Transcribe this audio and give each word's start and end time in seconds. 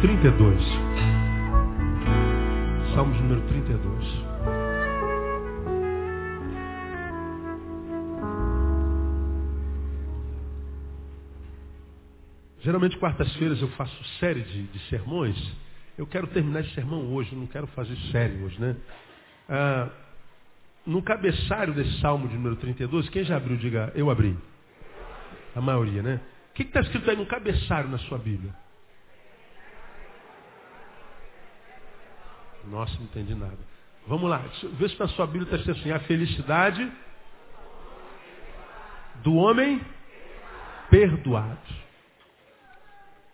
32. 0.00 0.62
Salmo 2.94 3.12
de 3.14 3.20
número 3.20 3.40
32. 3.48 4.04
Geralmente, 12.60 12.96
quartas-feiras, 12.98 13.60
eu 13.60 13.66
faço 13.70 14.04
série 14.20 14.42
de, 14.42 14.68
de, 14.68 14.78
sermões. 14.88 15.36
Eu 15.96 16.06
quero 16.06 16.28
terminar 16.28 16.60
esse 16.60 16.74
sermão 16.74 17.12
hoje, 17.12 17.34
não 17.34 17.48
quero 17.48 17.66
fazer 17.68 17.96
série 18.12 18.40
hoje, 18.40 18.60
né? 18.60 18.76
Ah, 19.48 19.88
no 20.86 21.02
cabeçalho 21.02 21.74
desse 21.74 21.98
salmo 22.00 22.28
de 22.28 22.34
número 22.34 22.54
32, 22.54 23.08
quem 23.08 23.24
já 23.24 23.36
abriu, 23.36 23.56
diga, 23.56 23.92
eu 23.96 24.10
abri. 24.10 24.36
A 25.56 25.60
maioria, 25.60 26.04
né? 26.04 26.20
O 26.50 26.54
que 26.54 26.62
está 26.62 26.82
escrito 26.82 27.10
aí 27.10 27.16
no 27.16 27.26
cabeçalho 27.26 27.88
na 27.88 27.98
sua 27.98 28.18
Bíblia? 28.18 28.54
Nossa, 32.68 32.94
não 32.96 33.04
entendi 33.04 33.34
nada. 33.34 33.58
Vamos 34.06 34.28
lá, 34.30 34.42
vê 34.78 34.88
se 34.88 34.98
na 34.98 35.08
sua 35.08 35.26
Bíblia 35.26 35.44
está 35.44 35.56
escrito 35.56 35.80
assim, 35.80 35.90
a 35.90 36.00
felicidade 36.00 36.90
do 39.22 39.34
homem 39.34 39.80
perdoado. 40.90 41.58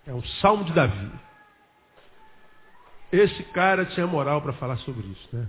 É 0.06 0.12
um 0.12 0.22
salmo 0.40 0.64
de 0.64 0.72
Davi. 0.72 1.10
Esse 3.12 3.42
cara 3.44 3.84
tinha 3.86 4.06
moral 4.06 4.42
para 4.42 4.52
falar 4.54 4.76
sobre 4.78 5.06
isso, 5.06 5.28
né? 5.32 5.48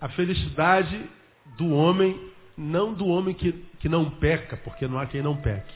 A 0.00 0.08
felicidade 0.10 1.10
do 1.56 1.70
homem, 1.70 2.32
não 2.56 2.92
do 2.92 3.06
homem 3.06 3.34
que, 3.34 3.52
que 3.80 3.88
não 3.88 4.10
peca, 4.10 4.56
porque 4.58 4.86
não 4.86 4.98
há 4.98 5.06
quem 5.06 5.22
não 5.22 5.36
peque. 5.36 5.74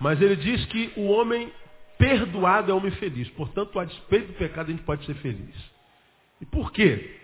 Mas 0.00 0.20
ele 0.20 0.36
diz 0.36 0.64
que 0.66 0.92
o 0.96 1.06
homem 1.06 1.52
perdoado 1.98 2.70
é 2.70 2.74
homem 2.74 2.92
feliz. 2.92 3.28
Portanto, 3.30 3.78
a 3.78 3.84
despeito 3.84 4.28
do 4.28 4.38
pecado, 4.38 4.68
a 4.68 4.70
gente 4.70 4.84
pode 4.84 5.04
ser 5.04 5.14
feliz. 5.14 5.54
E 6.40 6.46
por 6.46 6.72
quê? 6.72 7.18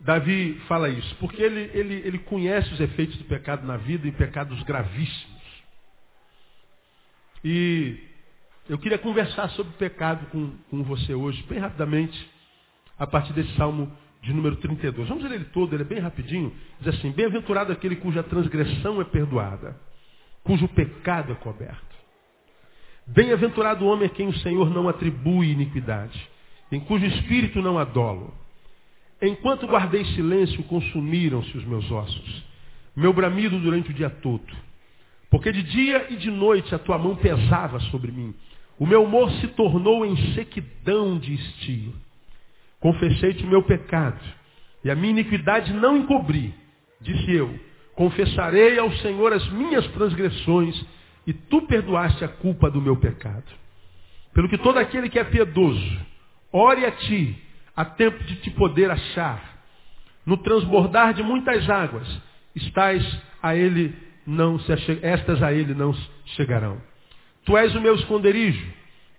Davi 0.00 0.60
fala 0.66 0.88
isso? 0.88 1.14
Porque 1.16 1.42
ele, 1.42 1.70
ele, 1.72 1.94
ele 2.04 2.18
conhece 2.18 2.72
os 2.72 2.80
efeitos 2.80 3.16
do 3.16 3.24
pecado 3.24 3.66
na 3.66 3.76
vida 3.76 4.06
e 4.06 4.12
pecados 4.12 4.62
gravíssimos. 4.64 5.34
E 7.44 7.98
eu 8.68 8.78
queria 8.78 8.98
conversar 8.98 9.48
sobre 9.50 9.72
pecado 9.74 10.26
com, 10.26 10.52
com 10.70 10.82
você 10.82 11.14
hoje, 11.14 11.42
bem 11.44 11.58
rapidamente, 11.58 12.30
a 12.98 13.06
partir 13.06 13.32
desse 13.32 13.54
salmo 13.56 13.90
de 14.22 14.32
número 14.32 14.56
32. 14.56 15.08
Vamos 15.08 15.24
ler 15.24 15.34
ele 15.34 15.44
todo, 15.46 15.74
ele 15.74 15.82
é 15.82 15.86
bem 15.86 15.98
rapidinho. 16.00 16.52
Diz 16.80 16.94
assim: 16.94 17.12
Bem-aventurado 17.12 17.72
aquele 17.72 17.96
cuja 17.96 18.22
transgressão 18.22 19.00
é 19.00 19.04
perdoada, 19.04 19.78
cujo 20.42 20.66
pecado 20.68 21.32
é 21.32 21.34
coberto. 21.36 21.93
Bem-aventurado 23.06 23.84
o 23.84 23.88
homem 23.88 24.06
a 24.06 24.10
quem 24.10 24.28
o 24.28 24.38
Senhor 24.38 24.70
não 24.70 24.88
atribui 24.88 25.50
iniquidade, 25.50 26.18
em 26.72 26.80
cujo 26.80 27.04
espírito 27.04 27.60
não 27.60 27.78
há 27.78 27.84
dolo. 27.84 28.32
Enquanto 29.20 29.66
guardei 29.66 30.04
silêncio, 30.06 30.62
consumiram-se 30.64 31.56
os 31.56 31.64
meus 31.64 31.90
ossos, 31.90 32.44
meu 32.96 33.12
bramido 33.12 33.58
durante 33.58 33.90
o 33.90 33.94
dia 33.94 34.08
todo. 34.10 34.54
Porque 35.30 35.52
de 35.52 35.62
dia 35.62 36.06
e 36.10 36.16
de 36.16 36.30
noite 36.30 36.74
a 36.74 36.78
tua 36.78 36.96
mão 36.96 37.16
pesava 37.16 37.78
sobre 37.90 38.12
mim. 38.12 38.34
O 38.78 38.86
meu 38.86 39.04
humor 39.04 39.30
se 39.32 39.48
tornou 39.48 40.04
em 40.04 40.16
sequidão 40.34 41.18
de 41.18 41.34
estio. 41.34 41.94
Confessei-te 42.80 43.44
o 43.44 43.48
meu 43.48 43.62
pecado, 43.62 44.20
e 44.84 44.90
a 44.90 44.94
minha 44.94 45.10
iniquidade 45.10 45.72
não 45.72 45.96
encobri. 45.96 46.54
Disse 47.00 47.32
eu, 47.32 47.58
confessarei 47.94 48.78
ao 48.78 48.90
Senhor 48.98 49.32
as 49.32 49.46
minhas 49.50 49.86
transgressões, 49.88 50.84
e 51.26 51.32
tu 51.32 51.62
perdoaste 51.62 52.24
a 52.24 52.28
culpa 52.28 52.70
do 52.70 52.80
meu 52.80 52.96
pecado. 52.96 53.44
Pelo 54.32 54.48
que 54.48 54.58
todo 54.58 54.78
aquele 54.78 55.08
que 55.08 55.18
é 55.18 55.24
piedoso, 55.24 55.98
ore 56.52 56.84
a 56.84 56.90
ti, 56.90 57.36
a 57.76 57.84
tempo 57.84 58.22
de 58.24 58.36
te 58.36 58.50
poder 58.50 58.90
achar. 58.90 59.54
No 60.26 60.36
transbordar 60.38 61.14
de 61.14 61.22
muitas 61.22 61.68
águas, 61.68 62.08
estás 62.54 63.04
a 63.42 63.54
ele 63.54 63.94
não 64.26 64.58
se 64.58 64.72
estas 65.02 65.42
a 65.42 65.52
ele 65.52 65.74
não 65.74 65.94
chegarão. 66.36 66.80
Tu 67.44 67.56
és 67.58 67.74
o 67.74 67.80
meu 67.80 67.94
esconderijo, 67.94 68.66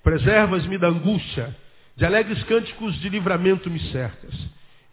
preservas-me 0.04 0.78
da 0.78 0.88
angústia, 0.88 1.56
de 1.96 2.06
alegres 2.06 2.44
cânticos 2.44 3.00
de 3.00 3.10
livramento 3.10 3.70
me 3.70 3.80
cercas. 3.92 4.34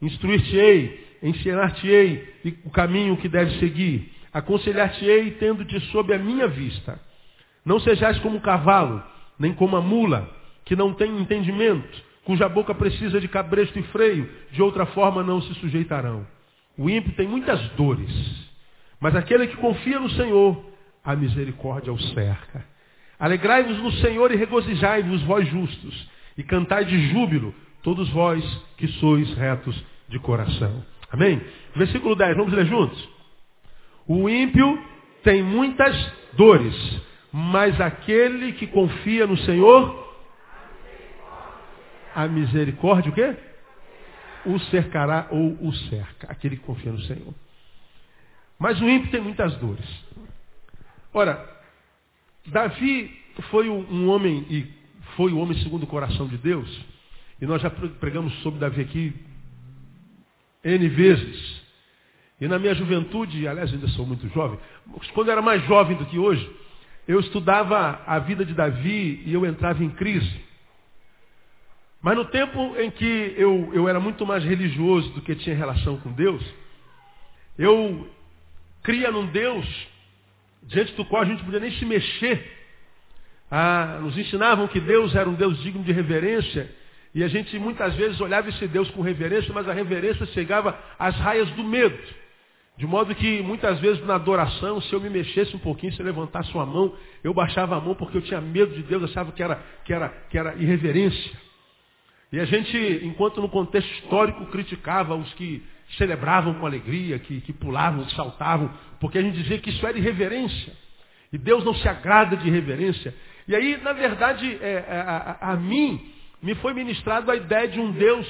Instruir-te-ei, 0.03 1.19
ensinar-te-ei 1.23 2.61
o 2.65 2.71
caminho 2.71 3.17
que 3.17 3.29
deves 3.29 3.59
seguir, 3.59 4.13
aconselhar-te-ei 4.33 5.33
tendo-te 5.33 5.79
sob 5.91 6.13
a 6.13 6.19
minha 6.19 6.49
vista. 6.49 7.01
Não 7.65 7.79
sejais 7.79 8.19
como 8.21 8.39
o 8.39 8.41
cavalo, 8.41 9.03
nem 9.39 9.53
como 9.53 9.77
a 9.77 9.81
mula, 9.81 10.29
que 10.65 10.75
não 10.75 10.93
tem 10.93 11.19
entendimento, 11.19 12.03
cuja 12.25 12.49
boca 12.49 12.75
precisa 12.75 13.21
de 13.21 13.29
cabresto 13.29 13.79
e 13.79 13.83
freio, 13.85 14.29
de 14.51 14.63
outra 14.63 14.87
forma 14.87 15.23
não 15.23 15.41
se 15.43 15.55
sujeitarão. 15.55 16.27
O 16.79 16.89
ímpio 16.89 17.13
tem 17.13 17.29
muitas 17.29 17.61
dores 17.71 18.53
mas 19.03 19.17
aquele 19.17 19.49
que 19.49 19.57
confia 19.57 19.99
no 19.99 20.09
Senhor, 20.11 20.65
a 21.05 21.17
misericórdia 21.17 21.93
o 21.93 21.99
cerca. 22.15 22.65
Alegrai-vos 23.19 23.77
no 23.79 23.91
Senhor 23.95 24.31
e 24.31 24.37
regozijai-vos, 24.37 25.23
vós 25.25 25.49
justos, 25.49 26.09
e 26.39 26.45
cantai 26.45 26.85
de 26.85 27.09
júbilo, 27.09 27.53
todos 27.83 28.09
vós 28.11 28.45
que 28.77 28.87
sois 28.87 29.35
retos 29.35 29.77
de 30.09 30.21
coração. 30.21 30.85
Amém? 31.11 31.41
Versículo 31.75 32.15
10, 32.15 32.37
vamos 32.37 32.53
ler 32.53 32.65
juntos? 32.67 33.09
O 34.07 34.29
ímpio 34.29 34.83
tem 35.23 35.43
muitas 35.43 35.95
dores, 36.35 36.75
mas 37.33 37.81
aquele 37.81 38.53
que 38.53 38.67
confia 38.67 39.27
no 39.27 39.37
Senhor, 39.39 40.03
a 42.15 42.27
misericórdia 42.27 43.11
o 43.11 43.15
quê? 43.15 43.37
O 44.45 44.59
cercará 44.71 45.29
ou 45.31 45.57
o 45.67 45.73
cerca. 45.89 46.31
Aquele 46.31 46.57
que 46.57 46.63
confia 46.63 46.93
no 46.93 47.01
Senhor. 47.03 47.35
Mas 48.59 48.81
o 48.81 48.89
ímpio 48.89 49.11
tem 49.11 49.21
muitas 49.21 49.57
dores. 49.57 49.87
Ora, 51.15 51.49
Davi 52.47 53.11
foi 53.51 53.69
um 53.69 54.09
homem, 54.09 54.47
e 54.51 54.67
foi 55.17 55.33
o 55.33 55.39
homem 55.39 55.57
segundo 55.59 55.85
o 55.85 55.87
coração 55.87 56.27
de 56.27 56.37
Deus, 56.37 56.69
e 57.41 57.47
nós 57.47 57.63
já 57.63 57.71
pregamos 57.71 58.33
sobre 58.43 58.61
Davi 58.61 58.83
aqui 58.83 59.15
N 60.65 60.89
vezes. 60.89 61.62
E 62.43 62.49
na 62.49 62.59
minha 62.59 62.75
juventude, 62.75 63.47
aliás, 63.47 63.73
ainda 63.73 63.87
sou 63.91 64.05
muito 64.05 64.29
jovem, 64.31 64.59
quando 65.15 65.31
era 65.31 65.41
mais 65.41 65.65
jovem 65.65 65.97
do 65.97 66.05
que 66.07 66.19
hoje, 66.19 66.45
eu 67.07 67.21
estudava 67.21 68.03
a 68.05 68.19
vida 68.19 68.45
de 68.45 68.53
Davi 68.53 69.23
e 69.25 69.33
eu 69.33 69.47
entrava 69.47 69.85
em 69.85 69.91
crise. 69.91 70.43
Mas 72.03 72.17
no 72.17 72.25
tempo 72.25 72.75
em 72.81 72.91
que 72.91 73.33
eu, 73.37 73.71
eu 73.73 73.89
era 73.89 74.01
muito 74.01 74.27
mais 74.27 74.43
religioso 74.43 75.11
do 75.11 75.21
que 75.21 75.37
tinha 75.37 75.55
relação 75.55 75.99
com 75.99 76.11
Deus, 76.11 76.43
eu 77.57 78.11
cria 78.83 79.13
num 79.13 79.27
Deus 79.27 79.65
diante 80.65 80.95
do 80.95 81.05
qual 81.05 81.23
a 81.23 81.27
gente 81.27 81.45
podia 81.45 81.61
nem 81.61 81.71
se 81.71 81.85
mexer. 81.85 82.59
Ah, 83.49 84.01
nos 84.03 84.19
ensinavam 84.19 84.67
que 84.67 84.81
Deus 84.81 85.15
era 85.15 85.31
um 85.31 85.35
Deus 85.35 85.63
digno 85.63 85.85
de 85.85 85.93
reverência. 85.93 86.69
E 87.15 87.23
a 87.23 87.29
gente 87.29 87.57
muitas 87.61 87.95
vezes 87.95 88.21
olhava 88.21 88.49
esse 88.49 88.67
Deus 88.67 88.91
com 88.91 89.01
reverência, 89.01 89.55
mas 89.55 89.69
a 89.69 89.73
reverência 89.73 90.27
chegava 90.27 90.77
às 90.99 91.15
raias 91.19 91.49
do 91.51 91.63
medo. 91.63 92.22
De 92.77 92.87
modo 92.87 93.15
que 93.15 93.43
muitas 93.43 93.79
vezes 93.81 94.05
na 94.07 94.15
adoração, 94.15 94.81
se 94.81 94.93
eu 94.93 95.01
me 95.01 95.11
mexesse 95.11 95.55
um 95.55 95.59
pouquinho, 95.59 95.93
se 95.93 96.01
eu 96.01 96.07
levantasse 96.07 96.53
uma 96.55 96.65
mão, 96.65 96.95
eu 97.23 97.35
baixava 97.35 97.77
a 97.77 97.81
mão 97.81 97.95
porque 97.95 98.17
eu 98.17 98.23
tinha 98.23 98.41
medo 98.41 98.75
de 98.75 98.83
Deus, 98.83 99.05
achava 99.05 99.31
que 99.33 99.43
era, 99.43 99.63
que 99.85 99.93
era, 99.93 100.09
que 100.31 100.39
era 100.39 100.55
irreverência. 100.57 101.33
E 102.33 102.41
a 102.41 102.47
gente, 102.47 102.77
enquanto 103.05 103.43
no 103.43 103.49
contexto 103.49 103.93
histórico 103.93 104.47
criticava 104.47 105.15
os 105.15 105.33
que 105.35 105.63
celebravam 105.99 106.55
com 106.55 106.65
alegria, 106.65 107.19
que, 107.19 107.43
que 107.43 107.53
pulavam, 107.53 108.07
que 108.07 108.15
saltavam, 108.15 108.73
porque 108.99 109.19
a 109.19 109.23
gente 109.23 109.37
dizia 109.37 109.59
que 109.59 109.69
isso 109.69 109.87
era 109.87 109.99
irreverência. 109.99 110.73
E 111.31 111.37
Deus 111.37 111.63
não 111.65 111.75
se 111.75 111.87
agrada 111.87 112.37
de 112.37 112.49
reverência. 112.49 113.15
E 113.47 113.55
aí, 113.55 113.79
na 113.83 113.93
verdade, 113.93 114.59
é, 114.63 114.85
é, 114.89 115.05
a, 115.07 115.39
a, 115.41 115.53
a 115.53 115.57
mim 115.57 116.01
me 116.43 116.55
foi 116.57 116.73
ministrado 116.73 117.31
a 117.31 117.37
ideia 117.37 117.69
de 117.69 117.79
um 117.79 117.93
Deus 117.93 118.27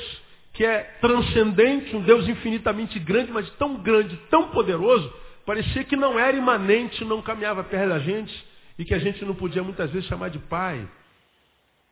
que 0.52 0.64
é 0.64 0.82
transcendente, 1.00 1.96
um 1.96 2.02
Deus 2.02 2.28
infinitamente 2.28 2.98
grande, 2.98 3.32
mas 3.32 3.48
tão 3.52 3.76
grande, 3.76 4.16
tão 4.30 4.48
poderoso, 4.48 5.12
parecia 5.46 5.82
que 5.84 5.96
não 5.96 6.18
era 6.18 6.36
imanente, 6.36 7.04
não 7.04 7.22
caminhava 7.22 7.64
perto 7.64 7.88
da 7.88 7.98
gente 7.98 8.52
e 8.78 8.84
que 8.84 8.94
a 8.94 8.98
gente 8.98 9.24
não 9.24 9.34
podia 9.34 9.62
muitas 9.62 9.90
vezes 9.90 10.08
chamar 10.08 10.28
de 10.28 10.38
pai 10.38 10.86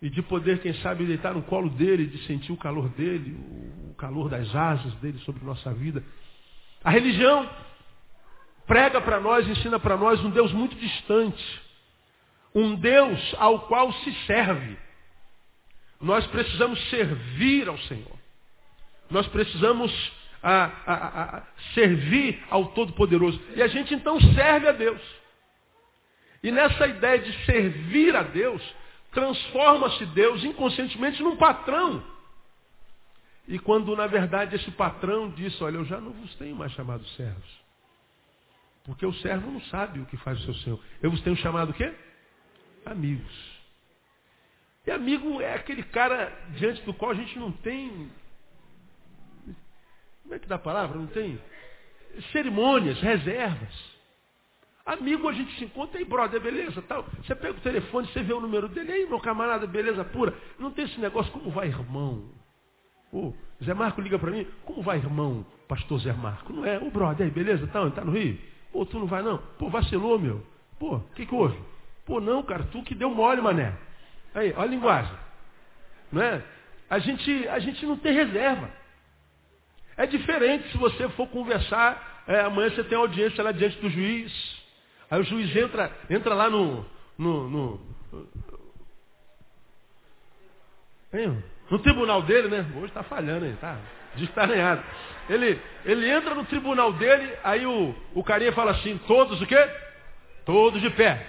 e 0.02 0.08
de 0.08 0.22
poder, 0.22 0.60
quem 0.60 0.74
sabe, 0.74 1.04
deitar 1.04 1.34
no 1.34 1.42
colo 1.42 1.70
dele, 1.70 2.06
de 2.06 2.26
sentir 2.26 2.52
o 2.52 2.56
calor 2.56 2.88
dele, 2.90 3.36
o 3.90 3.94
calor 3.94 4.28
das 4.28 4.54
asas 4.54 4.94
dele 4.94 5.18
sobre 5.20 5.44
nossa 5.44 5.72
vida. 5.72 6.02
A 6.82 6.90
religião 6.90 7.48
prega 8.66 9.00
para 9.00 9.20
nós, 9.20 9.46
ensina 9.48 9.78
para 9.78 9.96
nós 9.96 10.22
um 10.24 10.30
Deus 10.30 10.52
muito 10.52 10.76
distante, 10.76 11.62
um 12.54 12.74
Deus 12.74 13.34
ao 13.38 13.60
qual 13.66 13.92
se 13.92 14.12
serve. 14.26 14.78
Nós 16.00 16.26
precisamos 16.28 16.80
servir 16.88 17.68
ao 17.68 17.76
Senhor. 17.78 18.19
Nós 19.10 19.26
precisamos 19.28 19.92
a, 20.42 20.64
a, 20.86 21.38
a, 21.38 21.42
servir 21.74 22.42
ao 22.48 22.66
Todo-Poderoso. 22.66 23.40
E 23.54 23.62
a 23.62 23.66
gente 23.68 23.94
então 23.94 24.20
serve 24.20 24.68
a 24.68 24.72
Deus. 24.72 25.00
E 26.42 26.50
nessa 26.50 26.86
ideia 26.86 27.18
de 27.18 27.44
servir 27.44 28.16
a 28.16 28.22
Deus, 28.22 28.62
transforma-se 29.12 30.06
Deus 30.06 30.42
inconscientemente 30.44 31.22
num 31.22 31.36
patrão. 31.36 32.02
E 33.46 33.58
quando, 33.58 33.94
na 33.96 34.06
verdade, 34.06 34.56
esse 34.56 34.70
patrão 34.70 35.30
disse, 35.30 35.62
olha, 35.62 35.76
eu 35.76 35.84
já 35.84 36.00
não 36.00 36.12
vos 36.12 36.34
tenho 36.36 36.54
mais 36.54 36.72
chamado 36.72 37.04
servos. 37.08 37.60
Porque 38.84 39.04
o 39.04 39.12
servo 39.14 39.50
não 39.50 39.60
sabe 39.62 40.00
o 40.00 40.06
que 40.06 40.16
faz 40.18 40.40
o 40.40 40.44
seu 40.44 40.54
senhor. 40.54 40.80
Eu 41.02 41.10
vos 41.10 41.20
tenho 41.22 41.36
chamado 41.36 41.70
o 41.70 41.74
quê? 41.74 41.92
Amigos. 42.86 43.60
E 44.86 44.90
amigo 44.90 45.40
é 45.40 45.54
aquele 45.54 45.82
cara 45.82 46.32
diante 46.56 46.82
do 46.82 46.94
qual 46.94 47.10
a 47.10 47.14
gente 47.14 47.38
não 47.38 47.52
tem. 47.52 48.10
Como 50.30 50.36
é 50.36 50.38
que 50.38 50.46
dá 50.48 50.54
a 50.54 50.60
palavra? 50.60 50.96
Não 50.96 51.08
tem 51.08 51.40
cerimônias, 52.30 53.00
reservas. 53.00 53.90
Amigo, 54.86 55.28
a 55.28 55.32
gente 55.32 55.52
se 55.58 55.64
encontra 55.64 55.98
aí, 55.98 56.04
brother, 56.04 56.40
beleza, 56.40 56.80
tal. 56.82 57.04
Você 57.20 57.34
pega 57.34 57.58
o 57.58 57.60
telefone, 57.60 58.06
você 58.06 58.22
vê 58.22 58.32
o 58.32 58.40
número 58.40 58.68
dele, 58.68 58.92
aí, 58.92 59.06
meu 59.06 59.18
camarada, 59.18 59.66
beleza 59.66 60.04
pura. 60.04 60.32
Não 60.56 60.70
tem 60.70 60.84
esse 60.84 61.00
negócio, 61.00 61.32
como 61.32 61.50
vai, 61.50 61.66
irmão? 61.66 62.30
Ô, 63.12 63.32
Zé 63.60 63.74
Marco 63.74 64.00
liga 64.00 64.20
para 64.20 64.30
mim, 64.30 64.46
como 64.64 64.82
vai, 64.82 64.98
irmão, 64.98 65.44
pastor 65.66 65.98
Zé 65.98 66.12
Marco? 66.12 66.52
Não 66.52 66.64
é, 66.64 66.78
o 66.78 66.92
brother, 66.92 67.28
beleza, 67.28 67.66
tal, 67.66 67.90
tá 67.90 68.04
no 68.04 68.12
Rio? 68.12 68.38
Pô, 68.70 68.86
tu 68.86 69.00
não 69.00 69.06
vai 69.06 69.24
não? 69.24 69.38
Pô, 69.58 69.68
vacilou, 69.68 70.16
meu. 70.16 70.46
Pô, 70.78 70.94
o 70.94 71.00
que 71.16 71.26
que 71.26 71.34
houve? 71.34 71.58
Pô, 72.06 72.20
não, 72.20 72.40
cara, 72.44 72.62
tu 72.70 72.84
que 72.84 72.94
deu 72.94 73.10
mole, 73.10 73.40
mané. 73.40 73.76
Aí, 74.32 74.52
olha 74.52 74.62
a 74.62 74.66
linguagem. 74.66 75.14
Não 76.12 76.22
é? 76.22 76.40
A 76.88 77.00
gente, 77.00 77.48
a 77.48 77.58
gente 77.58 77.84
não 77.84 77.96
tem 77.96 78.14
reserva. 78.14 78.78
É 79.96 80.06
diferente 80.06 80.70
se 80.70 80.78
você 80.78 81.08
for 81.10 81.26
conversar, 81.28 82.25
é, 82.26 82.40
amanhã 82.40 82.70
você 82.70 82.84
tem 82.84 82.96
audiência 82.96 83.42
lá 83.42 83.52
diante 83.52 83.78
do 83.78 83.90
juiz. 83.90 84.32
Aí 85.10 85.20
o 85.20 85.25
juiz 85.25 85.54
entra, 85.56 85.90
entra 86.08 86.34
lá 86.34 86.48
no. 86.48 86.87
no, 87.19 87.50
no, 87.50 87.81
no, 91.69 91.78
tribunal 91.81 92.22
dele, 92.22 92.48
né? 92.48 92.64
Hoje 92.76 92.87
está 92.87 93.02
falhando 93.02 93.44
aí, 93.44 93.54
tá? 93.60 93.78
Desestaranhado. 94.14 94.82
Ele, 95.28 95.60
ele 95.84 96.08
entra 96.08 96.34
no 96.34 96.44
tribunal 96.44 96.92
dele, 96.92 97.37
aí 97.42 97.66
o, 97.66 97.94
o 98.14 98.25
carinha 98.25 98.52
fala 98.52 98.72
assim, 98.72 98.98
todos 99.06 99.40
o 99.40 99.46
quê? 99.46 99.70
Todos 100.44 100.81
de 100.81 100.90
pé. 100.90 101.26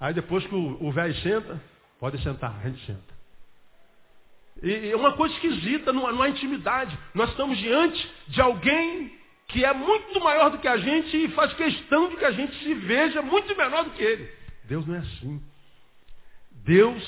Aí 0.00 0.12
depois 0.12 0.44
que 0.46 0.54
o 0.54 0.90
velho 0.92 1.14
senta, 1.16 1.60
pode 1.98 2.20
sentar, 2.22 2.60
a 2.60 2.68
gente 2.68 2.84
senta. 2.84 3.13
E 4.62 4.90
é 4.90 4.96
uma 4.96 5.12
coisa 5.12 5.34
esquisita, 5.34 5.90
há 5.90 6.28
intimidade. 6.28 6.96
Nós 7.14 7.30
estamos 7.30 7.58
diante 7.58 8.10
de 8.28 8.40
alguém 8.40 9.12
que 9.48 9.64
é 9.64 9.72
muito 9.72 10.20
maior 10.20 10.50
do 10.50 10.58
que 10.58 10.68
a 10.68 10.76
gente 10.76 11.16
e 11.16 11.28
faz 11.28 11.52
questão 11.54 12.08
de 12.08 12.16
que 12.16 12.24
a 12.24 12.32
gente 12.32 12.56
se 12.62 12.74
veja 12.74 13.20
muito 13.22 13.54
menor 13.56 13.84
do 13.84 13.90
que 13.90 14.02
ele. 14.02 14.28
Deus 14.64 14.86
não 14.86 14.94
é 14.94 14.98
assim. 14.98 15.42
Deus 16.50 17.02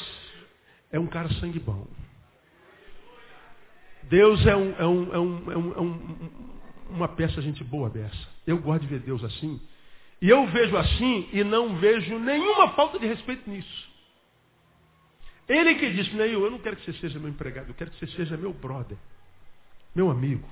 é 0.93 0.99
um 0.99 1.07
cara 1.07 1.29
sangue 1.35 1.59
bom. 1.59 1.87
Deus 4.05 4.45
é, 4.47 4.55
um, 4.55 4.75
é, 4.79 4.87
um, 4.87 5.15
é, 5.15 5.19
um, 5.19 5.51
é, 5.51 5.55
é 5.55 6.91
uma 6.91 7.09
peça 7.09 7.41
gente 7.43 7.65
boa 7.65 7.91
dessa. 7.91 8.29
Eu 8.47 8.59
gosto 8.59 8.83
de 8.83 8.89
ver 8.89 9.01
Deus 9.01 9.25
assim. 9.25 9.61
E 10.21 10.29
eu 10.29 10.47
vejo 10.47 10.77
assim 10.77 11.29
e 11.33 11.43
não 11.43 11.77
vejo 11.77 12.19
nenhuma 12.19 12.71
falta 12.71 12.99
de 12.99 13.07
respeito 13.07 13.49
nisso. 13.49 13.86
Ele 15.49 15.75
que 15.77 15.91
disse, 15.91 16.15
Neil, 16.15 16.45
eu 16.45 16.51
não 16.51 16.59
quero 16.59 16.77
que 16.77 16.85
você 16.85 16.99
seja 16.99 17.19
meu 17.19 17.29
empregado, 17.29 17.69
eu 17.69 17.75
quero 17.75 17.91
que 17.91 17.99
você 17.99 18.13
seja 18.17 18.37
meu 18.37 18.53
brother, 18.53 18.97
meu 19.95 20.11
amigo. 20.11 20.49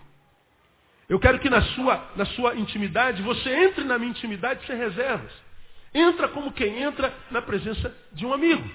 Eu 1.09 1.19
quero 1.19 1.39
que 1.39 1.51
na 1.51 1.61
sua, 1.61 2.13
na 2.17 2.25
sua 2.27 2.55
intimidade, 2.55 3.23
você 3.23 3.51
entre 3.51 3.85
na 3.85 3.99
minha 3.99 4.11
intimidade 4.11 4.65
sem 4.67 4.77
reservas. 4.77 5.33
Entra 5.93 6.29
como 6.29 6.53
quem 6.53 6.83
entra 6.83 7.13
na 7.31 7.43
presença 7.43 7.95
de 8.13 8.25
um 8.25 8.33
amigo. 8.33 8.69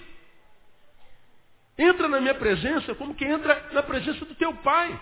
Entra 1.76 2.08
na 2.08 2.20
minha 2.20 2.34
presença 2.34 2.94
como 2.94 3.14
quem 3.14 3.28
entra 3.28 3.68
na 3.72 3.82
presença 3.82 4.24
do 4.24 4.34
teu 4.34 4.54
pai. 4.54 5.00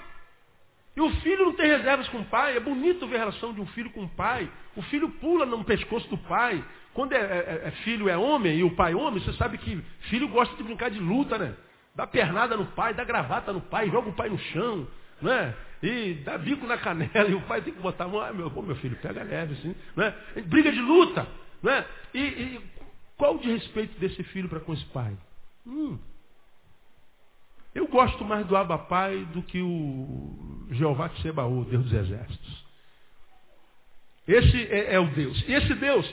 E 0.96 1.00
o 1.00 1.10
filho 1.20 1.44
não 1.44 1.52
tem 1.52 1.66
reservas 1.66 2.08
com 2.08 2.18
o 2.18 2.24
pai. 2.24 2.56
É 2.56 2.60
bonito 2.60 3.06
ver 3.06 3.16
a 3.16 3.20
relação 3.20 3.52
de 3.52 3.60
um 3.60 3.66
filho 3.68 3.90
com 3.90 4.04
o 4.04 4.08
pai. 4.08 4.50
O 4.74 4.82
filho 4.82 5.08
pula 5.10 5.46
no 5.46 5.64
pescoço 5.64 6.08
do 6.08 6.18
pai. 6.18 6.64
Quando 6.98 7.12
é, 7.12 7.16
é, 7.16 7.62
é 7.66 7.70
filho 7.84 8.08
é 8.08 8.16
homem 8.16 8.58
e 8.58 8.64
o 8.64 8.74
pai 8.74 8.90
é 8.90 8.96
homem, 8.96 9.22
você 9.22 9.32
sabe 9.34 9.56
que 9.56 9.80
filho 10.10 10.26
gosta 10.26 10.56
de 10.56 10.64
brincar 10.64 10.90
de 10.90 10.98
luta, 10.98 11.38
né? 11.38 11.54
Dá 11.94 12.08
pernada 12.08 12.56
no 12.56 12.66
pai, 12.66 12.92
dá 12.92 13.04
gravata 13.04 13.52
no 13.52 13.60
pai, 13.60 13.88
joga 13.88 14.08
o 14.08 14.12
pai 14.12 14.28
no 14.28 14.36
chão, 14.36 14.84
né? 15.22 15.54
E 15.80 16.14
dá 16.24 16.36
bico 16.36 16.66
na 16.66 16.76
canela 16.76 17.08
e 17.30 17.34
o 17.34 17.42
pai 17.42 17.62
tem 17.62 17.72
que 17.72 17.80
botar 17.80 18.06
a 18.06 18.08
mão. 18.08 18.20
Ah, 18.20 18.32
meu, 18.32 18.50
meu 18.50 18.74
filho, 18.74 18.96
pega 18.96 19.22
leve, 19.22 19.54
assim, 19.54 19.76
né? 19.94 20.12
Briga 20.46 20.72
de 20.72 20.80
luta, 20.80 21.24
né? 21.62 21.86
E, 22.12 22.18
e 22.18 22.60
qual 23.16 23.36
o 23.36 23.38
de 23.38 23.48
respeito 23.48 23.96
desse 24.00 24.24
filho 24.24 24.48
para 24.48 24.58
com 24.58 24.72
esse 24.72 24.86
pai? 24.86 25.16
Hum, 25.64 26.00
eu 27.76 27.86
gosto 27.86 28.24
mais 28.24 28.44
do 28.44 28.56
Abapai 28.56 29.24
do 29.26 29.40
que 29.40 29.62
o 29.62 30.66
Jeová 30.72 31.10
Tsebaú, 31.10 31.64
Deus 31.64 31.84
dos 31.84 31.92
Exércitos. 31.92 32.66
Esse 34.26 34.66
é, 34.66 34.94
é, 34.94 34.98
o 34.98 35.06
Deus. 35.06 35.40
E 35.46 35.52
esse 35.52 35.74
Deus 35.76 36.12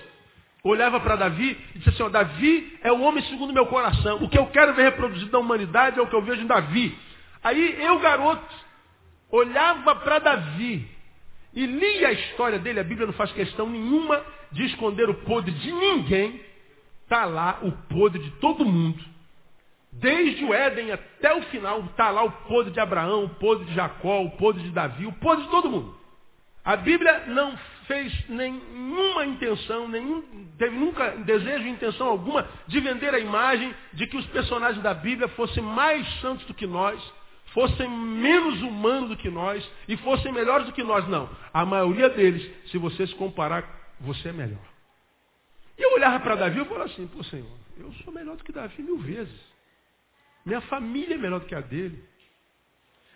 olhava 0.69 0.99
para 0.99 1.15
Davi 1.15 1.57
e 1.75 1.77
disse 1.77 1.89
assim, 1.89 2.03
ó, 2.03 2.09
Davi 2.09 2.77
é 2.81 2.91
o 2.91 3.01
homem 3.01 3.23
segundo 3.25 3.53
meu 3.53 3.67
coração. 3.67 4.17
O 4.23 4.27
que 4.27 4.37
eu 4.37 4.47
quero 4.47 4.73
ver 4.73 4.83
reproduzido 4.83 5.31
na 5.31 5.39
humanidade 5.39 5.99
é 5.99 6.01
o 6.01 6.07
que 6.07 6.15
eu 6.15 6.23
vejo 6.23 6.41
em 6.41 6.47
Davi. 6.47 6.97
Aí 7.43 7.83
eu, 7.83 7.99
garoto, 7.99 8.43
olhava 9.29 9.95
para 9.97 10.19
Davi 10.19 10.89
e 11.53 11.65
lia 11.67 12.07
a 12.07 12.11
história 12.13 12.57
dele. 12.57 12.79
A 12.79 12.83
Bíblia 12.83 13.05
não 13.05 13.13
faz 13.13 13.31
questão 13.31 13.69
nenhuma 13.69 14.23
de 14.51 14.65
esconder 14.65 15.07
o 15.07 15.13
podre 15.13 15.51
de 15.51 15.71
ninguém. 15.71 16.41
Está 17.03 17.25
lá 17.25 17.59
o 17.61 17.71
podre 17.71 18.23
de 18.23 18.31
todo 18.31 18.65
mundo. 18.65 19.03
Desde 19.91 20.43
o 20.43 20.53
Éden 20.53 20.91
até 20.91 21.33
o 21.33 21.43
final, 21.43 21.81
está 21.85 22.09
lá 22.09 22.23
o 22.23 22.31
podre 22.31 22.73
de 22.73 22.79
Abraão, 22.79 23.25
o 23.25 23.29
podre 23.29 23.65
de 23.65 23.73
Jacó, 23.75 24.23
o 24.23 24.31
podre 24.31 24.63
de 24.63 24.71
Davi, 24.71 25.05
o 25.05 25.13
podre 25.13 25.45
de 25.45 25.51
todo 25.51 25.69
mundo. 25.69 25.95
A 26.63 26.75
Bíblia 26.75 27.25
não 27.27 27.55
fez 27.87 28.29
nenhuma 28.29 29.25
intenção, 29.25 29.87
nenhum, 29.87 30.21
teve 30.57 30.75
nunca 30.75 31.11
desejo 31.17 31.67
intenção 31.67 32.07
alguma 32.07 32.47
de 32.67 32.79
vender 32.79 33.13
a 33.13 33.19
imagem 33.19 33.73
de 33.93 34.07
que 34.07 34.17
os 34.17 34.25
personagens 34.27 34.81
da 34.83 34.93
Bíblia 34.93 35.27
fossem 35.29 35.63
mais 35.63 36.07
santos 36.21 36.45
do 36.45 36.53
que 36.53 36.67
nós, 36.67 37.01
fossem 37.53 37.89
menos 37.89 38.61
humanos 38.61 39.09
do 39.09 39.17
que 39.17 39.29
nós 39.29 39.67
e 39.87 39.97
fossem 39.97 40.31
melhores 40.31 40.65
do 40.65 40.73
que 40.73 40.83
nós. 40.83 41.07
Não. 41.07 41.29
A 41.53 41.65
maioria 41.65 42.09
deles, 42.09 42.49
se 42.69 42.77
você 42.77 43.07
se 43.07 43.15
comparar, 43.15 43.63
você 43.99 44.29
é 44.29 44.33
melhor. 44.33 44.65
E 45.77 45.81
eu 45.81 45.93
olhava 45.93 46.19
para 46.19 46.35
Davi 46.35 46.61
e 46.61 46.65
falava 46.65 46.85
assim, 46.85 47.07
pô 47.07 47.23
Senhor, 47.23 47.57
eu 47.77 47.91
sou 48.03 48.13
melhor 48.13 48.35
do 48.37 48.43
que 48.43 48.51
Davi 48.51 48.81
mil 48.81 48.97
vezes. 48.97 49.55
Minha 50.45 50.61
família 50.61 51.15
é 51.15 51.17
melhor 51.17 51.39
do 51.39 51.45
que 51.45 51.55
a 51.55 51.61
dele. 51.61 52.03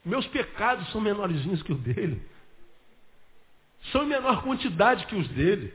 Meus 0.04 0.26
pecados 0.28 0.90
são 0.92 1.02
menorzinhos 1.02 1.62
que 1.62 1.74
os 1.74 1.80
dele. 1.80 2.22
São 3.92 4.04
em 4.04 4.08
menor 4.08 4.44
quantidade 4.44 5.06
que 5.06 5.16
os 5.16 5.28
dele. 5.30 5.74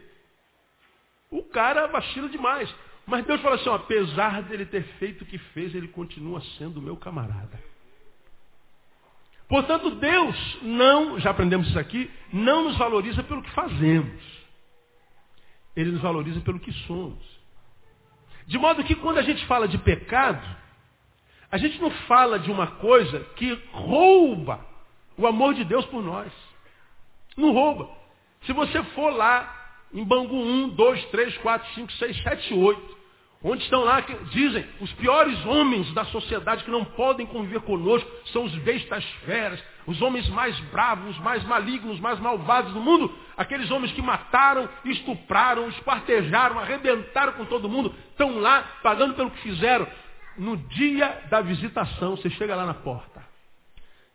O 1.30 1.42
cara 1.42 1.86
vacila 1.86 2.28
demais. 2.28 2.72
Mas 3.06 3.24
Deus 3.26 3.40
fala 3.40 3.56
assim, 3.56 3.68
ó, 3.68 3.74
apesar 3.74 4.42
dele 4.42 4.64
ter 4.64 4.82
feito 4.98 5.22
o 5.22 5.26
que 5.26 5.38
fez, 5.38 5.74
ele 5.74 5.88
continua 5.88 6.40
sendo 6.58 6.80
meu 6.80 6.96
camarada. 6.96 7.62
Portanto, 9.48 9.90
Deus 9.90 10.58
não, 10.62 11.18
já 11.20 11.30
aprendemos 11.30 11.68
isso 11.68 11.78
aqui, 11.78 12.10
não 12.32 12.64
nos 12.64 12.78
valoriza 12.78 13.22
pelo 13.22 13.42
que 13.42 13.50
fazemos. 13.50 14.22
Ele 15.76 15.90
nos 15.90 16.00
valoriza 16.00 16.40
pelo 16.40 16.60
que 16.60 16.72
somos. 16.86 17.22
De 18.46 18.58
modo 18.58 18.84
que 18.84 18.94
quando 18.94 19.18
a 19.18 19.22
gente 19.22 19.44
fala 19.46 19.66
de 19.66 19.78
pecado, 19.78 20.44
a 21.50 21.58
gente 21.58 21.80
não 21.80 21.90
fala 22.06 22.38
de 22.38 22.50
uma 22.50 22.66
coisa 22.66 23.20
que 23.36 23.52
rouba 23.72 24.64
o 25.16 25.26
amor 25.26 25.54
de 25.54 25.64
Deus 25.64 25.84
por 25.86 26.02
nós. 26.02 26.32
Não 27.36 27.52
rouba. 27.52 27.88
Se 28.46 28.52
você 28.52 28.82
for 28.94 29.10
lá 29.10 29.62
em 29.92 30.04
Bangu 30.04 30.36
1, 30.36 30.70
2, 30.70 31.04
3, 31.06 31.36
4, 31.38 31.74
5, 31.74 31.92
6, 31.92 32.22
7, 32.22 32.54
8, 32.54 32.96
onde 33.44 33.62
estão 33.62 33.84
lá, 33.84 34.00
dizem, 34.30 34.64
os 34.80 34.90
piores 34.94 35.44
homens 35.44 35.92
da 35.92 36.04
sociedade 36.06 36.64
que 36.64 36.70
não 36.70 36.84
podem 36.84 37.26
conviver 37.26 37.60
conosco 37.60 38.10
são 38.32 38.44
os 38.44 38.54
bestas 38.56 39.04
feras, 39.24 39.62
os 39.86 40.00
homens 40.00 40.28
mais 40.30 40.58
bravos, 40.70 41.10
os 41.10 41.22
mais 41.22 41.44
malignos, 41.44 41.96
os 41.96 42.00
mais 42.00 42.18
malvados 42.18 42.72
do 42.72 42.80
mundo, 42.80 43.14
aqueles 43.36 43.70
homens 43.70 43.92
que 43.92 44.00
mataram, 44.00 44.68
estupraram, 44.84 45.68
espartejaram, 45.68 46.58
arrebentaram 46.58 47.34
com 47.34 47.44
todo 47.44 47.68
mundo, 47.68 47.94
estão 48.10 48.38
lá 48.38 48.62
pagando 48.82 49.14
pelo 49.14 49.30
que 49.30 49.42
fizeram 49.42 49.86
no 50.38 50.56
dia 50.56 51.22
da 51.30 51.40
visitação, 51.40 52.16
você 52.16 52.30
chega 52.30 52.56
lá 52.56 52.66
na 52.66 52.74
porta. 52.74 53.22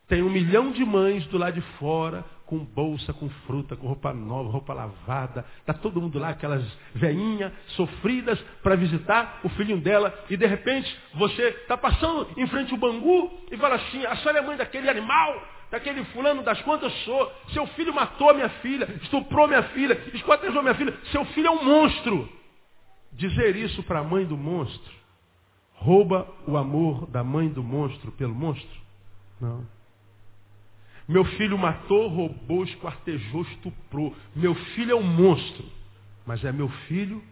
Tem 0.08 0.24
um 0.24 0.30
milhão 0.30 0.72
de 0.72 0.84
mães 0.84 1.26
do 1.28 1.38
lado 1.38 1.54
de 1.54 1.62
fora, 1.78 2.26
com 2.50 2.58
bolsa, 2.58 3.13
com 3.13 3.29
fruta, 3.46 3.75
com 3.75 3.86
roupa 3.86 4.12
nova, 4.12 4.50
roupa 4.50 4.74
lavada. 4.74 5.46
Está 5.60 5.72
todo 5.72 6.01
mundo 6.01 6.18
lá, 6.18 6.29
aquelas 6.29 6.65
veinhas 6.96 7.53
sofridas 7.68 8.39
para 8.63 8.75
visitar 8.75 9.39
o 9.44 9.50
filhinho 9.50 9.79
dela. 9.79 10.12
E 10.32 10.36
de 10.36 10.48
repente 10.48 11.00
você 11.13 11.44
está 11.44 11.77
passando 11.77 12.27
em 12.36 12.48
frente 12.48 12.72
ao 12.72 12.79
Bangu 12.79 13.32
e 13.51 13.58
fala 13.58 13.75
assim, 13.75 14.03
a 14.03 14.15
senhora 14.15 14.39
é 14.39 14.41
mãe 14.41 14.58
daquele 14.58 14.89
animal, 14.89 15.48
daquele 15.70 16.03
fulano 16.06 16.41
das 16.41 16.60
quantas 16.63 16.91
sou. 17.03 17.32
Seu 17.53 17.68
filho 17.68 17.94
matou 17.94 18.34
minha 18.34 18.50
filha, 18.50 18.89
estuprou 19.03 19.48
minha 19.48 19.62
filha, 19.62 20.01
esquartejou 20.15 20.63
minha 20.63 20.74
filha. 20.74 20.98
Seu 21.12 21.24
filho 21.25 21.48
é 21.48 21.51
um 21.51 21.63
monstro. 21.63 22.27
Dizer 23.12 23.56
isso 23.58 23.84
para 23.84 24.00
a 24.00 24.03
mãe 24.03 24.25
do 24.25 24.36
monstro 24.36 25.00
rouba 25.75 26.27
o 26.48 26.58
amor 26.58 27.06
da 27.08 27.24
mãe 27.24 27.48
do 27.48 27.63
monstro 27.63 28.12
pelo 28.13 28.34
monstro? 28.34 28.82
Não. 29.39 29.79
Meu 31.10 31.25
filho 31.25 31.58
matou, 31.58 32.08
roubou, 32.08 32.63
esquartejou, 32.63 33.42
estuprou. 33.42 34.16
Meu 34.36 34.54
filho 34.54 34.92
é 34.92 34.96
um 34.96 35.01
monstro, 35.01 35.66
mas 36.24 36.46
é 36.46 36.51
meu 36.51 36.70
filho 36.88 37.24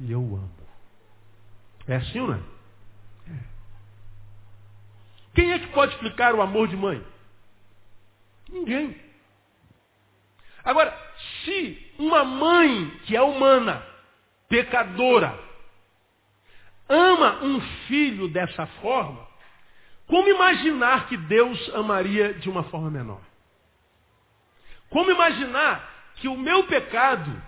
e 0.00 0.10
eu 0.10 0.20
o 0.20 0.34
amo. 0.34 0.50
É 1.86 1.94
assim 1.94 2.18
não 2.18 2.34
é? 2.34 2.40
é? 3.28 3.38
Quem 5.34 5.52
é 5.52 5.60
que 5.60 5.68
pode 5.68 5.92
explicar 5.94 6.34
o 6.34 6.42
amor 6.42 6.66
de 6.66 6.76
mãe? 6.76 7.00
Ninguém. 8.50 9.00
Agora, 10.64 10.92
se 11.44 11.92
uma 12.00 12.24
mãe 12.24 12.90
que 13.04 13.16
é 13.16 13.22
humana, 13.22 13.86
pecadora, 14.48 15.38
ama 16.88 17.44
um 17.44 17.60
filho 17.86 18.26
dessa 18.26 18.66
forma, 18.66 19.31
como 20.12 20.28
imaginar 20.28 21.08
que 21.08 21.16
Deus 21.16 21.74
amaria 21.74 22.34
de 22.34 22.50
uma 22.50 22.64
forma 22.64 22.90
menor? 22.90 23.22
Como 24.90 25.10
imaginar 25.10 25.90
que 26.16 26.28
o 26.28 26.36
meu 26.36 26.64
pecado 26.64 27.42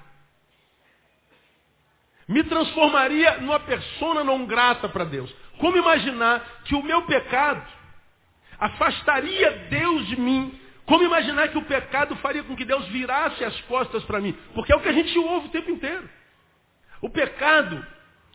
me 2.27 2.43
transformaria 2.45 3.37
numa 3.37 3.61
persona 3.61 4.25
não 4.25 4.47
grata 4.47 4.89
para 4.89 5.05
Deus? 5.05 5.31
Como 5.59 5.77
imaginar 5.77 6.63
que 6.65 6.75
o 6.75 6.83
meu 6.83 7.03
pecado 7.03 7.71
afastaria 8.59 9.51
Deus 9.69 10.07
de 10.07 10.19
mim? 10.19 10.59
Como 10.87 11.05
imaginar 11.05 11.49
que 11.49 11.59
o 11.59 11.67
pecado 11.67 12.17
faria 12.17 12.45
com 12.45 12.57
que 12.57 12.65
Deus 12.65 12.87
virasse 12.87 13.45
as 13.45 13.61
costas 13.67 14.03
para 14.05 14.23
mim? 14.23 14.33
Porque 14.55 14.73
é 14.73 14.77
o 14.77 14.81
que 14.81 14.89
a 14.89 14.95
gente 14.95 15.19
ouve 15.19 15.49
o 15.49 15.51
tempo 15.51 15.71
inteiro. 15.71 16.09
O 17.03 17.11
pecado, 17.11 17.87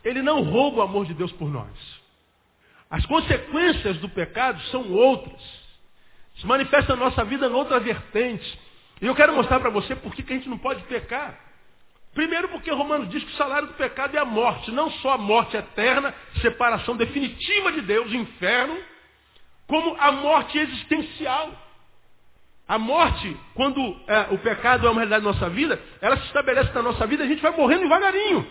ele 0.04 0.22
não 0.22 0.40
rouba 0.42 0.78
o 0.78 0.82
amor 0.82 1.04
de 1.04 1.14
Deus 1.14 1.32
por 1.32 1.50
nós. 1.50 1.99
As 2.90 3.06
consequências 3.06 3.98
do 3.98 4.08
pecado 4.08 4.60
são 4.64 4.90
outras. 4.92 5.40
Se 6.36 6.46
manifesta 6.46 6.96
na 6.96 7.04
nossa 7.04 7.24
vida 7.24 7.46
em 7.46 7.52
outra 7.52 7.78
vertente. 7.78 8.58
E 9.00 9.06
eu 9.06 9.14
quero 9.14 9.32
mostrar 9.32 9.60
para 9.60 9.70
você 9.70 9.94
por 9.94 10.12
que 10.12 10.22
a 10.22 10.36
gente 10.36 10.48
não 10.48 10.58
pode 10.58 10.82
pecar. 10.84 11.38
Primeiro 12.12 12.48
porque 12.48 12.70
Romanos 12.72 13.08
diz 13.08 13.22
que 13.22 13.30
o 13.32 13.36
salário 13.36 13.68
do 13.68 13.74
pecado 13.74 14.16
é 14.16 14.18
a 14.18 14.24
morte. 14.24 14.72
Não 14.72 14.90
só 14.90 15.12
a 15.12 15.18
morte 15.18 15.56
eterna, 15.56 16.12
separação 16.42 16.96
definitiva 16.96 17.70
de 17.72 17.82
Deus, 17.82 18.12
inferno, 18.12 18.76
como 19.68 19.96
a 19.98 20.10
morte 20.10 20.58
existencial. 20.58 21.52
A 22.66 22.78
morte, 22.78 23.36
quando 23.54 23.80
é, 24.08 24.28
o 24.32 24.38
pecado 24.38 24.86
é 24.86 24.90
uma 24.90 25.00
realidade 25.00 25.24
da 25.24 25.32
nossa 25.32 25.48
vida, 25.48 25.80
ela 26.00 26.16
se 26.16 26.26
estabelece 26.26 26.72
na 26.72 26.82
nossa 26.82 27.06
vida, 27.06 27.22
a 27.22 27.26
gente 27.26 27.42
vai 27.42 27.52
morrendo 27.52 27.82
devagarinho. 27.82 28.46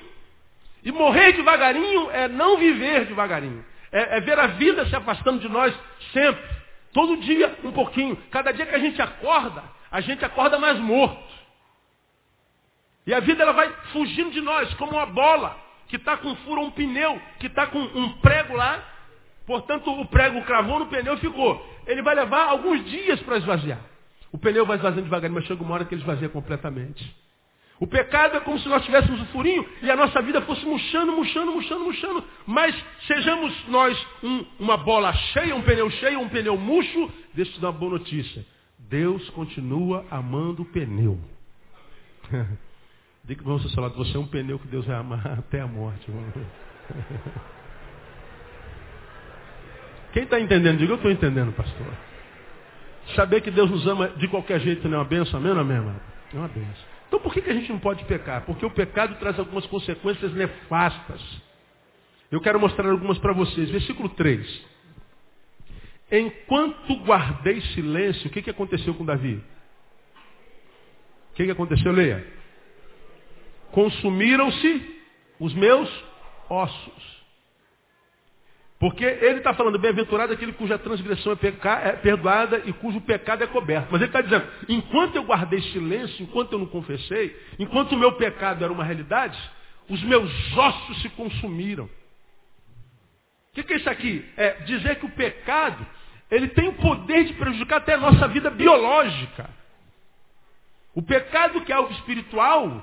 E 0.83 0.91
morrer 0.91 1.33
devagarinho 1.33 2.09
é 2.11 2.27
não 2.29 2.57
viver 2.57 3.05
devagarinho. 3.05 3.63
É, 3.91 4.17
é, 4.17 4.21
ver 4.21 4.37
a 4.37 4.47
vida 4.47 4.85
se 4.85 4.95
afastando 4.95 5.39
de 5.39 5.49
nós 5.49 5.73
sempre. 6.13 6.43
Todo 6.93 7.17
dia 7.17 7.57
um 7.63 7.71
pouquinho. 7.71 8.15
Cada 8.31 8.51
dia 8.51 8.65
que 8.65 8.75
a 8.75 8.79
gente 8.79 9.01
acorda, 9.01 9.63
a 9.91 10.01
gente 10.01 10.23
acorda 10.23 10.57
mais 10.59 10.79
morto. 10.79 11.39
E 13.05 13.13
a 13.13 13.19
vida 13.19 13.41
ela 13.41 13.53
vai 13.53 13.69
fugindo 13.91 14.31
de 14.31 14.41
nós, 14.41 14.71
como 14.75 14.91
uma 14.91 15.05
bola 15.05 15.57
que 15.87 15.95
está 15.95 16.15
com 16.17 16.35
furo 16.37 16.61
um 16.61 16.71
pneu, 16.71 17.19
que 17.39 17.47
está 17.47 17.65
com 17.67 17.79
um 17.79 18.13
prego 18.19 18.55
lá. 18.55 18.83
Portanto, 19.47 19.91
o 19.91 20.05
prego 20.05 20.43
cravou 20.43 20.77
no 20.77 20.87
pneu 20.87 21.15
e 21.15 21.19
ficou. 21.19 21.65
Ele 21.87 22.03
vai 22.03 22.13
levar 22.13 22.45
alguns 22.45 22.85
dias 22.85 23.19
para 23.21 23.37
esvaziar. 23.37 23.79
O 24.31 24.37
pneu 24.37 24.65
vai 24.65 24.77
esvaziando 24.77 25.05
devagarinho, 25.05 25.39
mas 25.39 25.47
chega 25.47 25.63
uma 25.63 25.73
hora 25.73 25.85
que 25.85 25.95
ele 25.95 26.01
esvazia 26.01 26.29
completamente. 26.29 27.15
O 27.79 27.87
pecado 27.87 28.35
é 28.35 28.41
como 28.41 28.59
se 28.59 28.67
nós 28.67 28.83
tivéssemos 28.83 29.21
o 29.21 29.25
furinho 29.27 29.65
e 29.81 29.89
a 29.89 29.95
nossa 29.95 30.21
vida 30.21 30.41
fosse 30.41 30.65
murchando, 30.65 31.13
murchando, 31.13 31.51
murchando, 31.53 31.85
murchando. 31.85 32.23
Mas 32.45 32.75
sejamos 33.07 33.67
nós 33.69 34.07
um, 34.21 34.45
uma 34.59 34.75
bola 34.75 35.13
cheia, 35.13 35.55
um 35.55 35.61
pneu 35.61 35.89
cheio, 35.91 36.19
um 36.19 36.27
pneu 36.27 36.57
murcho. 36.57 37.09
Deixa 37.33 37.51
eu 37.51 37.55
te 37.55 37.61
dar 37.61 37.69
uma 37.69 37.79
boa 37.79 37.93
notícia. 37.93 38.45
Deus 38.77 39.29
continua 39.29 40.05
amando 40.11 40.63
o 40.63 40.65
pneu. 40.65 41.17
Diga 43.23 43.43
para 43.43 43.53
você 43.53 43.73
falar, 43.73 43.89
você 43.89 44.17
é 44.17 44.19
um 44.19 44.27
pneu 44.27 44.59
que 44.59 44.67
Deus 44.67 44.85
vai 44.85 44.97
amar 44.97 45.25
até 45.39 45.61
a 45.61 45.67
morte. 45.67 46.11
Quem 50.11 50.23
está 50.23 50.37
entendendo? 50.37 50.79
Diga, 50.79 50.91
eu 50.91 50.95
estou 50.97 51.11
entendendo, 51.11 51.53
pastor. 51.53 51.87
Saber 53.15 53.39
que 53.39 53.51
Deus 53.51 53.71
nos 53.71 53.87
ama 53.87 54.09
de 54.09 54.27
qualquer 54.27 54.59
jeito 54.59 54.87
não 54.89 54.97
é 54.97 55.01
uma 55.01 55.07
benção, 55.07 55.39
amém 55.39 55.51
ou 55.53 55.59
amém, 55.59 55.77
mano? 55.77 56.01
É 56.33 56.37
uma 56.37 56.47
benção. 56.47 56.98
Então 57.09 57.19
por 57.19 57.33
que, 57.33 57.41
que 57.41 57.49
a 57.49 57.53
gente 57.53 57.71
não 57.71 57.79
pode 57.79 58.05
pecar? 58.05 58.45
Porque 58.45 58.63
o 58.63 58.69
pecado 58.69 59.15
traz 59.15 59.37
algumas 59.39 59.65
consequências 59.65 60.31
nefastas. 60.31 61.19
Eu 62.31 62.39
quero 62.39 62.59
mostrar 62.59 62.87
algumas 62.87 63.17
para 63.17 63.33
vocês. 63.33 63.71
Versículo 63.71 64.09
3. 64.09 64.65
Enquanto 66.11 66.95
guardei 67.03 67.59
silêncio, 67.61 68.27
o 68.27 68.29
que, 68.29 68.43
que 68.43 68.49
aconteceu 68.51 68.93
com 68.93 69.03
Davi? 69.03 69.43
O 71.31 71.35
que, 71.35 71.45
que 71.45 71.51
aconteceu, 71.51 71.91
Leia? 71.91 72.25
Consumiram-se 73.71 75.01
os 75.39 75.53
meus 75.55 75.89
ossos. 76.47 77.18
Porque 78.79 79.03
ele 79.03 79.39
está 79.39 79.53
falando, 79.53 79.77
bem-aventurado 79.77 80.31
aquele 80.31 80.53
cuja 80.53 80.77
transgressão 80.79 81.33
é, 81.33 81.89
é, 81.89 81.91
perdoada 81.97 82.61
e 82.65 82.71
cujo 82.71 83.01
pecado 83.01 83.43
é 83.43 83.47
coberto. 83.47 83.89
Mas 83.91 84.01
ele 84.01 84.09
está 84.09 84.21
dizendo, 84.21 84.47
enquanto 84.69 85.17
eu 85.17 85.23
guardei 85.23 85.61
silêncio, 85.63 86.23
enquanto 86.23 86.53
eu 86.53 86.59
não 86.59 86.65
confessei, 86.65 87.37
enquanto 87.59 87.91
o 87.91 87.97
meu 87.97 88.13
pecado 88.13 88.63
era 88.63 88.71
uma 88.71 88.85
realidade, 88.85 89.37
os 89.89 90.01
meus 90.03 90.31
ossos 90.57 91.01
se 91.01 91.09
consumiram. 91.09 91.85
O 91.85 93.55
que, 93.55 93.63
que 93.63 93.73
é 93.73 93.77
isso 93.77 93.89
aqui? 93.89 94.25
É 94.37 94.61
dizer 94.61 94.95
que 94.95 95.05
o 95.05 95.11
pecado, 95.11 95.85
ele 96.31 96.47
tem 96.47 96.69
o 96.69 96.73
poder 96.75 97.25
de 97.25 97.33
prejudicar 97.33 97.79
até 97.79 97.95
a 97.95 97.99
nossa 97.99 98.29
vida 98.29 98.49
biológica. 98.49 99.49
O 100.95 101.01
pecado 101.01 101.59
que 101.65 101.73
é 101.73 101.75
algo 101.75 101.91
espiritual, 101.91 102.81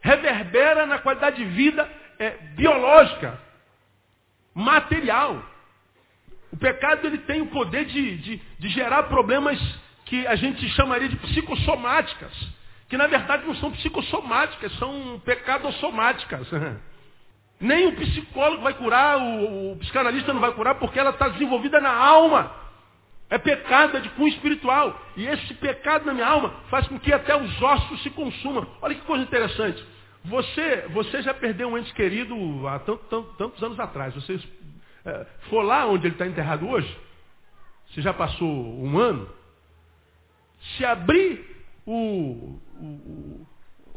reverbera 0.00 0.86
na 0.86 1.00
qualidade 1.00 1.38
de 1.38 1.44
vida 1.44 1.90
é, 2.20 2.30
biológica 2.54 3.42
material. 4.54 5.42
O 6.52 6.56
pecado 6.56 7.06
ele 7.06 7.18
tem 7.18 7.42
o 7.42 7.46
poder 7.46 7.84
de, 7.86 8.16
de, 8.18 8.42
de 8.58 8.68
gerar 8.68 9.04
problemas 9.04 9.60
que 10.04 10.26
a 10.26 10.36
gente 10.36 10.68
chamaria 10.70 11.08
de 11.08 11.16
psicossomáticas, 11.16 12.32
que 12.88 12.96
na 12.96 13.06
verdade 13.06 13.44
não 13.46 13.54
são 13.56 13.72
psicossomáticas, 13.72 14.72
são 14.78 15.20
pecadossomáticas. 15.24 16.46
Nem 17.60 17.86
o 17.86 17.96
psicólogo 17.96 18.62
vai 18.62 18.74
curar, 18.74 19.18
o, 19.18 19.72
o 19.72 19.76
psicanalista 19.78 20.32
não 20.32 20.40
vai 20.40 20.52
curar, 20.52 20.74
porque 20.76 20.98
ela 20.98 21.10
está 21.10 21.28
desenvolvida 21.28 21.80
na 21.80 21.92
alma. 21.92 22.52
É 23.30 23.38
pecado, 23.38 23.96
é 23.96 24.00
de 24.00 24.10
cunho 24.10 24.28
espiritual. 24.28 25.00
E 25.16 25.26
esse 25.26 25.54
pecado 25.54 26.04
na 26.04 26.12
minha 26.12 26.26
alma 26.26 26.54
faz 26.68 26.86
com 26.86 26.98
que 26.98 27.12
até 27.12 27.34
os 27.34 27.62
ossos 27.62 28.02
se 28.02 28.10
consumam. 28.10 28.66
Olha 28.82 28.94
que 28.94 29.00
coisa 29.02 29.24
interessante. 29.24 29.82
Você, 30.24 30.88
você 30.88 31.22
já 31.22 31.34
perdeu 31.34 31.68
um 31.68 31.76
ente 31.76 31.92
querido 31.92 32.34
há 32.66 32.78
tanto, 32.78 33.04
tanto, 33.10 33.34
tantos 33.34 33.62
anos 33.62 33.78
atrás. 33.78 34.14
Você 34.14 34.40
é, 35.04 35.26
for 35.50 35.62
lá 35.62 35.86
onde 35.86 36.06
ele 36.06 36.14
está 36.14 36.26
enterrado 36.26 36.66
hoje, 36.66 36.98
se 37.92 38.00
já 38.00 38.14
passou 38.14 38.48
um 38.48 38.98
ano, 38.98 39.28
se 40.76 40.84
abrir 40.84 41.44
o, 41.86 42.58
o, 42.80 43.46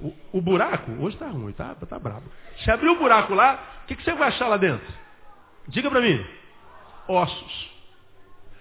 o, 0.02 0.14
o 0.34 0.42
buraco, 0.42 0.92
hoje 1.00 1.16
está 1.16 1.30
ruim, 1.30 1.52
está 1.52 1.74
tá 1.76 1.98
brabo. 1.98 2.30
Se 2.60 2.70
abrir 2.70 2.90
o 2.90 2.98
buraco 2.98 3.34
lá, 3.34 3.82
o 3.84 3.88
que, 3.88 3.96
que 3.96 4.04
você 4.04 4.14
vai 4.14 4.28
achar 4.28 4.50
lá 4.50 4.58
dentro? 4.58 4.94
Diga 5.70 5.90
para 5.90 6.02
mim. 6.02 6.26
Ossos. 7.08 7.72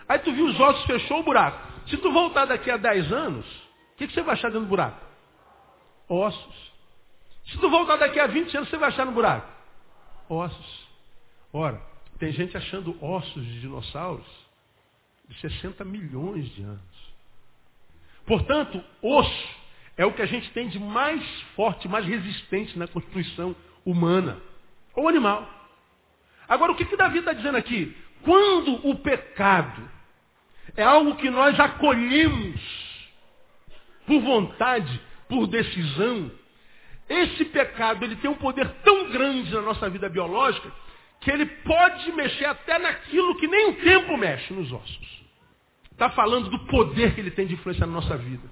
Aí 0.09 0.21
tu 0.21 0.33
viu 0.33 0.47
os 0.47 0.61
ossos, 0.61 0.85
fechou 0.87 1.19
o 1.19 1.25
buraco. 1.25 1.67
Se 1.89 1.97
tu 1.97 2.13
voltar 2.13 2.45
daqui 2.45 2.71
a 2.71 2.77
10 2.77 3.13
anos, 3.13 3.47
o 3.47 3.97
que, 3.97 4.07
que 4.07 4.15
você 4.15 4.23
vai 4.23 4.35
achar 4.35 4.49
dentro 4.49 4.67
do 4.67 4.69
buraco? 4.69 5.05
Ossos. 6.09 6.66
Se 7.47 7.59
tu 7.59 7.71
voltar 7.71 7.97
daqui 7.97 8.19
a 8.19 8.27
20 8.27 8.57
anos, 8.57 8.69
você 8.69 8.77
vai 8.77 8.89
achar 8.89 9.07
no 9.07 9.13
buraco? 9.13 9.51
Ossos. 10.29 10.89
Ora, 11.53 11.81
tem 12.19 12.33
gente 12.33 12.57
achando 12.57 12.97
ossos 13.05 13.45
de 13.45 13.61
dinossauros 13.61 14.27
de 15.29 15.41
60 15.41 15.85
milhões 15.85 16.49
de 16.55 16.63
anos. 16.63 17.15
Portanto, 18.27 18.83
osso 19.01 19.49
é 19.97 20.05
o 20.05 20.13
que 20.13 20.23
a 20.23 20.27
gente 20.27 20.51
tem 20.51 20.69
de 20.69 20.79
mais 20.79 21.23
forte, 21.55 21.89
mais 21.89 22.05
resistente 22.05 22.79
na 22.79 22.89
constituição 22.89 23.55
humana 23.85 24.41
ou 24.95 25.09
animal. 25.09 25.49
Agora, 26.49 26.73
o 26.73 26.77
que, 26.77 26.85
que 26.85 26.97
Davi 26.97 27.19
está 27.19 27.33
dizendo 27.33 27.57
aqui? 27.57 27.97
Quando 28.23 28.89
o 28.89 28.97
pecado 28.97 29.89
é 30.77 30.83
algo 30.83 31.17
que 31.17 31.31
nós 31.31 31.59
acolhemos 31.59 32.61
por 34.07 34.21
vontade, 34.21 35.01
por 35.29 35.47
decisão, 35.47 36.31
esse 37.09 37.45
pecado 37.47 38.05
ele 38.05 38.17
tem 38.17 38.31
um 38.31 38.35
poder 38.35 38.69
tão 38.85 39.11
grande 39.11 39.53
na 39.55 39.63
nossa 39.63 39.89
vida 39.89 40.09
biológica 40.09 40.71
que 41.21 41.31
ele 41.31 41.47
pode 41.47 42.13
mexer 42.13 42.45
até 42.47 42.79
naquilo 42.79 43.37
que 43.37 43.47
nem 43.47 43.71
o 43.71 43.77
tempo 43.77 44.17
mexe 44.17 44.53
nos 44.53 44.71
ossos. 44.73 45.25
Está 45.93 46.11
falando 46.11 46.51
do 46.51 46.59
poder 46.67 47.15
que 47.15 47.21
ele 47.21 47.31
tem 47.31 47.47
de 47.47 47.55
influência 47.55 47.87
na 47.87 47.93
nossa 47.93 48.17
vida. 48.17 48.49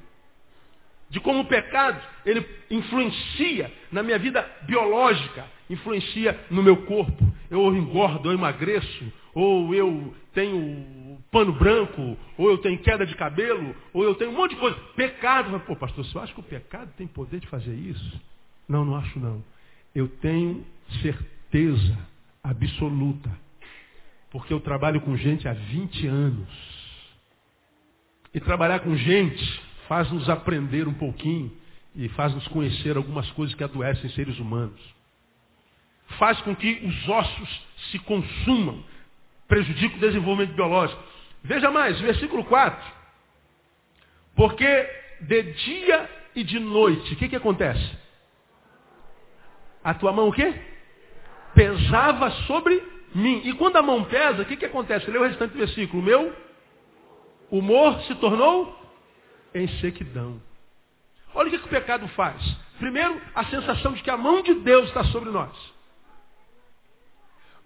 de 1.11 1.21
como 1.21 1.41
o 1.41 1.45
pecado 1.45 2.01
ele 2.25 2.45
influencia 2.71 3.73
na 3.93 4.03
minha 4.03 4.19
vida 4.19 4.43
biológica, 4.63 5.47
influencia 5.71 6.39
no 6.51 6.63
meu 6.63 6.79
corpo. 6.87 7.33
Eu 7.51 7.75
engordo, 7.77 8.29
eu 8.29 8.35
emagreço, 8.35 9.13
ou 9.33 9.73
eu 9.75 10.15
tenho 10.33 11.23
pano 11.31 11.53
branco, 11.53 12.17
ou 12.37 12.51
eu 12.51 12.59
tenho 12.59 12.79
queda 12.79 13.07
de 13.07 13.15
cabelo, 13.15 13.77
ou 13.93 14.03
eu 14.03 14.15
tenho 14.15 14.31
um 14.31 14.35
monte 14.35 14.55
de 14.55 14.61
coisa. 14.61 14.77
Pecado. 14.97 15.61
Pô, 15.61 15.77
pastor, 15.77 16.05
você 16.05 16.19
acha 16.19 16.33
que 16.33 16.41
o 16.41 16.43
pecado 16.43 16.93
tem 16.97 17.07
poder 17.07 17.39
de 17.39 17.47
fazer 17.47 17.75
isso? 17.75 18.21
Não, 18.69 18.85
não 18.85 18.97
acho 18.97 19.19
não. 19.19 19.45
Eu 19.95 20.09
tenho 20.09 20.65
certeza 21.03 21.99
absoluta. 22.43 23.31
Porque 24.31 24.53
eu 24.53 24.61
trabalho 24.61 25.01
com 25.01 25.17
gente 25.17 25.47
há 25.47 25.53
20 25.53 26.07
anos. 26.07 26.49
E 28.33 28.41
trabalhar 28.41 28.81
com 28.81 28.97
gente 28.97 29.63
faz-nos 29.87 30.29
aprender 30.29 30.89
um 30.89 30.95
pouquinho 30.95 31.53
e 31.95 32.09
faz-nos 32.11 32.47
conhecer 32.49 32.97
algumas 32.97 33.31
coisas 33.31 33.55
que 33.55 33.63
adoecem 33.63 34.11
seres 34.11 34.39
humanos. 34.39 34.81
Faz 36.19 36.41
com 36.41 36.55
que 36.55 36.83
os 36.85 37.09
ossos 37.09 37.67
se 37.91 37.99
consumam, 38.01 38.83
prejudica 39.47 39.97
o 39.97 40.01
desenvolvimento 40.01 40.55
biológico. 40.55 41.01
Veja 41.43 41.71
mais, 41.71 42.01
versículo 42.01 42.45
4. 42.45 42.93
Porque 44.35 44.91
de 45.21 45.43
dia 45.43 46.11
e 46.35 46.43
de 46.43 46.59
noite, 46.59 47.15
o 47.15 47.17
que, 47.17 47.29
que 47.29 47.37
acontece? 47.37 48.04
A 49.85 49.93
tua 49.93 50.13
mão 50.13 50.29
o 50.29 50.33
quê? 50.33 50.55
Pesava 51.55 52.31
sobre 52.47 52.83
mim. 53.15 53.43
E 53.45 53.53
quando 53.53 53.77
a 53.77 53.83
mão 53.83 54.05
pesa, 54.05 54.43
o 54.43 54.47
que, 54.47 54.57
que 54.57 54.65
acontece? 54.65 55.11
Lê 55.11 55.19
o 55.19 55.25
restante 55.25 55.53
do 55.53 55.59
versículo. 55.59 56.03
O 56.03 56.05
meu 56.05 56.35
humor 57.51 58.01
se 58.05 58.15
tornou 58.15 58.75
em 59.55 59.69
sequidão. 59.81 60.41
Olha 61.35 61.49
o 61.49 61.51
que, 61.51 61.59
que 61.59 61.67
o 61.67 61.71
pecado 61.71 62.09
faz. 62.09 62.43
Primeiro, 62.79 63.21
a 63.35 63.45
sensação 63.45 63.93
de 63.93 64.03
que 64.03 64.11
a 64.11 64.17
mão 64.17 64.43
de 64.43 64.55
Deus 64.55 64.89
está 64.89 65.05
sobre 65.05 65.31
nós. 65.31 65.53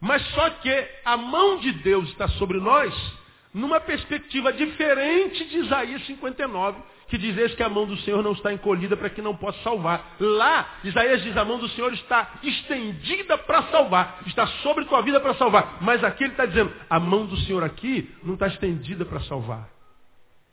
Mas 0.00 0.22
só 0.30 0.50
que 0.50 0.88
a 1.04 1.16
mão 1.16 1.58
de 1.58 1.72
Deus 1.72 2.08
está 2.10 2.28
sobre 2.28 2.58
nós 2.58 2.94
numa 3.52 3.80
perspectiva 3.80 4.52
diferente 4.52 5.44
de 5.46 5.58
Isaías 5.58 6.04
59, 6.06 6.78
que 7.08 7.16
diz 7.16 7.54
que 7.54 7.62
a 7.62 7.68
mão 7.68 7.86
do 7.86 7.96
Senhor 7.98 8.22
não 8.22 8.32
está 8.32 8.52
encolhida 8.52 8.96
para 8.96 9.08
que 9.08 9.22
não 9.22 9.34
possa 9.34 9.60
salvar. 9.62 10.16
Lá, 10.20 10.78
Isaías 10.84 11.22
diz, 11.22 11.36
a 11.36 11.44
mão 11.44 11.58
do 11.58 11.68
Senhor 11.70 11.92
está 11.94 12.38
estendida 12.42 13.38
para 13.38 13.62
salvar, 13.64 14.22
está 14.26 14.46
sobre 14.62 14.84
tua 14.84 15.00
vida 15.00 15.18
para 15.18 15.34
salvar. 15.34 15.78
Mas 15.80 16.04
aqui 16.04 16.24
ele 16.24 16.32
está 16.32 16.44
dizendo, 16.44 16.72
a 16.88 17.00
mão 17.00 17.24
do 17.26 17.36
Senhor 17.38 17.64
aqui 17.64 18.14
não 18.22 18.34
está 18.34 18.46
estendida 18.46 19.04
para 19.04 19.20
salvar. 19.20 19.68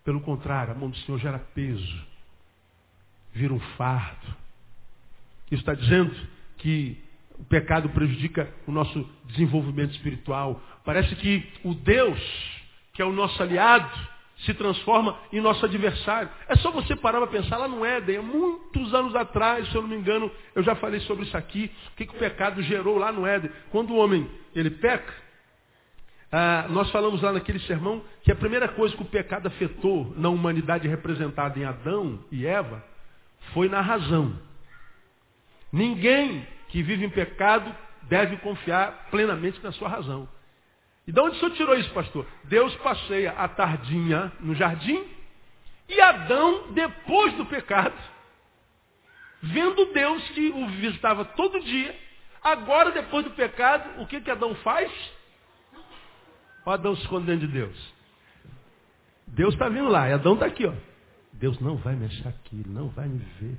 Pelo 0.03 0.21
contrário, 0.21 0.71
a 0.71 0.75
mão 0.75 0.89
do 0.89 0.97
Senhor 0.97 1.17
gera 1.19 1.39
peso, 1.39 2.05
vira 3.33 3.53
um 3.53 3.59
fardo. 3.59 4.27
Isso 5.51 5.61
está 5.61 5.73
dizendo 5.73 6.15
que 6.57 6.97
o 7.37 7.43
pecado 7.43 7.89
prejudica 7.89 8.49
o 8.65 8.71
nosso 8.71 9.07
desenvolvimento 9.25 9.91
espiritual. 9.91 10.61
Parece 10.85 11.15
que 11.15 11.51
o 11.63 11.73
Deus, 11.73 12.19
que 12.95 13.01
é 13.01 13.05
o 13.05 13.11
nosso 13.11 13.41
aliado, 13.43 13.89
se 14.39 14.53
transforma 14.53 15.17
em 15.31 15.39
nosso 15.39 15.63
adversário. 15.65 16.29
É 16.47 16.55
só 16.55 16.71
você 16.71 16.95
parar 16.95 17.19
para 17.19 17.27
pensar 17.27 17.57
lá 17.57 17.67
no 17.67 17.85
Éden, 17.85 18.17
há 18.17 18.21
muitos 18.21 18.93
anos 18.93 19.15
atrás, 19.15 19.67
se 19.69 19.75
eu 19.75 19.81
não 19.81 19.89
me 19.89 19.95
engano, 19.95 20.31
eu 20.55 20.63
já 20.63 20.75
falei 20.75 20.99
sobre 21.01 21.25
isso 21.25 21.37
aqui, 21.37 21.71
o 21.93 21.95
que, 21.95 22.05
que 22.05 22.15
o 22.15 22.19
pecado 22.19 22.61
gerou 22.63 22.97
lá 22.97 23.11
no 23.11 23.25
Éden. 23.25 23.51
Quando 23.69 23.91
o 23.91 23.97
homem 23.97 24.29
ele 24.53 24.71
peca, 24.71 25.13
ah, 26.31 26.65
nós 26.69 26.89
falamos 26.91 27.21
lá 27.21 27.31
naquele 27.31 27.59
sermão 27.61 28.03
que 28.23 28.31
a 28.31 28.35
primeira 28.35 28.67
coisa 28.67 28.95
que 28.95 29.01
o 29.01 29.05
pecado 29.05 29.47
afetou 29.47 30.13
na 30.17 30.29
humanidade 30.29 30.87
representada 30.87 31.57
em 31.59 31.63
Adão 31.63 32.19
e 32.31 32.45
Eva 32.45 32.83
foi 33.53 33.69
na 33.69 33.79
razão. 33.79 34.37
Ninguém 35.71 36.45
que 36.69 36.81
vive 36.81 37.05
em 37.05 37.10
pecado 37.10 37.73
deve 38.03 38.38
confiar 38.38 39.08
plenamente 39.12 39.62
na 39.63 39.71
sua 39.71 39.88
razão. 39.88 40.27
E 41.08 41.12
de 41.12 41.20
onde 41.20 41.36
o 41.36 41.39
senhor 41.39 41.52
tirou 41.56 41.76
isso, 41.76 41.91
pastor? 41.91 42.26
Deus 42.46 42.76
passeia 42.78 43.32
a 43.32 43.48
tardinha 43.48 44.32
no 44.39 44.56
jardim 44.56 45.15
e 45.88 46.02
Adão, 46.02 46.72
depois 46.74 47.34
do 47.36 47.46
pecado, 47.46 47.96
vendo 49.41 49.94
Deus 49.94 50.28
que 50.30 50.50
o 50.50 50.68
visitava 50.68 51.24
todo 51.24 51.60
dia, 51.62 51.96
agora, 52.44 52.91
depois 52.91 53.24
do 53.24 53.32
pecado, 53.32 54.02
o 54.02 54.08
que, 54.08 54.20
que 54.20 54.32
Adão 54.32 54.56
faz? 54.56 54.91
Olha 56.65 56.74
Adão 56.74 56.96
se 56.96 57.04
escondendo 57.04 57.41
de 57.41 57.48
Deus. 57.48 57.94
Deus 59.28 59.54
está 59.54 59.70
vindo 59.70 59.89
lá, 59.89 60.10
e 60.10 60.13
Adão 60.13 60.34
está 60.34 60.48
aqui, 60.48 60.65
ó. 60.65 60.74
Deus 61.34 61.60
não 61.60 61.76
vai 61.78 61.96
me 61.96 62.06
achar 62.06 62.30
aqui, 62.30 62.63
não 62.65 62.88
vai 62.89 63.08
me 63.08 63.20
ver. 63.39 63.58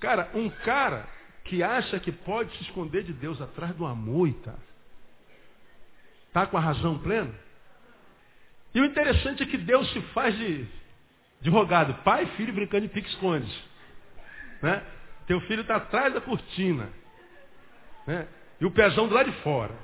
Cara, 0.00 0.30
um 0.34 0.50
cara 0.50 1.08
que 1.44 1.62
acha 1.62 1.98
que 1.98 2.12
pode 2.12 2.54
se 2.56 2.64
esconder 2.64 3.04
de 3.04 3.12
Deus 3.12 3.40
atrás 3.40 3.74
de 3.74 3.80
uma 3.80 3.94
moita, 3.94 4.54
está 6.38 6.46
com 6.46 6.56
a 6.56 6.60
razão 6.60 6.98
plena? 6.98 7.34
E 8.74 8.80
o 8.80 8.84
interessante 8.84 9.42
é 9.42 9.46
que 9.46 9.56
Deus 9.56 9.90
se 9.92 10.00
faz 10.12 10.36
de, 10.36 10.64
de 11.40 11.50
rogado. 11.50 11.94
Pai 12.04 12.24
e 12.24 12.36
filho 12.36 12.52
brincando 12.52 12.86
de 12.86 12.92
pique-esconde. 12.92 13.52
Né? 14.62 14.82
Teu 15.26 15.40
filho 15.42 15.62
está 15.62 15.76
atrás 15.76 16.14
da 16.14 16.20
cortina. 16.20 16.88
Né? 18.06 18.28
E 18.60 18.66
o 18.66 18.70
pezão 18.70 19.08
do 19.08 19.14
lado 19.14 19.30
de 19.30 19.36
fora. 19.42 19.74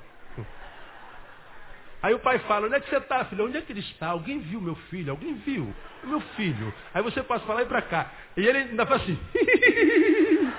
Aí 2.01 2.13
o 2.13 2.19
pai 2.19 2.37
fala, 2.39 2.67
onde 2.67 2.75
é 2.75 2.79
que 2.79 2.89
você 2.89 2.97
está, 2.97 3.25
filho? 3.25 3.45
Onde 3.45 3.57
é 3.57 3.61
que 3.61 3.71
ele 3.73 3.79
está? 3.79 4.09
Alguém 4.09 4.39
viu 4.39 4.61
meu 4.61 4.75
filho? 4.75 5.09
Alguém 5.11 5.33
viu? 5.37 5.73
O 6.03 6.07
meu 6.07 6.21
filho. 6.21 6.71
Aí 6.93 7.01
você 7.01 7.23
passa 7.23 7.43
para 7.45 7.55
lá 7.55 7.63
e 7.63 7.65
para 7.65 7.81
cá. 7.81 8.11
E 8.37 8.45
ele 8.45 8.59
ainda 8.59 8.85
faz 8.85 9.01
assim. 9.01 9.19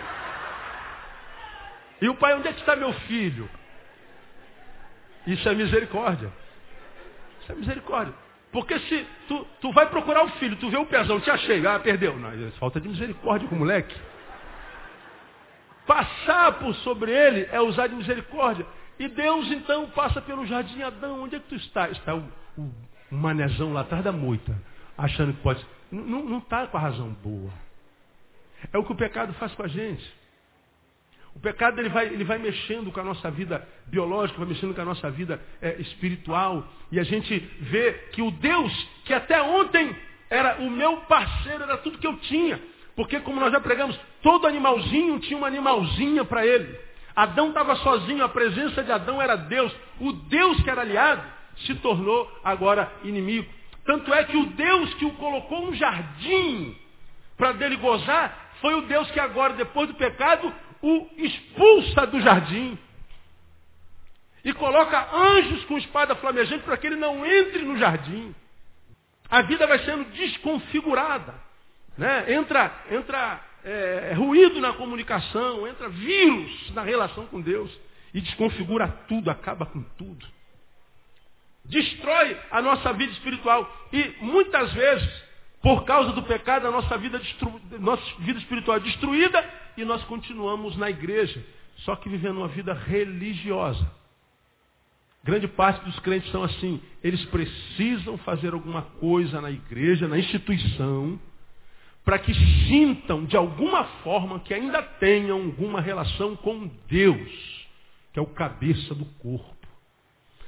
e 2.02 2.08
o 2.08 2.16
pai, 2.16 2.34
onde 2.34 2.48
é 2.48 2.52
que 2.52 2.58
está 2.58 2.74
meu 2.74 2.92
filho? 2.92 3.48
Isso 5.26 5.48
é 5.48 5.54
misericórdia. 5.54 6.30
Isso 7.40 7.52
é 7.52 7.54
misericórdia. 7.54 8.14
Porque 8.52 8.78
se 8.80 9.06
tu, 9.28 9.46
tu 9.60 9.72
vai 9.72 9.86
procurar 9.90 10.24
o 10.24 10.30
filho, 10.32 10.56
tu 10.56 10.70
vê 10.70 10.76
o 10.76 10.86
pezão, 10.86 11.20
te 11.20 11.30
achei, 11.30 11.66
ah, 11.66 11.78
perdeu. 11.78 12.16
Não, 12.16 12.30
é 12.30 12.50
falta 12.52 12.80
de 12.80 12.88
misericórdia 12.88 13.48
com 13.48 13.56
o 13.56 13.58
moleque. 13.58 13.94
Passar 15.86 16.52
por 16.52 16.74
sobre 16.76 17.12
ele 17.12 17.48
é 17.50 17.60
usar 17.60 17.88
de 17.88 17.94
misericórdia. 17.94 18.66
E 18.98 19.08
Deus 19.08 19.50
então 19.52 19.90
passa 19.90 20.22
pelo 20.22 20.46
jardim 20.46 20.82
Adão, 20.82 21.24
onde 21.24 21.36
é 21.36 21.40
que 21.40 21.48
tu 21.48 21.54
está? 21.56 21.88
Está 21.90 22.14
o, 22.14 22.24
o, 22.56 22.72
o 23.12 23.14
manezão 23.14 23.72
lá 23.72 23.82
atrás 23.82 24.02
da 24.02 24.12
moita, 24.12 24.56
achando 24.96 25.34
que 25.34 25.42
pode. 25.42 25.64
Não 25.90 26.38
está 26.38 26.66
com 26.66 26.76
a 26.76 26.80
razão 26.80 27.10
boa. 27.22 27.52
É 28.72 28.78
o 28.78 28.84
que 28.84 28.92
o 28.92 28.96
pecado 28.96 29.32
faz 29.34 29.52
com 29.54 29.62
a 29.62 29.68
gente. 29.68 30.12
O 31.36 31.38
pecado 31.38 31.78
ele 31.78 31.90
vai, 31.90 32.06
ele 32.06 32.24
vai 32.24 32.38
mexendo 32.38 32.90
com 32.90 32.98
a 32.98 33.04
nossa 33.04 33.30
vida 33.30 33.68
biológica, 33.88 34.38
vai 34.38 34.48
mexendo 34.48 34.74
com 34.74 34.80
a 34.80 34.86
nossa 34.86 35.10
vida 35.10 35.38
é, 35.60 35.74
espiritual. 35.82 36.66
E 36.90 36.98
a 36.98 37.04
gente 37.04 37.38
vê 37.60 37.92
que 38.12 38.22
o 38.22 38.30
Deus, 38.30 38.72
que 39.04 39.12
até 39.12 39.42
ontem 39.42 39.94
era 40.30 40.62
o 40.62 40.70
meu 40.70 40.96
parceiro, 41.02 41.64
era 41.64 41.76
tudo 41.76 41.98
que 41.98 42.06
eu 42.06 42.16
tinha. 42.20 42.58
Porque 42.96 43.20
como 43.20 43.38
nós 43.38 43.52
já 43.52 43.60
pregamos, 43.60 44.00
todo 44.22 44.46
animalzinho 44.46 45.20
tinha 45.20 45.36
uma 45.36 45.46
animalzinha 45.46 46.24
para 46.24 46.46
ele. 46.46 46.74
Adão 47.14 47.48
estava 47.48 47.76
sozinho, 47.76 48.24
a 48.24 48.30
presença 48.30 48.82
de 48.82 48.90
Adão 48.90 49.20
era 49.20 49.36
Deus. 49.36 49.70
O 50.00 50.12
Deus 50.12 50.62
que 50.62 50.70
era 50.70 50.80
aliado 50.80 51.22
se 51.66 51.74
tornou 51.74 52.32
agora 52.42 52.90
inimigo. 53.04 53.46
Tanto 53.84 54.12
é 54.14 54.24
que 54.24 54.38
o 54.38 54.46
Deus 54.46 54.94
que 54.94 55.04
o 55.04 55.12
colocou 55.12 55.66
no 55.66 55.74
jardim 55.74 56.74
para 57.36 57.52
dele 57.52 57.76
gozar, 57.76 58.46
foi 58.62 58.74
o 58.74 58.82
Deus 58.82 59.10
que 59.10 59.20
agora, 59.20 59.52
depois 59.52 59.88
do 59.88 59.94
pecado, 59.94 60.50
o 60.82 61.08
expulsa 61.16 62.06
do 62.06 62.20
jardim. 62.20 62.78
E 64.44 64.52
coloca 64.52 65.14
anjos 65.14 65.64
com 65.64 65.76
espada 65.76 66.14
flamejante 66.16 66.64
para 66.64 66.76
que 66.76 66.86
ele 66.86 66.96
não 66.96 67.26
entre 67.26 67.62
no 67.62 67.76
jardim. 67.76 68.34
A 69.28 69.42
vida 69.42 69.66
vai 69.66 69.78
sendo 69.80 70.04
desconfigurada. 70.12 71.34
Né? 71.98 72.34
Entra, 72.34 72.72
entra 72.90 73.40
é, 73.64 74.10
é, 74.10 74.14
ruído 74.14 74.60
na 74.60 74.72
comunicação, 74.74 75.66
entra 75.66 75.88
vírus 75.88 76.70
na 76.72 76.82
relação 76.82 77.26
com 77.26 77.40
Deus 77.40 77.70
e 78.14 78.20
desconfigura 78.20 78.86
tudo, 79.08 79.30
acaba 79.30 79.66
com 79.66 79.82
tudo. 79.98 80.24
Destrói 81.64 82.38
a 82.50 82.62
nossa 82.62 82.92
vida 82.92 83.12
espiritual. 83.12 83.68
E 83.92 84.14
muitas 84.20 84.72
vezes, 84.72 85.24
por 85.62 85.84
causa 85.84 86.12
do 86.12 86.22
pecado, 86.22 86.66
a 86.66 86.70
nossa 86.70 86.96
vida, 86.98 87.18
destru... 87.18 87.60
nossa 87.80 88.02
vida 88.20 88.38
espiritual 88.38 88.76
é 88.76 88.80
destruída 88.80 89.44
e 89.76 89.84
nós 89.84 90.02
continuamos 90.04 90.76
na 90.76 90.90
igreja, 90.90 91.44
só 91.78 91.96
que 91.96 92.08
vivendo 92.08 92.38
uma 92.38 92.48
vida 92.48 92.72
religiosa. 92.72 93.90
Grande 95.26 95.48
parte 95.48 95.84
dos 95.84 95.98
crentes 95.98 96.30
são 96.30 96.44
assim. 96.44 96.80
Eles 97.02 97.24
precisam 97.24 98.16
fazer 98.18 98.54
alguma 98.54 98.82
coisa 98.82 99.40
na 99.40 99.50
igreja, 99.50 100.06
na 100.06 100.16
instituição, 100.16 101.18
para 102.04 102.16
que 102.20 102.32
sintam 102.68 103.24
de 103.24 103.36
alguma 103.36 103.82
forma 104.04 104.38
que 104.38 104.54
ainda 104.54 104.80
tenham 104.80 105.42
alguma 105.42 105.80
relação 105.80 106.36
com 106.36 106.70
Deus, 106.88 107.66
que 108.12 108.20
é 108.20 108.22
o 108.22 108.26
cabeça 108.26 108.94
do 108.94 109.04
corpo. 109.18 109.55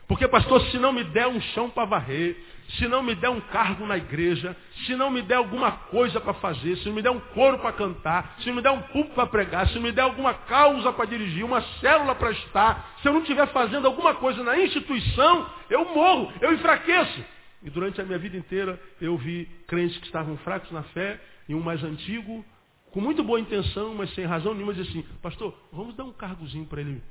Porque, 0.09 0.27
pastor, 0.27 0.63
se 0.71 0.79
não 0.79 0.91
me 0.91 1.05
der 1.05 1.29
um 1.29 1.39
chão 1.39 1.69
para 1.69 1.85
varrer, 1.85 2.35
se 2.71 2.89
não 2.89 3.03
me 3.03 3.15
der 3.15 3.29
um 3.29 3.41
cargo 3.41 3.87
na 3.87 3.99
igreja, 3.99 4.57
se 4.87 4.97
não 4.97 5.11
me 5.11 5.21
der 5.21 5.37
alguma 5.37 5.71
coisa 5.71 6.19
para 6.19 6.33
fazer, 6.35 6.77
se 6.77 6.89
não 6.89 6.95
me 6.95 7.03
der 7.03 7.11
um 7.11 7.21
coro 7.21 7.59
para 7.59 7.73
cantar, 7.73 8.37
se 8.39 8.49
não 8.49 8.57
me 8.57 8.63
der 8.63 8.71
um 8.71 8.81
público 8.83 9.15
para 9.15 9.27
pregar, 9.27 9.69
se 9.69 9.75
não 9.75 9.83
me 9.83 9.93
der 9.93 10.03
alguma 10.03 10.33
causa 10.33 10.91
para 10.93 11.05
dirigir, 11.05 11.45
uma 11.45 11.61
célula 11.81 12.15
para 12.15 12.31
estar, 12.31 12.97
se 13.03 13.09
eu 13.09 13.13
não 13.13 13.21
estiver 13.21 13.47
fazendo 13.49 13.87
alguma 13.87 14.15
coisa 14.15 14.43
na 14.43 14.59
instituição, 14.59 15.47
eu 15.69 15.85
morro, 15.95 16.33
eu 16.41 16.55
enfraqueço. 16.55 17.25
E 17.63 17.69
durante 17.69 18.01
a 18.01 18.05
minha 18.05 18.19
vida 18.19 18.37
inteira 18.37 18.81
eu 19.01 19.17
vi 19.19 19.47
crentes 19.67 19.99
que 19.99 20.07
estavam 20.07 20.39
fracos 20.39 20.71
na 20.71 20.83
fé 20.85 21.21
e 21.47 21.55
um 21.55 21.61
mais 21.61 21.85
antigo, 21.85 22.45
com 22.93 23.01
muito 23.01 23.23
boa 23.23 23.41
intenção, 23.41 23.95
mas 23.95 24.15
sem 24.15 24.25
razão 24.25 24.55
nenhuma, 24.55 24.73
diz 24.73 24.89
assim, 24.89 25.03
pastor, 25.21 25.55
vamos 25.71 25.95
dar 25.95 26.05
um 26.05 26.13
cargozinho 26.13 26.65
para 26.65 26.81
ele 26.81 27.03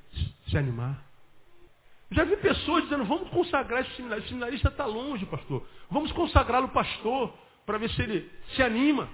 se 0.48 0.58
animar. 0.58 1.07
Já 2.12 2.24
vi 2.24 2.38
pessoas 2.38 2.84
dizendo, 2.84 3.04
vamos 3.04 3.30
consagrar 3.30 3.82
esse 3.82 3.96
seminarista. 3.96 4.26
Esse 4.26 4.30
seminarista 4.30 4.70
está 4.70 4.86
longe, 4.86 5.26
pastor. 5.26 5.66
Vamos 5.90 6.12
consagrá-lo 6.14 6.70
pastor, 6.70 7.34
para 7.66 7.78
ver 7.78 7.90
se 7.90 8.02
ele 8.02 8.32
se 8.56 8.64
anima. 8.64 9.10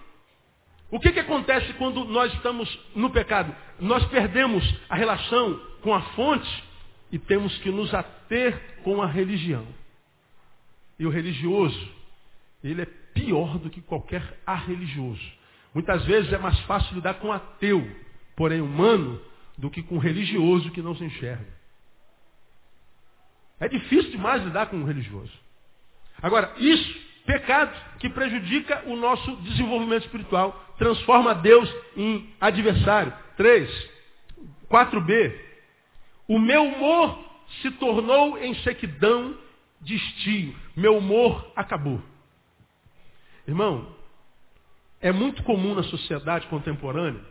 O 0.91 0.99
que, 0.99 1.11
que 1.11 1.19
acontece 1.19 1.73
quando 1.73 2.05
nós 2.05 2.31
estamos 2.33 2.69
no 2.95 3.09
pecado? 3.09 3.53
Nós 3.79 4.05
perdemos 4.09 4.63
a 4.87 4.95
relação 4.95 5.59
com 5.81 5.91
a 5.93 6.01
fonte 6.01 6.63
e 7.11 7.17
temos 7.17 7.57
que 7.59 7.71
nos 7.71 7.91
ater 7.93 8.81
com 8.83 9.01
a 9.01 9.07
religião. 9.07 9.65
E 10.99 11.05
o 11.07 11.09
religioso, 11.09 11.89
ele 12.63 12.83
é 12.83 12.85
pior 12.85 13.57
do 13.57 13.71
que 13.71 13.81
qualquer 13.81 14.39
arreligioso. 14.45 15.31
Muitas 15.73 16.05
vezes 16.05 16.31
é 16.31 16.37
mais 16.37 16.59
fácil 16.61 16.93
lidar 16.93 17.15
com 17.15 17.31
ateu, 17.31 17.83
porém 18.35 18.61
humano, 18.61 19.19
do 19.57 19.71
que 19.71 19.81
com 19.81 19.97
religioso 19.97 20.69
que 20.69 20.81
não 20.81 20.95
se 20.95 21.03
enxerga. 21.03 21.62
É 23.63 23.69
difícil 23.69 24.11
demais 24.11 24.43
lidar 24.43 24.65
com 24.65 24.75
um 24.75 24.83
religioso. 24.83 25.31
Agora, 26.21 26.53
isso, 26.57 26.99
pecado 27.25 27.73
que 27.97 28.09
prejudica 28.09 28.83
o 28.87 28.97
nosso 28.97 29.37
desenvolvimento 29.37 30.03
espiritual, 30.03 30.75
transforma 30.77 31.33
Deus 31.33 31.73
em 31.95 32.29
adversário. 32.41 33.13
3. 33.37 33.89
4b. 34.69 35.39
O 36.27 36.37
meu 36.37 36.61
humor 36.65 37.17
se 37.61 37.71
tornou 37.71 38.37
em 38.37 38.53
sequidão 38.55 39.37
de 39.79 39.95
estio. 39.95 40.53
Meu 40.75 40.97
humor 40.97 41.49
acabou. 41.55 42.01
Irmão, 43.47 43.95
é 44.99 45.13
muito 45.13 45.41
comum 45.43 45.73
na 45.73 45.83
sociedade 45.83 46.47
contemporânea, 46.47 47.21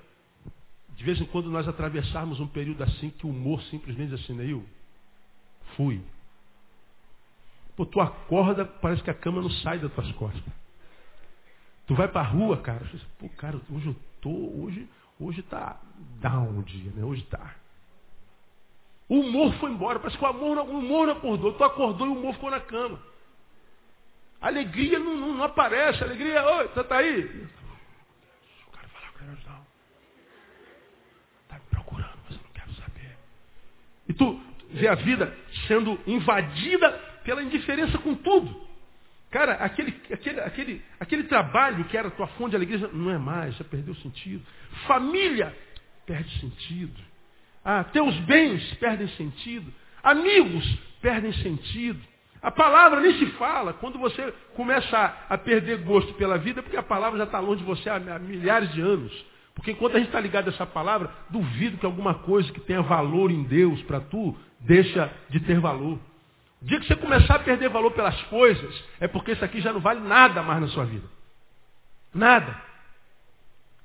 de 0.96 1.04
vez 1.04 1.20
em 1.20 1.26
quando 1.26 1.50
nós 1.50 1.68
atravessarmos 1.68 2.40
um 2.40 2.46
período 2.46 2.82
assim 2.84 3.10
que 3.10 3.26
o 3.26 3.30
humor 3.30 3.62
simplesmente 3.64 4.14
assim, 4.14 4.40
eu 4.48 4.64
fui. 5.76 6.00
Pô, 7.76 7.86
tu 7.86 8.00
acorda, 8.00 8.64
parece 8.64 9.02
que 9.02 9.10
a 9.10 9.14
cama 9.14 9.40
não 9.40 9.50
sai 9.50 9.78
das 9.78 9.92
tuas 9.92 10.10
costas. 10.12 10.42
Tu 11.86 11.94
vai 11.94 12.08
pra 12.08 12.22
rua, 12.22 12.58
cara, 12.58 12.84
pô, 13.18 13.28
cara, 13.30 13.60
hoje 13.70 13.86
eu 13.86 13.96
tô, 14.20 14.30
hoje, 14.30 14.88
hoje 15.18 15.42
tá 15.42 15.80
down 16.20 16.58
o 16.58 16.62
dia, 16.62 16.90
né? 16.92 17.04
Hoje 17.04 17.22
tá. 17.24 17.56
O 19.08 19.20
humor 19.20 19.52
foi 19.54 19.70
embora, 19.70 19.98
parece 19.98 20.16
que 20.16 20.24
o, 20.24 20.26
amor, 20.26 20.58
o 20.58 20.78
humor 20.78 21.06
não 21.06 21.14
acordou. 21.14 21.52
Tu 21.52 21.64
acordou 21.64 22.06
e 22.06 22.10
o 22.10 22.14
humor 22.14 22.34
ficou 22.34 22.50
na 22.50 22.60
cama. 22.60 22.98
Alegria 24.40 24.98
não, 24.98 25.16
não, 25.16 25.34
não 25.34 25.44
aparece, 25.44 26.02
alegria, 26.02 26.44
oi, 26.44 26.68
você 26.68 26.84
tá 26.84 26.96
aí? 26.96 27.24
O 28.66 28.70
cara 28.70 28.88
falar 28.88 29.12
com 29.12 29.24
ele, 29.24 29.38
não. 29.46 29.66
Tá 31.48 31.54
me 31.56 31.64
procurando, 31.70 32.18
mas 32.24 32.36
eu 32.36 32.42
não 32.42 32.50
quero 32.52 32.74
saber. 32.74 33.16
E 34.08 34.14
tu 34.14 34.40
vê 34.70 34.88
a 34.88 34.94
vida 34.94 35.36
sendo 35.66 35.98
invadida 36.06 37.11
pela 37.24 37.42
indiferença 37.42 37.98
com 37.98 38.14
tudo. 38.14 38.72
Cara, 39.30 39.54
aquele, 39.54 39.94
aquele, 40.12 40.40
aquele, 40.40 40.82
aquele 41.00 41.22
trabalho 41.24 41.84
que 41.86 41.96
era 41.96 42.10
tua 42.10 42.26
fonte 42.28 42.50
de 42.50 42.56
alegria 42.56 42.90
não 42.92 43.10
é 43.10 43.16
mais, 43.16 43.56
já 43.56 43.64
perdeu 43.64 43.94
sentido. 43.96 44.44
Família 44.86 45.56
perde 46.06 46.38
sentido. 46.38 47.00
Ah, 47.64 47.84
teus 47.84 48.14
bens 48.20 48.74
perdem 48.74 49.08
sentido. 49.08 49.72
Amigos 50.02 50.78
perdem 51.00 51.32
sentido. 51.32 52.00
A 52.42 52.50
palavra 52.50 53.00
nem 53.00 53.18
se 53.18 53.26
fala. 53.32 53.72
Quando 53.72 53.98
você 53.98 54.34
começa 54.54 54.98
a, 55.28 55.38
perder 55.38 55.78
gosto 55.78 56.12
pela 56.14 56.36
vida, 56.36 56.62
porque 56.62 56.76
a 56.76 56.82
palavra 56.82 57.18
já 57.18 57.24
está 57.24 57.38
longe 57.38 57.60
de 57.60 57.66
você 57.66 57.88
há 57.88 57.98
milhares 58.18 58.70
de 58.72 58.80
anos. 58.80 59.12
Porque 59.54 59.70
enquanto 59.70 59.94
a 59.94 59.98
gente 59.98 60.08
está 60.08 60.20
ligado 60.20 60.48
a 60.48 60.52
essa 60.52 60.66
palavra, 60.66 61.10
duvido 61.30 61.78
que 61.78 61.86
alguma 61.86 62.14
coisa 62.14 62.52
que 62.52 62.60
tenha 62.60 62.82
valor 62.82 63.30
em 63.30 63.44
Deus 63.44 63.80
para 63.82 64.00
tu 64.00 64.36
deixa 64.60 65.10
de 65.30 65.40
ter 65.40 65.60
valor. 65.60 65.98
Dia 66.62 66.78
que 66.78 66.86
você 66.86 66.96
começar 66.96 67.36
a 67.36 67.40
perder 67.40 67.68
valor 67.68 67.90
pelas 67.90 68.20
coisas, 68.24 68.84
é 69.00 69.08
porque 69.08 69.32
isso 69.32 69.44
aqui 69.44 69.60
já 69.60 69.72
não 69.72 69.80
vale 69.80 70.00
nada 70.00 70.42
mais 70.42 70.60
na 70.60 70.68
sua 70.68 70.84
vida. 70.84 71.06
Nada. 72.14 72.56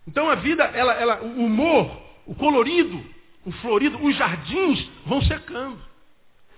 Então 0.08 0.30
a 0.30 0.36
vida, 0.36 0.64
ela, 0.64 0.94
ela, 0.94 1.22
o 1.22 1.46
humor, 1.46 2.02
o 2.26 2.36
colorido, 2.36 3.04
o 3.46 3.52
florido, 3.54 4.04
os 4.04 4.16
jardins 4.16 4.90
vão 5.06 5.22
secando. 5.24 5.82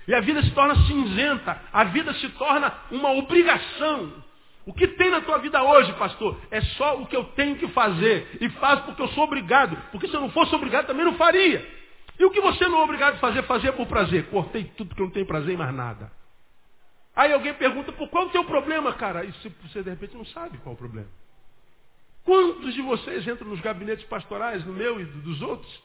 E 0.07 0.13
a 0.13 0.19
vida 0.21 0.41
se 0.41 0.51
torna 0.51 0.75
cinzenta. 0.87 1.61
A 1.71 1.83
vida 1.85 2.13
se 2.15 2.27
torna 2.29 2.73
uma 2.91 3.11
obrigação. 3.11 4.11
O 4.65 4.73
que 4.73 4.87
tem 4.87 5.09
na 5.09 5.21
tua 5.21 5.37
vida 5.37 5.63
hoje, 5.63 5.93
pastor, 5.93 6.39
é 6.51 6.61
só 6.61 6.99
o 6.99 7.05
que 7.05 7.15
eu 7.15 7.23
tenho 7.35 7.55
que 7.55 7.67
fazer. 7.69 8.37
E 8.41 8.49
faço 8.49 8.83
porque 8.83 9.01
eu 9.01 9.07
sou 9.09 9.23
obrigado. 9.23 9.77
Porque 9.91 10.07
se 10.07 10.13
eu 10.13 10.21
não 10.21 10.31
fosse 10.31 10.53
obrigado, 10.53 10.87
também 10.87 11.05
não 11.05 11.13
faria. 11.13 11.65
E 12.19 12.25
o 12.25 12.31
que 12.31 12.41
você 12.41 12.67
não 12.67 12.79
é 12.79 12.83
obrigado 12.83 13.15
a 13.15 13.19
fazer, 13.19 13.43
fazer 13.43 13.71
por 13.71 13.87
prazer. 13.87 14.29
Cortei 14.29 14.65
tudo 14.75 14.89
porque 14.89 15.01
eu 15.01 15.05
não 15.05 15.13
tenho 15.13 15.25
prazer 15.25 15.53
em 15.53 15.57
mais 15.57 15.73
nada. 15.73 16.11
Aí 17.15 17.31
alguém 17.31 17.53
pergunta, 17.53 17.93
por 17.93 18.09
qual 18.09 18.25
é 18.25 18.27
o 18.27 18.29
teu 18.29 18.43
problema, 18.43 18.93
cara? 18.93 19.23
E 19.23 19.31
você 19.31 19.81
de 19.81 19.89
repente 19.89 20.15
não 20.15 20.25
sabe 20.25 20.57
qual 20.57 20.73
é 20.73 20.75
o 20.75 20.77
problema. 20.77 21.07
Quantos 22.25 22.73
de 22.73 22.81
vocês 22.81 23.25
entram 23.25 23.47
nos 23.47 23.61
gabinetes 23.61 24.05
pastorais, 24.05 24.65
no 24.65 24.73
meu 24.73 24.99
e 24.99 25.05
dos 25.05 25.41
outros, 25.41 25.81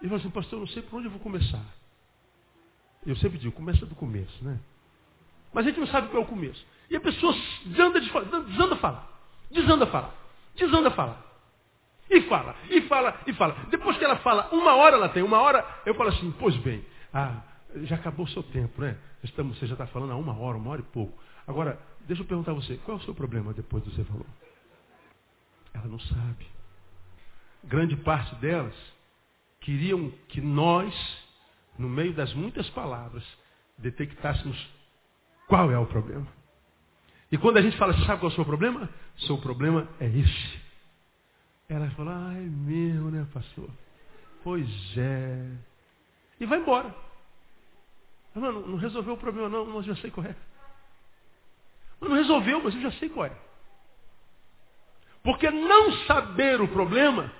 e 0.00 0.04
falam 0.04 0.16
assim, 0.16 0.30
pastor, 0.30 0.56
eu 0.56 0.60
não 0.60 0.68
sei 0.68 0.82
por 0.82 0.96
onde 0.96 1.06
eu 1.06 1.10
vou 1.10 1.20
começar. 1.20 1.62
Eu 3.06 3.16
sempre 3.16 3.38
digo, 3.38 3.52
começa 3.52 3.84
do 3.84 3.94
começo, 3.94 4.44
né? 4.44 4.58
Mas 5.52 5.66
a 5.66 5.68
gente 5.68 5.80
não 5.80 5.86
sabe 5.86 6.08
qual 6.08 6.22
é 6.22 6.26
o 6.26 6.28
começo. 6.28 6.64
E 6.90 6.96
a 6.96 7.00
pessoa 7.00 7.34
desanda, 7.64 8.00
de, 8.00 8.10
desanda 8.50 8.74
a 8.74 8.78
falar, 8.78 9.20
desanda 9.50 9.84
a 9.84 9.86
falar, 9.86 10.14
desanda 10.56 10.88
a 10.88 10.92
falar. 10.92 11.27
E 12.10 12.22
fala, 12.22 12.56
e 12.70 12.80
fala, 12.82 13.20
e 13.26 13.32
fala. 13.34 13.54
Depois 13.70 13.96
que 13.98 14.04
ela 14.04 14.16
fala, 14.16 14.48
uma 14.52 14.74
hora 14.76 14.96
ela 14.96 15.08
tem, 15.10 15.22
uma 15.22 15.40
hora, 15.40 15.64
eu 15.84 15.94
falo 15.94 16.08
assim, 16.08 16.34
pois 16.38 16.56
bem, 16.56 16.84
ah, 17.12 17.42
já 17.82 17.96
acabou 17.96 18.24
o 18.24 18.28
seu 18.28 18.42
tempo, 18.42 18.80
né? 18.80 18.96
Estamos, 19.22 19.58
você 19.58 19.66
já 19.66 19.74
está 19.74 19.86
falando 19.86 20.12
há 20.12 20.16
uma 20.16 20.38
hora, 20.38 20.56
uma 20.56 20.70
hora 20.70 20.80
e 20.80 20.84
pouco. 20.84 21.18
Agora, 21.46 21.78
deixa 22.06 22.22
eu 22.22 22.26
perguntar 22.26 22.52
a 22.52 22.54
você, 22.54 22.76
qual 22.78 22.96
é 22.96 23.00
o 23.00 23.04
seu 23.04 23.14
problema 23.14 23.52
depois 23.52 23.82
do 23.84 23.90
que 23.90 23.96
você 23.96 24.04
falou? 24.04 24.26
Ela 25.74 25.86
não 25.86 25.98
sabe. 26.00 26.46
Grande 27.64 27.96
parte 27.96 28.34
delas 28.36 28.74
queriam 29.60 30.10
que 30.28 30.40
nós, 30.40 30.94
no 31.78 31.88
meio 31.88 32.14
das 32.14 32.32
muitas 32.32 32.68
palavras, 32.70 33.24
detectássemos 33.76 34.56
qual 35.46 35.70
é 35.70 35.78
o 35.78 35.86
problema. 35.86 36.26
E 37.30 37.36
quando 37.36 37.58
a 37.58 37.62
gente 37.62 37.76
fala, 37.76 37.92
sabe 38.06 38.20
qual 38.20 38.30
é 38.30 38.32
o 38.32 38.36
seu 38.36 38.44
problema? 38.44 38.88
Seu 39.18 39.36
problema 39.38 39.86
é 40.00 40.06
esse. 40.06 40.67
Ela 41.68 41.90
falou, 41.90 42.14
ah, 42.14 42.32
é 42.32 42.40
mesmo, 42.40 43.10
né, 43.10 43.26
pastor? 43.32 43.68
Pois 44.42 44.66
é. 44.96 45.50
E 46.40 46.46
vai 46.46 46.58
embora. 46.58 46.94
Não, 48.34 48.52
não, 48.52 48.76
resolveu 48.78 49.14
o 49.14 49.18
problema, 49.18 49.50
não, 49.50 49.66
mas 49.66 49.86
eu 49.86 49.94
já 49.94 50.00
sei 50.00 50.10
qual 50.10 50.26
é. 50.26 50.34
Não 52.00 52.14
resolveu, 52.14 52.62
mas 52.62 52.74
eu 52.74 52.80
já 52.80 52.92
sei 52.92 53.10
qual 53.10 53.26
é. 53.26 53.36
Porque 55.22 55.50
não 55.50 55.92
saber 56.06 56.58
o 56.60 56.68
problema 56.68 57.30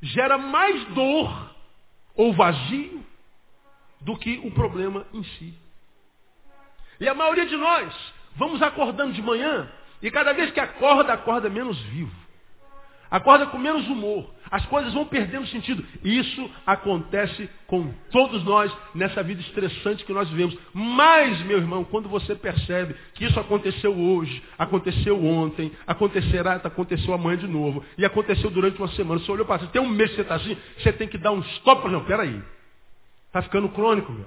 gera 0.00 0.38
mais 0.38 0.82
dor 0.94 1.54
ou 2.14 2.32
vazio 2.32 3.04
do 4.00 4.16
que 4.16 4.38
o 4.38 4.50
problema 4.52 5.06
em 5.12 5.22
si. 5.24 5.54
E 6.98 7.06
a 7.06 7.14
maioria 7.14 7.44
de 7.44 7.56
nós 7.56 8.14
vamos 8.36 8.62
acordando 8.62 9.12
de 9.12 9.20
manhã 9.20 9.70
e 10.00 10.10
cada 10.10 10.32
vez 10.32 10.50
que 10.52 10.60
acorda, 10.60 11.12
acorda 11.12 11.50
menos 11.50 11.78
vivo. 11.82 12.29
Acorda 13.10 13.46
com 13.46 13.58
menos 13.58 13.88
humor. 13.88 14.30
As 14.50 14.64
coisas 14.66 14.94
vão 14.94 15.04
perdendo 15.04 15.46
sentido. 15.48 15.84
Isso 16.04 16.50
acontece 16.64 17.48
com 17.66 17.92
todos 18.10 18.44
nós 18.44 18.72
nessa 18.94 19.22
vida 19.22 19.40
estressante 19.40 20.04
que 20.04 20.12
nós 20.12 20.28
vivemos. 20.28 20.56
Mas, 20.72 21.40
meu 21.42 21.58
irmão, 21.58 21.82
quando 21.84 22.08
você 22.08 22.34
percebe 22.34 22.94
que 23.14 23.24
isso 23.24 23.38
aconteceu 23.38 23.96
hoje, 23.96 24.42
aconteceu 24.56 25.24
ontem, 25.24 25.72
acontecerá, 25.86 26.54
aconteceu 26.54 27.12
amanhã 27.12 27.38
de 27.38 27.48
novo, 27.48 27.84
e 27.98 28.04
aconteceu 28.04 28.50
durante 28.50 28.78
uma 28.78 28.88
semana, 28.88 29.20
você 29.20 29.30
olhou 29.30 29.46
para 29.46 29.58
você, 29.58 29.66
tem 29.66 29.82
um 29.82 29.88
mês 29.88 30.10
que 30.10 30.16
você 30.16 30.22
está 30.22 30.36
assim, 30.36 30.56
você 30.78 30.92
tem 30.92 31.08
que 31.08 31.18
dar 31.18 31.32
um 31.32 31.40
stop. 31.40 31.88
Não, 31.88 32.04
peraí. 32.04 32.40
Está 33.26 33.42
ficando 33.42 33.68
crônico, 33.68 34.12
meu. 34.12 34.26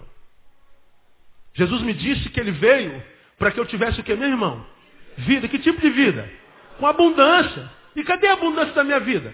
Jesus 1.53 1.81
me 1.81 1.93
disse 1.93 2.29
que 2.29 2.39
ele 2.39 2.51
veio 2.51 3.01
para 3.37 3.51
que 3.51 3.59
eu 3.59 3.65
tivesse 3.65 3.99
o 3.99 4.03
que, 4.03 4.15
meu 4.15 4.29
irmão? 4.29 4.65
Vida. 5.17 5.47
Que 5.47 5.59
tipo 5.59 5.79
de 5.79 5.89
vida? 5.89 6.29
Com 6.79 6.87
abundância. 6.87 7.69
E 7.95 8.03
cadê 8.03 8.27
a 8.27 8.33
abundância 8.33 8.73
da 8.73 8.83
minha 8.83 8.99
vida? 8.99 9.33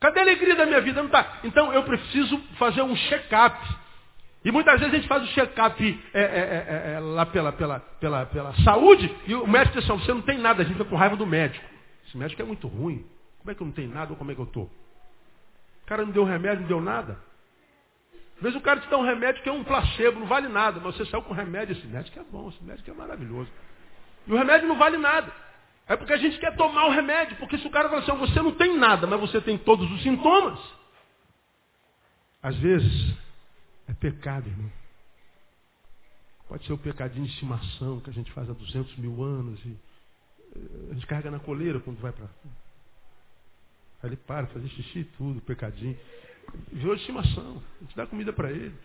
Cadê 0.00 0.20
a 0.20 0.22
alegria 0.22 0.56
da 0.56 0.66
minha 0.66 0.80
vida? 0.80 1.02
Não 1.02 1.10
tá. 1.10 1.40
Então 1.44 1.72
eu 1.72 1.82
preciso 1.82 2.38
fazer 2.58 2.82
um 2.82 2.96
check-up. 2.96 3.58
E 4.44 4.50
muitas 4.50 4.80
vezes 4.80 4.94
a 4.94 4.96
gente 4.96 5.08
faz 5.08 5.22
o 5.22 5.32
check-up 5.34 6.04
é, 6.14 6.20
é, 6.22 6.92
é, 6.94 7.00
lá 7.00 7.26
pela, 7.26 7.52
pela, 7.52 7.80
pela, 7.80 8.24
pela 8.26 8.54
saúde 8.64 9.14
e 9.26 9.34
o 9.34 9.46
médico 9.46 9.78
diz 9.78 9.90
assim, 9.90 10.00
você 10.00 10.14
não 10.14 10.22
tem 10.22 10.38
nada, 10.38 10.62
a 10.62 10.64
gente 10.64 10.78
fica 10.78 10.88
com 10.88 10.96
raiva 10.96 11.14
do 11.16 11.26
médico. 11.26 11.64
Esse 12.06 12.16
médico 12.16 12.40
é 12.40 12.44
muito 12.44 12.66
ruim. 12.66 13.04
Como 13.38 13.50
é 13.50 13.54
que 13.54 13.60
eu 13.60 13.66
não 13.66 13.72
tenho 13.72 13.90
nada 13.90 14.12
ou 14.12 14.16
como 14.16 14.30
é 14.30 14.34
que 14.34 14.40
eu 14.40 14.46
estou? 14.46 14.64
O 14.64 15.86
cara 15.86 16.04
não 16.04 16.12
deu 16.12 16.24
remédio, 16.24 16.60
não 16.62 16.68
deu 16.68 16.80
nada. 16.80 17.18
Às 18.36 18.42
vezes 18.42 18.58
o 18.58 18.62
cara 18.62 18.80
te 18.80 18.88
dá 18.88 18.96
um 18.96 19.04
remédio 19.04 19.42
que 19.42 19.48
é 19.50 19.52
um 19.52 19.62
placebo, 19.62 20.20
não 20.20 20.26
vale 20.26 20.48
nada, 20.48 20.80
mas 20.82 20.96
você 20.96 21.04
saiu 21.04 21.22
com 21.22 21.34
remédio, 21.34 21.76
esse 21.76 21.86
médico 21.86 22.18
é 22.18 22.22
bom, 22.22 22.48
esse 22.48 22.64
médico 22.64 22.90
é 22.90 22.94
maravilhoso. 22.94 23.50
E 24.26 24.32
o 24.32 24.36
remédio 24.36 24.66
não 24.66 24.78
vale 24.78 24.96
nada. 24.96 25.30
É 25.90 25.96
porque 25.96 26.12
a 26.12 26.16
gente 26.16 26.38
quer 26.38 26.54
tomar 26.54 26.86
o 26.86 26.92
remédio, 26.92 27.36
porque 27.38 27.58
se 27.58 27.66
o 27.66 27.70
cara 27.70 27.88
fala 27.88 28.00
assim, 28.00 28.16
você 28.16 28.40
não 28.40 28.54
tem 28.54 28.78
nada, 28.78 29.08
mas 29.08 29.18
você 29.18 29.40
tem 29.40 29.58
todos 29.58 29.90
os 29.90 30.00
sintomas. 30.04 30.56
Às 32.40 32.56
vezes, 32.58 33.16
é 33.88 33.92
pecado, 33.94 34.48
irmão. 34.48 34.70
Pode 36.48 36.64
ser 36.64 36.72
o 36.74 36.78
pecadinho 36.78 37.26
de 37.26 37.32
estimação 37.32 37.98
que 37.98 38.08
a 38.08 38.12
gente 38.12 38.30
faz 38.30 38.48
há 38.48 38.52
200 38.52 38.98
mil 38.98 39.20
anos 39.20 39.58
e 39.64 39.76
eh, 40.54 40.90
a 40.92 40.94
gente 40.94 41.06
carrega 41.08 41.28
na 41.28 41.40
coleira 41.40 41.80
quando 41.80 41.98
vai 41.98 42.12
para. 42.12 42.26
Aí 44.00 44.10
ele 44.10 44.16
para, 44.16 44.46
fazer 44.46 44.68
xixi 44.68 45.00
e 45.00 45.04
tudo, 45.04 45.40
pecadinho. 45.40 45.98
Viu 46.70 46.94
de 46.94 47.00
estimação, 47.00 47.60
a 47.80 47.82
gente 47.82 47.96
dá 47.96 48.06
comida 48.06 48.32
para 48.32 48.52
ele. 48.52 48.76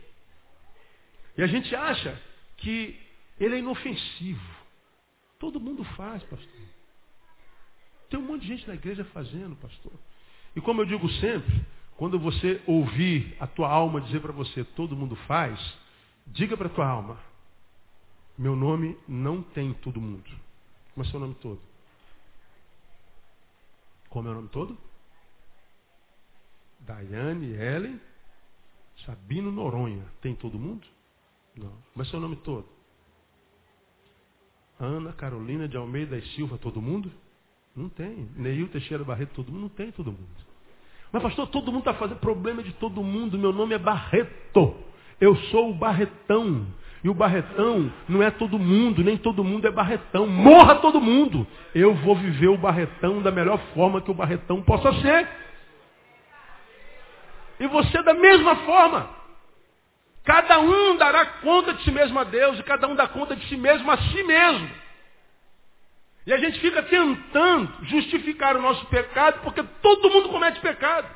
E 1.37 1.43
a 1.43 1.47
gente 1.47 1.75
acha 1.75 2.19
que 2.57 2.99
ele 3.39 3.57
é 3.57 3.59
inofensivo. 3.59 4.55
Todo 5.37 5.59
mundo 5.59 5.83
faz, 5.83 6.23
pastor. 6.23 6.74
Tem 8.09 8.19
um 8.19 8.23
monte 8.23 8.41
de 8.41 8.47
gente 8.47 8.67
na 8.67 8.75
igreja 8.75 9.03
fazendo, 9.05 9.55
pastor. 9.55 9.93
E 10.55 10.61
como 10.61 10.81
eu 10.81 10.85
digo 10.85 11.07
sempre, 11.09 11.65
quando 11.97 12.19
você 12.19 12.61
ouvir 12.67 13.35
a 13.39 13.47
tua 13.47 13.69
alma 13.69 14.01
dizer 14.01 14.21
para 14.21 14.31
você, 14.31 14.63
todo 14.63 14.95
mundo 14.95 15.15
faz, 15.27 15.59
diga 16.27 16.55
para 16.55 16.67
a 16.67 16.71
tua 16.71 16.87
alma, 16.87 17.19
meu 18.37 18.55
nome 18.55 18.97
não 19.07 19.41
tem 19.41 19.73
todo 19.73 20.01
mundo. 20.01 20.29
Como 20.93 21.05
é 21.05 21.09
seu 21.09 21.19
nome 21.19 21.35
todo? 21.35 21.61
Como 24.09 24.27
é 24.27 24.31
o 24.31 24.35
nome 24.35 24.49
todo? 24.49 24.77
Daiane, 26.79 27.53
Ellen, 27.53 27.99
Sabino 29.05 29.51
Noronha. 29.51 30.05
Tem 30.21 30.35
todo 30.35 30.59
mundo? 30.59 30.85
Não. 31.55 31.73
Como 31.93 32.01
é 32.01 32.05
seu 32.05 32.19
nome 32.19 32.35
todo? 32.37 32.67
Ana 34.79 35.13
Carolina 35.13 35.67
de 35.67 35.77
Almeida 35.77 36.17
e 36.17 36.27
Silva, 36.29 36.57
todo 36.57 36.81
mundo? 36.81 37.11
Não 37.75 37.89
tem. 37.89 38.29
Neil 38.35 38.67
Teixeira 38.69 39.03
Barreto, 39.03 39.31
todo 39.35 39.51
mundo? 39.51 39.61
Não 39.61 39.69
tem 39.69 39.91
todo 39.91 40.07
mundo. 40.11 40.45
Mas 41.11 41.21
pastor, 41.21 41.47
todo 41.47 41.71
mundo 41.71 41.79
está 41.79 41.93
fazendo 41.93 42.19
problema 42.19 42.63
de 42.63 42.73
todo 42.73 43.03
mundo. 43.03 43.38
Meu 43.38 43.51
nome 43.51 43.75
é 43.75 43.77
Barreto. 43.77 44.75
Eu 45.19 45.35
sou 45.35 45.71
o 45.71 45.73
Barretão. 45.73 46.67
E 47.03 47.09
o 47.09 47.13
Barretão 47.13 47.91
não 48.09 48.23
é 48.23 48.31
todo 48.31 48.57
mundo, 48.57 49.03
nem 49.03 49.17
todo 49.17 49.43
mundo 49.43 49.67
é 49.67 49.71
Barretão. 49.71 50.25
Morra 50.25 50.75
todo 50.75 50.99
mundo. 50.99 51.45
Eu 51.73 51.93
vou 51.95 52.15
viver 52.15 52.47
o 52.47 52.57
Barretão 52.57 53.21
da 53.21 53.31
melhor 53.31 53.59
forma 53.73 54.01
que 54.01 54.09
o 54.09 54.15
Barretão 54.15 54.61
possa 54.61 54.91
ser. 55.01 55.27
E 57.59 57.67
você 57.67 58.01
da 58.01 58.13
mesma 58.13 58.55
forma. 58.57 59.09
Cada 60.23 60.59
um 60.59 60.97
dará 60.97 61.25
conta 61.25 61.73
de 61.73 61.83
si 61.83 61.91
mesmo 61.91 62.17
a 62.19 62.23
Deus 62.23 62.57
e 62.59 62.63
cada 62.63 62.88
um 62.88 62.95
dá 62.95 63.07
conta 63.07 63.35
de 63.35 63.47
si 63.47 63.55
mesmo 63.55 63.91
a 63.91 63.97
si 63.97 64.23
mesmo. 64.23 64.85
E 66.25 66.33
a 66.33 66.38
gente 66.38 66.59
fica 66.59 66.81
tentando 66.83 67.71
justificar 67.83 68.55
o 68.57 68.61
nosso 68.61 68.85
pecado 68.88 69.41
porque 69.43 69.61
todo 69.81 70.09
mundo 70.09 70.29
comete 70.29 70.59
pecado. 70.59 71.07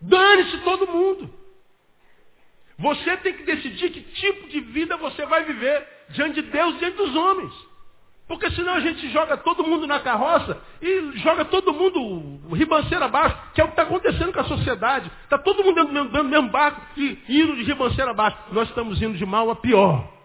Dane-se 0.00 0.58
todo 0.58 0.88
mundo. 0.88 1.30
Você 2.78 3.16
tem 3.18 3.34
que 3.34 3.44
decidir 3.44 3.90
que 3.90 4.00
tipo 4.00 4.48
de 4.48 4.60
vida 4.60 4.96
você 4.96 5.24
vai 5.26 5.44
viver 5.44 5.86
diante 6.10 6.42
de 6.42 6.50
Deus, 6.50 6.78
diante 6.78 6.96
dos 6.96 7.14
homens. 7.14 7.52
Porque 8.26 8.50
senão 8.52 8.74
a 8.74 8.80
gente 8.80 9.08
joga 9.10 9.36
todo 9.36 9.64
mundo 9.64 9.86
na 9.86 10.00
carroça 10.00 10.60
e 10.80 11.18
joga 11.18 11.44
todo 11.44 11.74
mundo 11.74 12.54
ribanceira 12.54 13.04
abaixo, 13.04 13.36
que 13.54 13.60
é 13.60 13.64
o 13.64 13.66
que 13.66 13.72
está 13.72 13.82
acontecendo 13.82 14.32
com 14.32 14.40
a 14.40 14.44
sociedade. 14.44 15.10
Está 15.24 15.36
todo 15.36 15.62
mundo 15.62 15.84
dentro 15.84 16.22
do 16.22 16.24
mesmo 16.24 16.48
barco 16.48 16.80
e 16.96 17.18
indo 17.28 17.56
de 17.56 17.64
ribanceira 17.64 18.12
abaixo. 18.12 18.38
Nós 18.52 18.68
estamos 18.68 19.00
indo 19.02 19.18
de 19.18 19.26
mal 19.26 19.50
a 19.50 19.56
pior. 19.56 20.19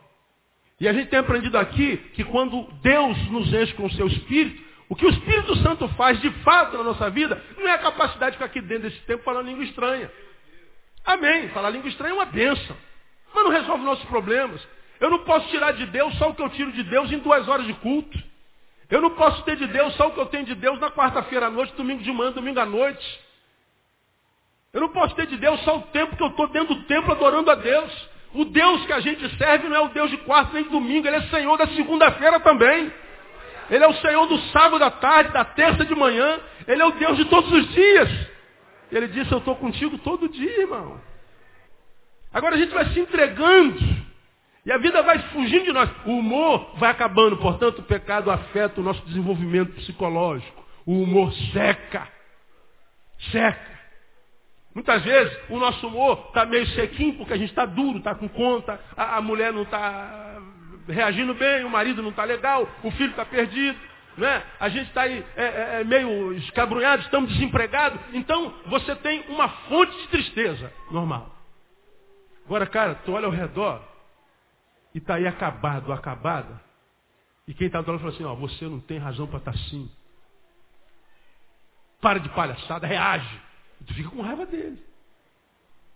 E 0.79 0.87
a 0.87 0.93
gente 0.93 1.09
tem 1.09 1.19
aprendido 1.19 1.57
aqui 1.57 1.97
que 2.13 2.23
quando 2.23 2.63
Deus 2.81 3.17
nos 3.29 3.53
enche 3.53 3.73
com 3.73 3.85
o 3.85 3.91
seu 3.91 4.07
Espírito, 4.07 4.61
o 4.89 4.95
que 4.95 5.05
o 5.05 5.09
Espírito 5.09 5.55
Santo 5.57 5.87
faz 5.89 6.19
de 6.21 6.29
fato 6.43 6.77
na 6.77 6.83
nossa 6.83 7.09
vida 7.09 7.41
não 7.57 7.67
é 7.67 7.73
a 7.73 7.79
capacidade 7.79 8.31
de 8.31 8.37
ficar 8.37 8.45
aqui 8.45 8.61
dentro 8.61 8.89
desse 8.89 9.01
tempo 9.01 9.23
falando 9.23 9.47
língua 9.47 9.63
estranha. 9.63 10.11
Amém. 11.05 11.49
Falar 11.49 11.69
língua 11.69 11.89
estranha 11.89 12.11
é 12.11 12.15
uma 12.15 12.25
bênção. 12.25 12.75
Mas 13.33 13.43
não 13.43 13.51
resolve 13.51 13.83
nossos 13.83 14.05
problemas. 14.05 14.61
Eu 14.99 15.09
não 15.09 15.19
posso 15.19 15.47
tirar 15.49 15.71
de 15.73 15.85
Deus 15.87 16.15
só 16.17 16.29
o 16.29 16.35
que 16.35 16.41
eu 16.41 16.49
tiro 16.49 16.71
de 16.71 16.83
Deus 16.83 17.11
em 17.11 17.19
duas 17.19 17.47
horas 17.47 17.65
de 17.65 17.73
culto. 17.73 18.17
Eu 18.89 19.01
não 19.01 19.11
posso 19.11 19.43
ter 19.43 19.55
de 19.55 19.67
Deus 19.67 19.95
só 19.95 20.07
o 20.07 20.11
que 20.11 20.19
eu 20.19 20.25
tenho 20.27 20.45
de 20.45 20.55
Deus 20.55 20.79
na 20.79 20.91
quarta-feira 20.91 21.47
à 21.47 21.49
noite, 21.49 21.73
domingo 21.75 22.03
de 22.03 22.11
manhã, 22.11 22.31
domingo 22.31 22.59
à 22.59 22.65
noite. 22.65 23.19
Eu 24.71 24.81
não 24.81 24.89
posso 24.89 25.15
ter 25.15 25.25
de 25.27 25.37
Deus 25.37 25.59
só 25.61 25.77
o 25.77 25.81
tempo 25.83 26.15
que 26.15 26.23
eu 26.23 26.27
estou 26.27 26.47
dentro 26.47 26.75
do 26.75 26.83
templo 26.83 27.11
adorando 27.11 27.49
a 27.49 27.55
Deus. 27.55 28.09
O 28.35 28.43
Deus 28.43 28.85
que 28.85 28.91
a 28.91 28.99
gente 28.99 29.37
serve 29.37 29.69
não 29.69 29.77
é 29.77 29.79
o 29.79 29.89
Deus 29.89 30.11
de 30.11 30.17
quarta 30.17 30.51
nem 30.53 30.63
de 30.63 30.69
domingo, 30.69 31.07
ele 31.07 31.15
é 31.15 31.21
Senhor 31.29 31.55
da 31.57 31.67
segunda-feira 31.67 32.37
também. 32.41 32.91
Ele 33.69 33.83
é 33.83 33.87
o 33.87 33.95
Senhor 33.95 34.27
do 34.27 34.37
sábado 34.49 34.83
à 34.83 34.91
tarde, 34.91 35.31
da 35.31 35.45
terça 35.45 35.85
de 35.85 35.95
manhã. 35.95 36.39
Ele 36.67 36.81
é 36.81 36.85
o 36.85 36.91
Deus 36.91 37.15
de 37.15 37.25
todos 37.25 37.49
os 37.49 37.73
dias. 37.73 38.09
Ele 38.91 39.07
disse, 39.07 39.31
eu 39.31 39.37
estou 39.37 39.55
contigo 39.55 39.97
todo 39.99 40.27
dia, 40.27 40.61
irmão. 40.61 40.99
Agora 42.33 42.55
a 42.55 42.57
gente 42.57 42.73
vai 42.73 42.85
se 42.89 42.99
entregando. 42.99 43.79
E 44.65 44.71
a 44.71 44.77
vida 44.79 45.01
vai 45.01 45.17
fugindo 45.29 45.63
de 45.63 45.71
nós. 45.71 45.89
O 46.05 46.17
humor 46.17 46.75
vai 46.77 46.91
acabando. 46.91 47.37
Portanto, 47.37 47.79
o 47.79 47.83
pecado 47.83 48.29
afeta 48.29 48.81
o 48.81 48.83
nosso 48.83 49.01
desenvolvimento 49.05 49.71
psicológico. 49.75 50.65
O 50.85 51.01
humor 51.01 51.33
seca. 51.53 52.05
Seca. 53.31 53.74
Muitas 54.75 55.01
vezes 55.03 55.39
o 55.49 55.57
nosso 55.57 55.87
humor 55.87 56.25
está 56.27 56.45
meio 56.45 56.67
sequinho 56.67 57.13
porque 57.13 57.31
a 57.31 57.37
gente 57.37 57.49
está 57.49 57.65
duro, 57.65 57.99
está 57.99 58.13
com 58.13 58.27
conta, 58.27 58.77
a, 58.97 59.15
a 59.15 59.21
mulher 59.21 59.53
não 59.53 59.61
está 59.61 60.41
reagindo 60.85 61.33
bem, 61.33 61.63
o 61.63 61.69
marido 61.69 62.03
não 62.03 62.09
está 62.09 62.25
legal, 62.25 62.69
o 62.83 62.91
filho 62.91 63.11
está 63.11 63.25
perdido. 63.25 63.79
Né? 64.17 64.43
A 64.59 64.67
gente 64.67 64.87
está 64.89 65.03
aí 65.03 65.25
é, 65.35 65.43
é, 65.43 65.81
é, 65.81 65.83
meio 65.85 66.33
escabrunhado, 66.33 67.03
estamos 67.03 67.31
desempregados. 67.31 67.99
Então 68.13 68.53
você 68.67 68.93
tem 68.97 69.21
uma 69.29 69.47
fonte 69.47 69.95
de 69.97 70.07
tristeza 70.09 70.71
normal. 70.91 71.33
Agora, 72.45 72.67
cara, 72.67 72.95
tu 72.95 73.13
olha 73.13 73.25
ao 73.25 73.31
redor 73.31 73.81
e 74.93 74.97
está 74.97 75.15
aí 75.15 75.25
acabado, 75.25 75.91
acabada. 75.93 76.61
E 77.47 77.53
quem 77.53 77.67
está 77.67 77.81
do 77.81 77.91
lado 77.91 78.01
fala 78.01 78.13
assim, 78.13 78.25
ó, 78.25 78.35
você 78.35 78.65
não 78.65 78.81
tem 78.81 78.97
razão 78.97 79.25
para 79.25 79.37
estar 79.39 79.53
tá 79.53 79.57
assim. 79.57 79.89
Para 82.01 82.19
de 82.19 82.27
palhaçada, 82.29 82.85
reage. 82.85 83.44
Tu 83.85 83.93
fica 83.93 84.09
com 84.09 84.21
raiva 84.21 84.45
dele. 84.45 84.83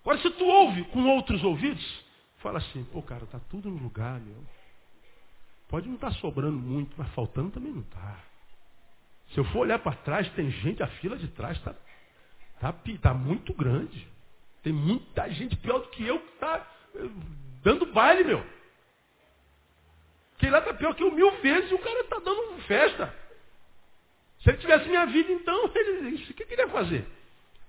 Agora, 0.01 0.17
se 0.19 0.29
tu 0.31 0.45
ouve 0.45 0.83
com 0.85 1.05
outros 1.07 1.43
ouvidos, 1.43 2.05
fala 2.37 2.59
assim, 2.59 2.83
pô, 2.85 3.01
cara, 3.01 3.25
tá 3.25 3.39
tudo 3.49 3.69
no 3.69 3.81
lugar, 3.81 4.19
meu. 4.19 4.43
Pode 5.67 5.87
não 5.87 5.95
estar 5.95 6.09
tá 6.09 6.15
sobrando 6.15 6.57
muito, 6.57 6.95
mas 6.97 7.07
faltando 7.13 7.51
também 7.51 7.71
não 7.71 7.81
está. 7.81 8.17
Se 9.31 9.37
eu 9.37 9.43
for 9.45 9.59
olhar 9.59 9.79
para 9.79 9.95
trás, 9.97 10.27
tem 10.31 10.49
gente, 10.49 10.81
a 10.81 10.87
fila 10.87 11.15
de 11.17 11.27
trás 11.29 11.57
está 11.57 11.75
tá, 12.59 12.73
tá 13.01 13.13
muito 13.13 13.53
grande. 13.53 14.07
Tem 14.63 14.73
muita 14.73 15.29
gente 15.29 15.55
pior 15.57 15.79
do 15.79 15.89
que 15.89 16.05
eu 16.05 16.19
que 16.19 16.33
está 16.33 16.67
eh, 16.95 17.09
dando 17.63 17.85
baile, 17.87 18.23
meu. 18.23 18.43
Quem 20.39 20.49
lá 20.49 20.59
está 20.59 20.73
pior 20.73 20.95
que 20.95 21.03
eu 21.03 21.11
mil 21.11 21.31
vezes 21.41 21.69
e 21.69 21.73
o 21.73 21.79
cara 21.79 21.99
está 21.99 22.17
dando 22.19 22.61
festa. 22.63 23.13
Se 24.41 24.49
ele 24.49 24.57
tivesse 24.57 24.87
minha 24.87 25.05
vida, 25.05 25.31
então, 25.31 25.71
ele, 25.75 26.15
o 26.15 26.33
que 26.33 26.43
ele 26.43 26.61
ia 26.61 26.69
fazer? 26.69 27.05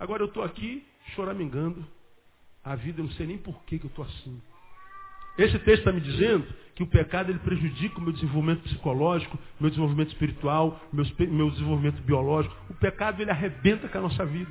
Agora 0.00 0.22
eu 0.22 0.26
estou 0.26 0.42
aqui 0.42 0.82
choramingando 1.14 1.86
a 2.64 2.74
vida, 2.74 3.00
eu 3.00 3.04
não 3.04 3.12
sei 3.12 3.26
nem 3.26 3.36
por 3.36 3.62
que, 3.64 3.78
que 3.78 3.84
eu 3.84 3.90
estou 3.90 4.04
assim. 4.06 4.42
Esse 5.36 5.58
texto 5.60 5.80
está 5.80 5.92
me 5.92 6.00
dizendo 6.00 6.46
que 6.74 6.82
o 6.82 6.86
pecado 6.86 7.30
ele 7.30 7.38
prejudica 7.38 7.98
o 7.98 8.00
meu 8.00 8.12
desenvolvimento 8.12 8.62
psicológico, 8.62 9.38
meu 9.60 9.68
desenvolvimento 9.68 10.08
espiritual, 10.08 10.80
meu, 10.92 11.04
meu 11.28 11.50
desenvolvimento 11.50 12.02
biológico. 12.02 12.56
O 12.70 12.74
pecado 12.74 13.20
ele 13.20 13.30
arrebenta 13.30 13.88
com 13.88 13.98
a 13.98 14.00
nossa 14.00 14.24
vida. 14.24 14.50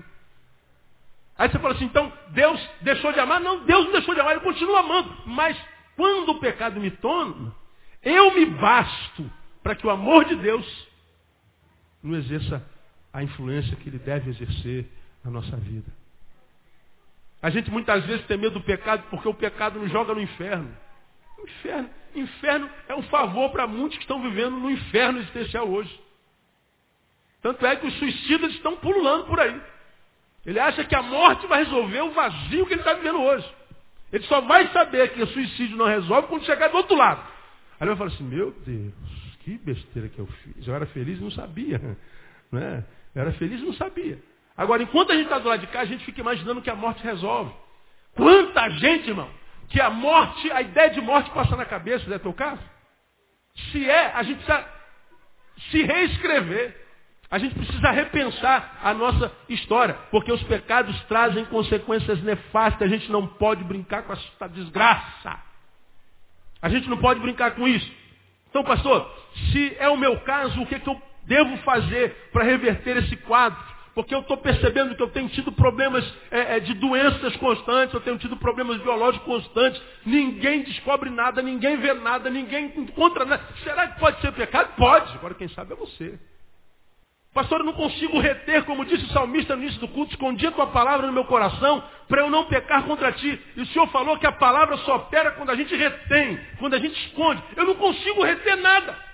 Aí 1.38 1.50
você 1.50 1.58
fala 1.58 1.74
assim, 1.74 1.86
então 1.86 2.12
Deus 2.30 2.70
deixou 2.82 3.12
de 3.12 3.20
amar? 3.20 3.42
Não, 3.42 3.66
Deus 3.66 3.86
não 3.86 3.92
deixou 3.94 4.14
de 4.14 4.22
amar, 4.22 4.34
Ele 4.34 4.44
continua 4.44 4.82
amando. 4.82 5.16
Mas 5.26 5.58
quando 5.96 6.30
o 6.30 6.40
pecado 6.40 6.80
me 6.80 6.92
toma, 6.92 7.56
eu 8.04 8.36
me 8.36 8.46
basto 8.46 9.30
para 9.64 9.76
que 9.76 9.86
o 9.86 9.90
amor 9.90 10.26
de 10.26 10.36
Deus 10.36 10.88
não 12.04 12.18
exerça 12.18 12.66
a 13.12 13.24
influência 13.24 13.76
que 13.78 13.90
ele 13.90 14.00
deve 14.00 14.30
exercer 14.30 14.88
na 15.24 15.32
nossa 15.32 15.56
vida. 15.58 15.92
A 17.42 17.50
gente 17.50 17.72
muitas 17.72 18.06
vezes 18.06 18.26
tem 18.26 18.38
medo 18.38 18.60
do 18.60 18.66
pecado 18.66 19.04
porque 19.10 19.28
o 19.28 19.34
pecado 19.34 19.80
nos 19.80 19.92
joga 19.92 20.14
no 20.14 20.22
inferno. 20.22 20.76
Inferno, 21.42 21.90
inferno 22.16 22.70
é 22.88 22.96
um 22.96 23.04
favor 23.04 23.50
para 23.52 23.66
muitos 23.66 23.98
que 23.98 24.04
estão 24.04 24.22
vivendo 24.22 24.58
no 24.58 24.70
inferno 24.70 25.20
existencial 25.20 25.70
hoje. 25.70 26.00
Tanto 27.42 27.66
é 27.66 27.76
que 27.78 27.88
os 27.88 27.98
suicidas 27.98 28.52
estão 28.54 28.76
pululando 28.78 29.26
por 29.26 29.40
aí. 29.40 29.62
Ele 30.46 30.60
acha 30.60 30.84
que 30.84 30.96
a 30.96 31.02
morte 31.02 31.48
vai 31.48 31.64
resolver 31.64 32.02
o 32.02 32.12
vazio 32.12 32.66
que 32.66 32.74
ele 32.74 32.82
está 32.82 32.94
vivendo 32.94 33.22
hoje. 33.22 33.50
Ele 34.12 34.24
só 34.26 34.42
vai 34.42 34.68
saber 34.70 35.14
que 35.14 35.22
o 35.22 35.28
suicídio 35.28 35.78
não 35.78 35.86
resolve 35.86 36.28
quando 36.28 36.46
chegar 36.46 36.70
do 36.70 36.78
outro 36.78 36.98
lado. 36.98 37.22
Aí 37.80 37.88
ele 37.88 37.90
vai 37.90 37.98
falar 37.98 38.12
assim, 38.12 38.24
meu 38.24 38.52
Deus, 38.66 38.94
que 39.42 39.58
besteira 39.58 40.10
que 40.10 40.20
eu 40.20 40.28
fiz. 40.28 40.68
Eu 40.68 40.76
era 40.76 40.86
feliz 40.88 41.20
e 41.20 41.22
não 41.22 41.32
sabia. 41.32 41.80
Não 42.52 42.60
é? 42.60 42.84
Eu 43.14 43.22
era 43.22 43.32
feliz 43.34 43.62
e 43.62 43.64
não 43.64 43.74
sabia. 43.74 44.18
Agora, 44.60 44.84
enquanto 44.84 45.12
a 45.12 45.16
gente 45.16 45.24
está 45.24 45.40
do 45.40 45.48
lado 45.48 45.62
de 45.62 45.68
cá, 45.68 45.80
a 45.80 45.86
gente 45.86 46.04
fica 46.04 46.20
imaginando 46.20 46.62
que 46.62 46.70
a 46.70 46.76
morte 46.76 47.02
resolve. 47.02 47.50
Quanta 48.14 48.70
gente, 48.72 49.08
irmão, 49.08 49.30
que 49.70 49.80
a 49.80 49.90
morte, 49.90 50.52
a 50.52 50.62
ideia 50.62 50.90
de 50.90 51.00
morte 51.00 51.32
passa 51.32 51.56
na 51.56 51.64
cabeça, 51.64 52.06
não 52.10 52.18
é 52.18 52.20
teu 52.20 52.34
caso? 52.34 52.62
Se 53.72 53.90
é, 53.90 54.12
a 54.14 54.22
gente 54.22 54.44
precisa 54.44 54.68
se 55.72 55.82
reescrever. 55.82 56.76
A 57.32 57.38
gente 57.38 57.56
precisa 57.56 57.90
repensar 57.92 58.80
a 58.84 58.94
nossa 58.94 59.32
história, 59.48 59.94
porque 60.12 60.32
os 60.32 60.44
pecados 60.44 61.00
trazem 61.04 61.46
consequências 61.46 62.22
nefastas. 62.22 62.82
A 62.82 62.94
gente 62.94 63.10
não 63.10 63.28
pode 63.28 63.64
brincar 63.64 64.04
com 64.04 64.12
essa 64.12 64.50
desgraça. 64.50 65.40
A 66.62 66.68
gente 66.68 66.90
não 66.90 66.98
pode 66.98 67.22
brincar 67.22 67.52
com 67.52 67.66
isso. 67.66 67.90
Então, 68.50 68.62
pastor, 68.62 69.10
se 69.54 69.74
é 69.80 69.88
o 69.88 69.96
meu 69.96 70.20
caso, 70.22 70.62
o 70.62 70.66
que, 70.66 70.76
é 70.76 70.80
que 70.80 70.90
eu 70.90 71.02
devo 71.24 71.56
fazer 71.60 72.30
para 72.34 72.44
reverter 72.44 72.98
esse 72.98 73.16
quadro? 73.16 73.79
Porque 74.00 74.16
eu 74.16 74.22
estou 74.22 74.38
percebendo 74.38 74.96
que 74.96 75.04
eu 75.04 75.10
tenho 75.10 75.28
tido 75.28 75.52
problemas 75.52 76.10
é, 76.32 76.56
é, 76.56 76.60
de 76.62 76.74
doenças 76.76 77.36
constantes, 77.36 77.94
eu 77.94 78.00
tenho 78.00 78.18
tido 78.18 78.38
problemas 78.38 78.78
biológicos 78.78 79.28
constantes. 79.28 79.82
Ninguém 80.06 80.62
descobre 80.62 81.10
nada, 81.10 81.42
ninguém 81.42 81.76
vê 81.76 81.94
nada, 81.96 82.30
ninguém 82.30 82.72
encontra 82.78 83.26
nada. 83.26 83.44
Será 83.62 83.90
que 83.90 84.00
pode 84.00 84.22
ser 84.22 84.32
pecado? 84.32 84.74
Pode. 84.78 85.14
Agora 85.16 85.34
quem 85.34 85.50
sabe 85.50 85.74
é 85.74 85.76
você. 85.76 86.18
Pastor, 87.34 87.60
eu 87.60 87.66
não 87.66 87.74
consigo 87.74 88.20
reter, 88.20 88.64
como 88.64 88.86
disse 88.86 89.04
o 89.04 89.10
salmista 89.10 89.54
no 89.54 89.64
início 89.64 89.82
do 89.82 89.90
culto, 89.90 90.14
escondi 90.14 90.48
a 90.48 90.52
tua 90.52 90.68
palavra 90.68 91.06
no 91.06 91.12
meu 91.12 91.26
coração 91.26 91.84
para 92.08 92.22
eu 92.22 92.30
não 92.30 92.46
pecar 92.46 92.84
contra 92.84 93.12
ti. 93.12 93.38
E 93.58 93.62
o 93.64 93.66
Senhor 93.66 93.88
falou 93.88 94.18
que 94.18 94.26
a 94.26 94.32
palavra 94.32 94.78
só 94.78 94.96
opera 94.96 95.32
quando 95.32 95.50
a 95.50 95.56
gente 95.58 95.76
retém, 95.76 96.40
quando 96.58 96.76
a 96.76 96.80
gente 96.80 96.98
esconde. 97.08 97.44
Eu 97.58 97.66
não 97.66 97.76
consigo 97.76 98.24
reter 98.24 98.56
nada. 98.56 99.09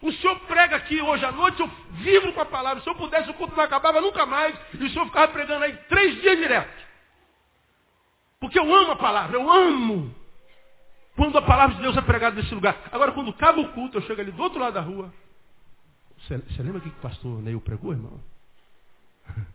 O 0.00 0.12
Senhor 0.12 0.38
prega 0.40 0.76
aqui 0.76 1.00
hoje 1.02 1.24
à 1.24 1.32
noite, 1.32 1.60
eu 1.60 1.68
vivo 1.92 2.32
com 2.32 2.40
a 2.40 2.46
palavra. 2.46 2.82
Se 2.82 2.88
eu 2.88 2.94
pudesse, 2.94 3.30
o 3.30 3.34
culto 3.34 3.56
não 3.56 3.64
acabava 3.64 4.00
nunca 4.00 4.24
mais. 4.24 4.56
E 4.74 4.84
o 4.84 4.90
Senhor 4.90 5.06
ficava 5.06 5.32
pregando 5.32 5.64
aí 5.64 5.76
três 5.88 6.20
dias 6.20 6.38
direto. 6.38 6.86
Porque 8.38 8.58
eu 8.58 8.72
amo 8.72 8.92
a 8.92 8.96
palavra, 8.96 9.36
eu 9.36 9.50
amo. 9.50 10.14
Quando 11.16 11.36
a 11.36 11.42
palavra 11.42 11.74
de 11.74 11.82
Deus 11.82 11.96
é 11.96 12.00
pregada 12.00 12.36
nesse 12.36 12.54
lugar. 12.54 12.76
Agora, 12.92 13.10
quando 13.10 13.30
acaba 13.30 13.60
o 13.60 13.72
culto, 13.72 13.98
eu 13.98 14.02
chego 14.02 14.20
ali 14.20 14.30
do 14.30 14.40
outro 14.40 14.60
lado 14.60 14.74
da 14.74 14.80
rua, 14.80 15.12
você, 16.16 16.62
lembra 16.62 16.78
o 16.78 16.80
que 16.80 16.88
o 16.88 16.92
pastor 17.02 17.42
Neil 17.42 17.60
pregou, 17.60 17.92
irmão? 17.92 18.20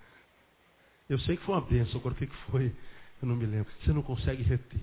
Eu 1.09 1.19
sei 1.19 1.37
que 1.37 1.43
foi 1.43 1.55
uma 1.55 1.61
bênção, 1.61 1.99
agora 1.99 2.15
o 2.15 2.17
que 2.17 2.27
foi? 2.49 2.73
Eu 3.21 3.27
não 3.27 3.35
me 3.35 3.45
lembro. 3.45 3.71
Você 3.83 3.91
não 3.91 4.01
consegue 4.01 4.41
reter. 4.41 4.81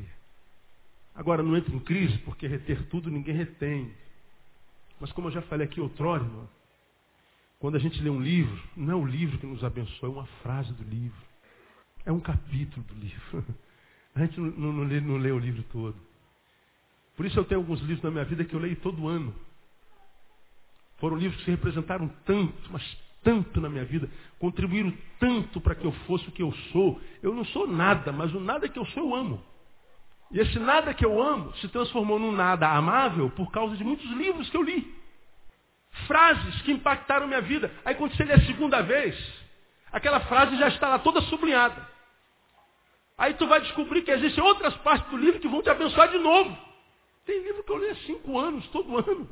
Agora 1.14 1.42
não 1.42 1.56
entra 1.56 1.74
em 1.74 1.80
crise, 1.80 2.18
porque 2.18 2.46
reter 2.46 2.86
tudo 2.88 3.10
ninguém 3.10 3.34
retém. 3.34 3.92
Mas 5.00 5.10
como 5.12 5.28
eu 5.28 5.32
já 5.32 5.42
falei 5.42 5.66
aqui 5.66 5.80
outrora, 5.80 6.22
irmão, 6.22 6.48
quando 7.58 7.76
a 7.76 7.78
gente 7.78 8.00
lê 8.02 8.10
um 8.10 8.20
livro, 8.20 8.62
não 8.76 8.92
é 8.92 8.96
o 8.96 9.06
livro 9.06 9.38
que 9.38 9.46
nos 9.46 9.64
abençoa, 9.64 10.08
é 10.08 10.12
uma 10.12 10.26
frase 10.42 10.72
do 10.74 10.84
livro. 10.84 11.18
É 12.04 12.12
um 12.12 12.20
capítulo 12.20 12.84
do 12.86 12.94
livro. 12.94 13.44
A 14.12 14.20
gente 14.20 14.40
não, 14.40 14.50
não, 14.50 14.72
não, 14.72 14.84
lê, 14.84 15.00
não 15.00 15.16
lê 15.18 15.30
o 15.30 15.38
livro 15.38 15.62
todo. 15.70 15.96
Por 17.16 17.24
isso 17.24 17.38
eu 17.38 17.44
tenho 17.44 17.60
alguns 17.60 17.80
livros 17.80 18.02
na 18.02 18.10
minha 18.10 18.24
vida 18.24 18.44
que 18.44 18.52
eu 18.52 18.58
leio 18.58 18.74
todo 18.76 19.06
ano. 19.06 19.32
Foram 20.98 21.16
livros 21.16 21.42
que 21.44 21.50
representaram 21.50 22.08
tanto, 22.24 22.72
mas 22.72 22.82
tanto 23.22 23.60
na 23.60 23.68
minha 23.68 23.84
vida, 23.84 24.10
contribuíram 24.38 24.92
tanto 25.18 25.60
para 25.60 25.74
que 25.74 25.86
eu 25.86 25.92
fosse 26.06 26.28
o 26.28 26.32
que 26.32 26.42
eu 26.42 26.52
sou. 26.72 27.00
Eu 27.22 27.34
não 27.34 27.44
sou 27.44 27.68
nada, 27.68 28.10
mas 28.10 28.34
o 28.34 28.40
nada 28.40 28.68
que 28.68 28.78
eu 28.78 28.86
sou 28.86 29.04
eu 29.04 29.14
amo. 29.14 29.49
E 30.30 30.38
esse 30.38 30.58
nada 30.58 30.94
que 30.94 31.04
eu 31.04 31.20
amo 31.20 31.52
se 31.56 31.68
transformou 31.68 32.18
num 32.18 32.32
nada 32.32 32.68
amável 32.68 33.30
por 33.30 33.50
causa 33.50 33.76
de 33.76 33.82
muitos 33.82 34.08
livros 34.12 34.48
que 34.48 34.56
eu 34.56 34.62
li. 34.62 34.94
Frases 36.06 36.62
que 36.62 36.72
impactaram 36.72 37.26
minha 37.26 37.40
vida. 37.40 37.72
Aí 37.84 37.94
quando 37.96 38.16
você 38.16 38.24
lê 38.24 38.34
a 38.34 38.46
segunda 38.46 38.80
vez, 38.80 39.16
aquela 39.90 40.20
frase 40.20 40.56
já 40.56 40.68
está 40.68 40.88
lá 40.88 40.98
toda 41.00 41.20
sublinhada. 41.22 41.88
Aí 43.18 43.34
tu 43.34 43.46
vai 43.46 43.60
descobrir 43.60 44.02
que 44.02 44.10
existem 44.10 44.42
outras 44.42 44.74
partes 44.78 45.10
do 45.10 45.16
livro 45.16 45.40
que 45.40 45.48
vão 45.48 45.62
te 45.62 45.68
abençoar 45.68 46.08
de 46.08 46.18
novo. 46.18 46.56
Tem 47.26 47.42
livro 47.42 47.62
que 47.62 47.72
eu 47.72 47.78
li 47.78 47.90
há 47.90 47.96
cinco 47.96 48.38
anos, 48.38 48.66
todo 48.68 48.96
ano. 48.96 49.28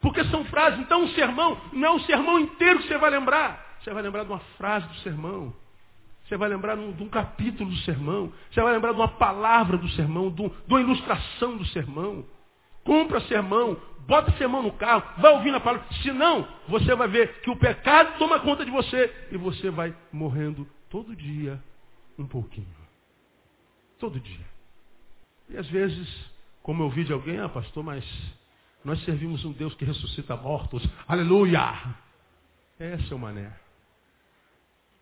Porque 0.00 0.24
são 0.24 0.44
frases. 0.46 0.80
Então, 0.80 1.02
um 1.02 1.08
sermão 1.10 1.60
não 1.72 1.88
é 1.88 1.90
um 1.92 2.00
sermão 2.00 2.38
inteiro 2.38 2.80
que 2.80 2.88
você 2.88 2.98
vai 2.98 3.10
lembrar. 3.10 3.78
Você 3.80 3.92
vai 3.92 4.02
lembrar 4.02 4.24
de 4.24 4.30
uma 4.30 4.40
frase 4.56 4.86
do 4.88 4.94
sermão. 4.96 5.54
Você 6.28 6.36
vai 6.36 6.48
lembrar 6.50 6.76
de 6.76 7.02
um 7.02 7.08
capítulo 7.08 7.70
do 7.70 7.76
sermão. 7.78 8.30
Você 8.50 8.60
vai 8.60 8.74
lembrar 8.74 8.92
de 8.92 8.98
uma 8.98 9.08
palavra 9.08 9.78
do 9.78 9.88
sermão, 9.90 10.30
de 10.30 10.42
uma 10.68 10.80
ilustração 10.80 11.56
do 11.56 11.64
sermão. 11.66 12.22
Compra 12.84 13.18
sermão, 13.22 13.80
bota 14.06 14.30
sermão 14.32 14.62
no 14.62 14.72
carro, 14.72 15.02
vai 15.18 15.32
ouvindo 15.32 15.56
a 15.56 15.60
palavra. 15.60 15.86
Senão, 16.02 16.46
você 16.68 16.94
vai 16.94 17.08
ver 17.08 17.40
que 17.40 17.50
o 17.50 17.56
pecado 17.56 18.18
toma 18.18 18.40
conta 18.40 18.62
de 18.62 18.70
você 18.70 19.28
e 19.32 19.38
você 19.38 19.70
vai 19.70 19.94
morrendo 20.12 20.66
todo 20.90 21.16
dia 21.16 21.62
um 22.18 22.26
pouquinho. 22.26 22.66
Todo 23.98 24.20
dia. 24.20 24.46
E 25.48 25.56
às 25.56 25.66
vezes, 25.68 26.30
como 26.62 26.82
eu 26.82 26.86
ouvi 26.86 27.04
de 27.04 27.12
alguém, 27.12 27.40
ah 27.40 27.48
pastor, 27.48 27.82
mas 27.82 28.04
nós 28.84 29.02
servimos 29.04 29.44
um 29.46 29.52
Deus 29.52 29.74
que 29.74 29.84
ressuscita 29.84 30.36
mortos. 30.36 30.86
Aleluia! 31.06 31.72
Esse 32.78 33.12
é 33.12 33.16
o 33.16 33.18
mané. 33.18 33.67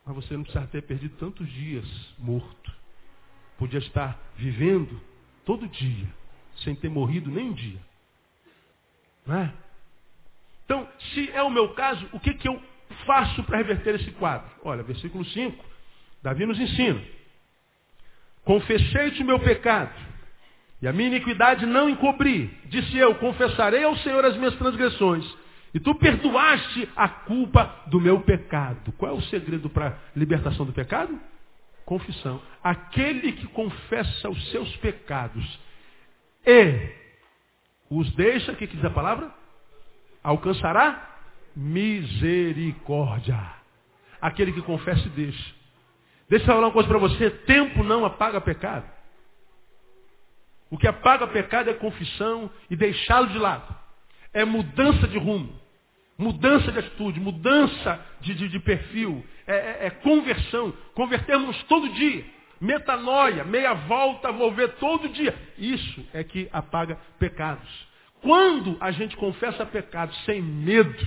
Mas 0.07 0.15
você 0.15 0.37
não 0.37 0.45
precisa 0.45 0.67
ter 0.69 0.83
perdido 0.83 1.17
tantos 1.17 1.49
dias 1.49 1.85
morto. 2.17 2.73
Podia 3.59 3.81
estar 3.81 4.17
vivendo 4.37 5.01
todo 5.45 5.67
dia, 5.67 6.07
sem 6.59 6.77
ter 6.77 6.89
morrido 6.89 7.31
nem 7.31 7.51
um 7.51 7.53
dia. 7.53 7.81
Não 9.27 9.37
é? 9.37 9.53
Então, 10.65 10.89
se 11.13 11.31
é 11.33 11.43
o 11.43 11.51
meu 11.51 11.75
caso, 11.75 12.09
o 12.13 12.21
que, 12.21 12.35
que 12.35 12.49
eu 12.49 12.63
faço 13.05 13.43
para 13.45 13.59
reverter 13.59 13.97
esse 13.97 14.11
quadro? 14.13 14.49
Olha, 14.63 14.83
versículo 14.83 15.25
5. 15.25 15.65
Davi 16.23 16.47
nos 16.47 16.59
ensina. 16.59 17.03
Confessei-te 18.45 19.23
o 19.23 19.27
meu 19.27 19.41
pecado 19.41 19.93
e 20.81 20.87
a 20.87 20.93
minha 20.93 21.09
iniquidade 21.09 21.67
não 21.67 21.89
encobri. 21.89 22.47
Disse 22.67 22.97
eu, 22.97 23.15
confessarei 23.17 23.83
ao 23.83 23.97
Senhor 23.99 24.25
as 24.25 24.37
minhas 24.37 24.55
transgressões. 24.57 25.25
E 25.77 25.79
tu 25.79 25.95
perdoaste 25.95 26.89
a 26.97 27.07
culpa 27.07 27.83
do 27.89 28.01
meu 28.01 28.23
pecado. 28.23 28.93
Qual 28.93 29.13
é 29.13 29.15
o 29.15 29.21
segredo 29.25 29.69
para 29.69 29.89
a 29.89 30.19
libertação 30.19 30.65
do 30.65 30.73
pecado? 30.73 31.21
Confissão. 31.85 32.41
Aquele 32.65 33.33
que 33.33 33.47
confessa 33.49 34.31
os 34.31 34.51
seus 34.53 34.75
pecados 34.79 35.61
e 36.47 36.95
os 37.91 38.11
deixa, 38.15 38.53
o 38.53 38.57
que, 38.57 38.67
diz 38.67 38.83
a 38.87 38.89
palavra? 38.89 39.31
Alcançará 40.23 41.15
misericórdia. 41.55 43.39
Aquele 44.19 44.53
que 44.53 44.63
confessa 44.63 45.07
e 45.07 45.11
deixa. 45.11 45.55
Deixa 46.27 46.45
eu 46.45 46.55
falar 46.55 46.69
uma 46.69 46.73
coisa 46.73 46.89
para 46.89 46.97
você: 46.97 47.29
tempo 47.29 47.85
não 47.85 48.07
apaga 48.07 48.41
pecado. 48.41 48.91
O 50.71 50.79
que 50.79 50.89
apaga 50.89 51.27
pecado 51.27 51.69
é 51.69 51.75
confissão 51.75 52.51
e 52.71 52.77
deixá-lo 52.77 53.29
de 53.29 53.37
lado. 53.37 53.77
É 54.33 54.43
mudança 54.43 55.07
de 55.07 55.19
rumo, 55.19 55.66
mudança 56.19 56.73
de 56.73 56.79
atitude, 56.79 57.21
mudança 57.21 58.01
de, 58.21 58.35
de, 58.35 58.49
de 58.49 58.59
perfil, 58.59 59.25
é, 59.47 59.55
é, 59.55 59.79
é, 59.87 59.91
conversão. 59.91 60.73
Convertermos 60.95 61.63
todo 61.65 61.89
dia. 61.91 62.25
Metanoia, 62.61 63.45
meia 63.45 63.75
volta, 63.75 64.33
volver 64.33 64.75
todo 64.77 65.09
dia. 65.09 65.35
Isso 65.59 66.07
é 66.15 66.25
que 66.25 66.49
apaga 66.53 66.99
pecados. 67.19 67.69
Quando 68.23 68.77
a 68.81 68.91
gente 68.91 69.17
confessa 69.17 69.67
pecado 69.67 70.15
sem 70.25 70.41
medo, 70.41 71.07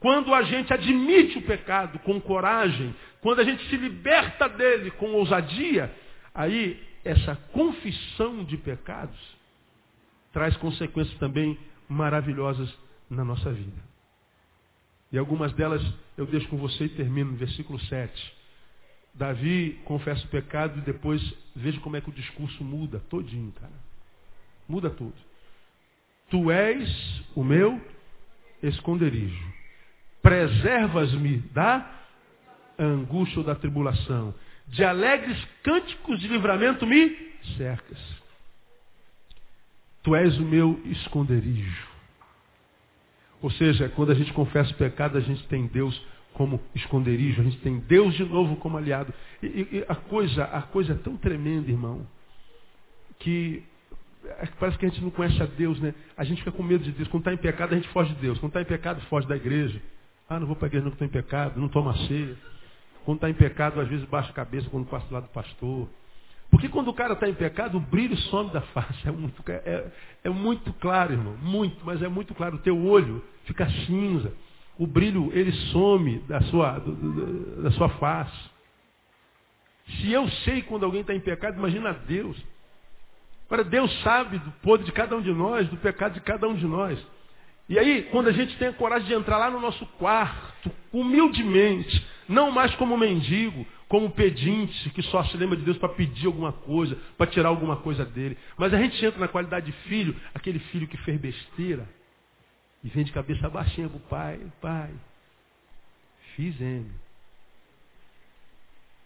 quando 0.00 0.32
a 0.32 0.42
gente 0.42 0.72
admite 0.72 1.38
o 1.38 1.42
pecado 1.42 1.98
com 2.00 2.20
coragem, 2.20 2.94
quando 3.20 3.40
a 3.40 3.44
gente 3.44 3.68
se 3.68 3.76
liberta 3.76 4.48
dele 4.48 4.90
com 4.92 5.12
ousadia, 5.12 5.94
aí 6.34 6.80
essa 7.04 7.36
confissão 7.52 8.44
de 8.44 8.56
pecados 8.56 9.18
traz 10.32 10.56
consequências 10.56 11.18
também 11.18 11.58
maravilhosas 11.88 12.72
na 13.10 13.24
nossa 13.24 13.52
vida. 13.52 13.87
E 15.10 15.18
algumas 15.18 15.52
delas 15.54 15.82
eu 16.16 16.26
deixo 16.26 16.48
com 16.48 16.56
você 16.56 16.84
e 16.84 16.88
termino 16.90 17.32
no 17.32 17.36
versículo 17.36 17.80
7. 17.80 18.38
Davi 19.14 19.80
confessa 19.84 20.24
o 20.24 20.28
pecado 20.28 20.78
e 20.78 20.82
depois 20.82 21.22
veja 21.56 21.80
como 21.80 21.96
é 21.96 22.00
que 22.00 22.10
o 22.10 22.12
discurso 22.12 22.62
muda 22.62 23.00
todinho, 23.08 23.52
cara. 23.52 23.72
Muda 24.68 24.90
tudo. 24.90 25.14
Tu 26.30 26.50
és 26.50 27.22
o 27.34 27.42
meu 27.42 27.80
esconderijo. 28.62 29.54
Preservas-me 30.20 31.38
da 31.52 31.90
angústia 32.78 33.38
ou 33.38 33.44
da 33.44 33.54
tribulação 33.54 34.34
de 34.68 34.84
alegres 34.84 35.42
cânticos 35.62 36.20
de 36.20 36.28
livramento 36.28 36.86
me 36.86 37.16
cercas. 37.56 37.98
Tu 40.02 40.14
és 40.14 40.38
o 40.38 40.42
meu 40.42 40.80
esconderijo. 40.84 41.86
Ou 43.40 43.50
seja, 43.50 43.88
quando 43.90 44.12
a 44.12 44.14
gente 44.14 44.32
confessa 44.32 44.72
o 44.72 44.76
pecado, 44.76 45.16
a 45.16 45.20
gente 45.20 45.46
tem 45.48 45.66
Deus 45.66 46.00
como 46.34 46.60
esconderijo, 46.74 47.40
a 47.40 47.44
gente 47.44 47.58
tem 47.58 47.78
Deus 47.78 48.14
de 48.14 48.24
novo 48.24 48.56
como 48.56 48.76
aliado. 48.76 49.12
E, 49.42 49.46
e 49.46 49.84
a, 49.88 49.94
coisa, 49.94 50.44
a 50.44 50.62
coisa 50.62 50.92
é 50.92 50.96
tão 50.96 51.16
tremenda, 51.16 51.70
irmão, 51.70 52.06
que 53.18 53.62
é 54.24 54.46
parece 54.58 54.76
que 54.76 54.86
a 54.86 54.88
gente 54.88 55.02
não 55.02 55.10
conhece 55.10 55.42
a 55.42 55.46
Deus, 55.46 55.80
né? 55.80 55.94
A 56.16 56.24
gente 56.24 56.38
fica 56.38 56.52
com 56.52 56.62
medo 56.62 56.84
de 56.84 56.92
Deus. 56.92 57.08
Quando 57.08 57.22
está 57.22 57.32
em 57.32 57.36
pecado, 57.36 57.72
a 57.72 57.76
gente 57.76 57.88
foge 57.88 58.14
de 58.14 58.20
Deus. 58.20 58.38
Quando 58.38 58.50
está 58.50 58.60
em 58.60 58.64
pecado, 58.64 59.00
foge 59.02 59.26
da 59.26 59.36
igreja. 59.36 59.80
Ah, 60.28 60.38
não 60.38 60.46
vou 60.46 60.56
para 60.56 60.66
a 60.66 60.68
igreja 60.68 60.84
não 60.84 60.92
estou 60.92 61.06
em 61.06 61.10
pecado, 61.10 61.58
não 61.58 61.68
toma 61.68 61.96
ceia. 62.06 62.36
Quando 63.04 63.16
está 63.18 63.30
em 63.30 63.34
pecado, 63.34 63.80
às 63.80 63.88
vezes 63.88 64.04
baixa 64.06 64.30
a 64.30 64.34
cabeça 64.34 64.68
quando 64.68 64.86
passa 64.86 65.06
do 65.06 65.14
lado 65.14 65.24
do 65.24 65.30
pastor. 65.30 65.88
Porque 66.50 66.68
quando 66.68 66.88
o 66.88 66.94
cara 66.94 67.12
está 67.12 67.28
em 67.28 67.34
pecado, 67.34 67.76
o 67.76 67.80
brilho 67.80 68.16
some 68.16 68.50
da 68.50 68.62
face. 68.62 69.06
É 69.06 69.10
muito, 69.10 69.42
é, 69.48 69.86
é 70.24 70.30
muito 70.30 70.72
claro, 70.74 71.12
irmão. 71.12 71.36
Muito, 71.42 71.84
mas 71.84 72.02
é 72.02 72.08
muito 72.08 72.34
claro. 72.34 72.56
O 72.56 72.60
teu 72.60 72.86
olho 72.86 73.22
fica 73.44 73.68
cinza. 73.86 74.32
O 74.78 74.86
brilho, 74.86 75.30
ele 75.32 75.52
some 75.72 76.20
da 76.20 76.40
sua, 76.42 76.78
da 77.62 77.70
sua 77.72 77.88
face. 77.90 78.50
Se 79.96 80.12
eu 80.12 80.28
sei 80.44 80.62
quando 80.62 80.84
alguém 80.84 81.00
está 81.00 81.14
em 81.14 81.20
pecado, 81.20 81.58
imagina 81.58 81.92
Deus. 81.92 82.36
Agora, 83.46 83.64
Deus 83.64 83.90
sabe 84.02 84.38
do 84.38 84.50
podre 84.62 84.86
de 84.86 84.92
cada 84.92 85.16
um 85.16 85.22
de 85.22 85.32
nós, 85.32 85.68
do 85.68 85.76
pecado 85.78 86.14
de 86.14 86.20
cada 86.20 86.46
um 86.46 86.54
de 86.54 86.66
nós. 86.66 86.98
E 87.68 87.78
aí, 87.78 88.04
quando 88.04 88.28
a 88.28 88.32
gente 88.32 88.56
tem 88.56 88.68
a 88.68 88.72
coragem 88.72 89.08
de 89.08 89.14
entrar 89.14 89.36
lá 89.36 89.50
no 89.50 89.60
nosso 89.60 89.84
quarto, 89.98 90.70
humildemente, 90.92 92.06
não 92.26 92.50
mais 92.50 92.74
como 92.76 92.96
mendigo, 92.96 93.66
como 93.88 94.10
pedinte, 94.10 94.88
que 94.90 95.02
só 95.02 95.22
se 95.24 95.36
lembra 95.36 95.56
de 95.56 95.64
Deus 95.64 95.76
para 95.76 95.90
pedir 95.90 96.26
alguma 96.26 96.52
coisa, 96.52 96.96
para 97.16 97.30
tirar 97.30 97.50
alguma 97.50 97.76
coisa 97.76 98.04
dele. 98.04 98.38
Mas 98.56 98.72
a 98.72 98.78
gente 98.78 99.04
entra 99.04 99.20
na 99.20 99.28
qualidade 99.28 99.66
de 99.66 99.72
filho, 99.88 100.16
aquele 100.34 100.58
filho 100.58 100.88
que 100.88 100.96
fez 100.98 101.20
besteira, 101.20 101.86
e 102.82 102.88
vem 102.88 103.04
de 103.04 103.12
cabeça 103.12 103.48
baixinha 103.50 103.88
para 103.88 103.96
o 103.96 104.00
pai, 104.00 104.40
pai, 104.60 104.90
fiz 106.36 106.58
M. 106.60 106.90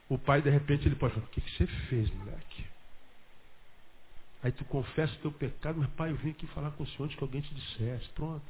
O 0.08 0.18
pai, 0.18 0.42
de 0.42 0.50
repente, 0.50 0.86
ele 0.86 0.94
pode 0.94 1.14
falar, 1.14 1.26
o 1.26 1.30
que, 1.30 1.40
que 1.40 1.50
você 1.56 1.66
fez, 1.88 2.10
moleque? 2.10 2.71
Aí 4.42 4.50
tu 4.50 4.64
confessa 4.64 5.12
o 5.14 5.18
teu 5.18 5.32
pecado, 5.32 5.78
mas 5.78 5.88
pai, 5.90 6.10
eu 6.10 6.16
vim 6.16 6.30
aqui 6.30 6.46
falar 6.48 6.72
com 6.72 6.82
o 6.82 6.86
senhor 6.86 7.04
antes 7.04 7.16
que 7.16 7.22
alguém 7.22 7.40
te 7.40 7.54
dissesse. 7.54 8.08
Pronto. 8.10 8.42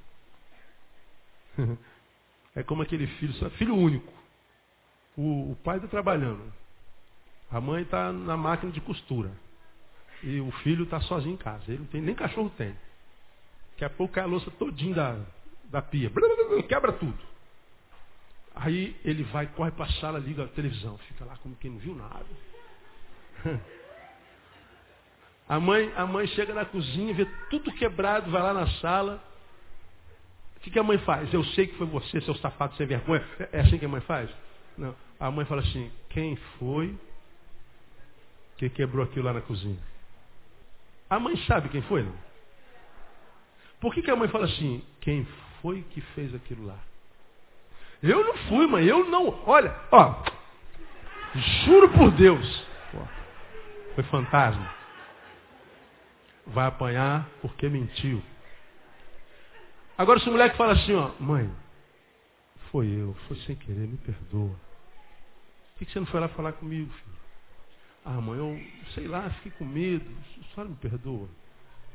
É 2.54 2.62
como 2.62 2.82
aquele 2.82 3.06
filho, 3.06 3.32
só 3.34 3.48
filho 3.52 3.74
único. 3.74 4.12
O, 5.16 5.52
o 5.52 5.56
pai 5.64 5.76
está 5.76 5.88
trabalhando. 5.88 6.52
A 7.50 7.58
mãe 7.62 7.82
está 7.82 8.12
na 8.12 8.36
máquina 8.36 8.70
de 8.70 8.78
costura. 8.78 9.32
E 10.22 10.38
o 10.38 10.50
filho 10.62 10.84
está 10.84 11.00
sozinho 11.00 11.32
em 11.34 11.38
casa. 11.38 11.64
Ele 11.68 11.78
não 11.78 11.86
tem, 11.86 12.02
nem 12.02 12.14
cachorro 12.14 12.50
tem. 12.50 12.76
Daqui 13.70 13.84
a 13.86 13.90
pouco 13.90 14.12
cai 14.12 14.24
a 14.24 14.26
louça 14.26 14.50
todinha 14.50 14.94
da, 14.94 15.20
da 15.70 15.82
pia. 15.82 16.10
Quebra 16.68 16.92
tudo. 16.92 17.18
Aí 18.54 18.94
ele 19.02 19.22
vai, 19.24 19.46
corre 19.46 19.70
para 19.70 19.86
a 19.86 19.92
sala, 19.94 20.18
liga 20.18 20.44
a 20.44 20.48
televisão. 20.48 20.98
Fica 20.98 21.24
lá 21.24 21.36
como 21.38 21.56
quem 21.56 21.70
não 21.70 21.78
viu 21.78 21.94
nada. 21.94 22.26
A 25.52 25.60
mãe, 25.60 25.92
a 25.94 26.06
mãe 26.06 26.26
chega 26.28 26.54
na 26.54 26.64
cozinha, 26.64 27.12
vê 27.12 27.26
tudo 27.50 27.70
quebrado, 27.72 28.30
vai 28.30 28.40
lá 28.40 28.54
na 28.54 28.66
sala. 28.80 29.22
O 30.56 30.60
que, 30.60 30.70
que 30.70 30.78
a 30.78 30.82
mãe 30.82 30.96
faz? 30.96 31.30
Eu 31.34 31.44
sei 31.44 31.66
que 31.66 31.76
foi 31.76 31.86
você, 31.86 32.22
seu 32.22 32.34
safado 32.36 32.74
sem 32.76 32.86
vergonha. 32.86 33.22
É 33.52 33.60
assim 33.60 33.76
que 33.76 33.84
a 33.84 33.88
mãe 33.88 34.00
faz? 34.00 34.30
Não. 34.78 34.96
A 35.20 35.30
mãe 35.30 35.44
fala 35.44 35.60
assim, 35.60 35.92
quem 36.08 36.36
foi 36.58 36.98
que 38.56 38.70
quebrou 38.70 39.04
aquilo 39.04 39.26
lá 39.26 39.34
na 39.34 39.42
cozinha? 39.42 39.76
A 41.10 41.20
mãe 41.20 41.36
sabe 41.46 41.68
quem 41.68 41.82
foi, 41.82 42.02
não? 42.02 42.14
Por 43.78 43.92
que, 43.92 44.00
que 44.00 44.10
a 44.10 44.16
mãe 44.16 44.28
fala 44.28 44.46
assim, 44.46 44.82
quem 45.02 45.28
foi 45.60 45.82
que 45.90 46.00
fez 46.00 46.34
aquilo 46.34 46.64
lá? 46.64 46.78
Eu 48.02 48.24
não 48.24 48.38
fui, 48.48 48.66
mãe, 48.66 48.86
eu 48.86 49.04
não. 49.04 49.38
Olha, 49.46 49.76
ó, 49.90 50.14
juro 51.66 51.90
por 51.90 52.10
Deus. 52.12 52.66
Foi 53.94 54.04
fantasma 54.04 54.81
vai 56.46 56.66
apanhar 56.66 57.28
porque 57.40 57.68
mentiu. 57.68 58.22
Agora 59.96 60.18
se 60.20 60.28
o 60.28 60.32
moleque 60.32 60.56
fala 60.56 60.72
assim, 60.72 60.94
ó, 60.94 61.12
mãe, 61.20 61.50
foi 62.70 62.88
eu, 62.88 63.14
foi 63.28 63.36
sem 63.38 63.54
querer, 63.56 63.86
me 63.86 63.96
perdoa. 63.98 64.54
Por 65.76 65.86
que 65.86 65.92
você 65.92 66.00
não 66.00 66.06
foi 66.06 66.20
lá 66.20 66.28
falar 66.28 66.52
comigo, 66.52 66.90
filho? 66.92 67.16
Ah, 68.04 68.20
mãe, 68.20 68.38
eu 68.38 68.60
sei 68.94 69.06
lá, 69.06 69.30
fiquei 69.30 69.52
com 69.52 69.64
medo, 69.64 70.04
só 70.54 70.64
me 70.64 70.74
perdoa. 70.76 71.28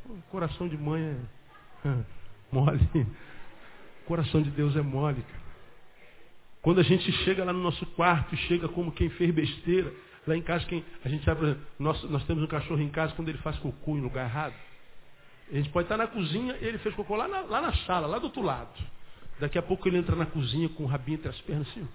O 0.06 0.22
coração 0.32 0.68
de 0.68 0.78
mãe 0.78 1.02
é 1.84 1.89
mole. 2.52 2.88
O 4.04 4.06
coração 4.06 4.41
de 4.41 4.50
Deus 4.52 4.76
é 4.76 4.82
mole, 4.82 5.22
cara. 5.22 5.48
Quando 6.62 6.80
a 6.80 6.84
gente 6.84 7.12
chega 7.24 7.43
lá 7.43 7.54
no 7.54 7.62
nosso 7.62 7.86
quarto, 7.88 8.36
chega 8.36 8.68
como 8.68 8.91
quem 8.91 9.10
fez 9.12 9.34
besteira, 9.34 9.93
Lá 10.28 10.36
em 10.36 10.42
casa, 10.42 10.66
quem, 10.66 10.84
a 11.06 11.10
gente 11.10 11.24
sabe, 11.24 11.58
nós, 11.80 12.04
nós 12.04 12.24
temos 12.26 12.44
um 12.44 12.48
cachorro 12.48 12.82
em 12.82 12.90
casa, 12.90 13.14
quando 13.16 13.30
ele 13.30 13.38
faz 13.38 13.58
cocô 13.60 13.96
em 13.96 14.02
lugar 14.02 14.26
errado, 14.26 14.54
a 15.50 15.56
gente 15.56 15.70
pode 15.70 15.86
estar 15.86 15.96
na 15.96 16.06
cozinha, 16.06 16.58
ele 16.60 16.78
fez 16.80 16.94
cocô 16.94 17.16
lá 17.16 17.30
na, 17.30 17.42
lá 17.42 17.62
na 17.62 17.74
sala, 17.74 18.06
lá 18.06 18.20
do 18.20 18.26
outro 18.26 18.42
lado. 18.42 18.70
Daqui 19.40 19.58
a 19.58 19.62
pouco 19.62 19.88
ele 19.88 19.98
entra 19.98 20.16
na 20.16 20.26
cozinha 20.26 20.68
com 20.68 20.84
o 20.84 20.86
rabinho 20.86 21.16
entre 21.16 21.30
as 21.30 21.40
pernas 21.42 21.68
assim. 21.70 21.88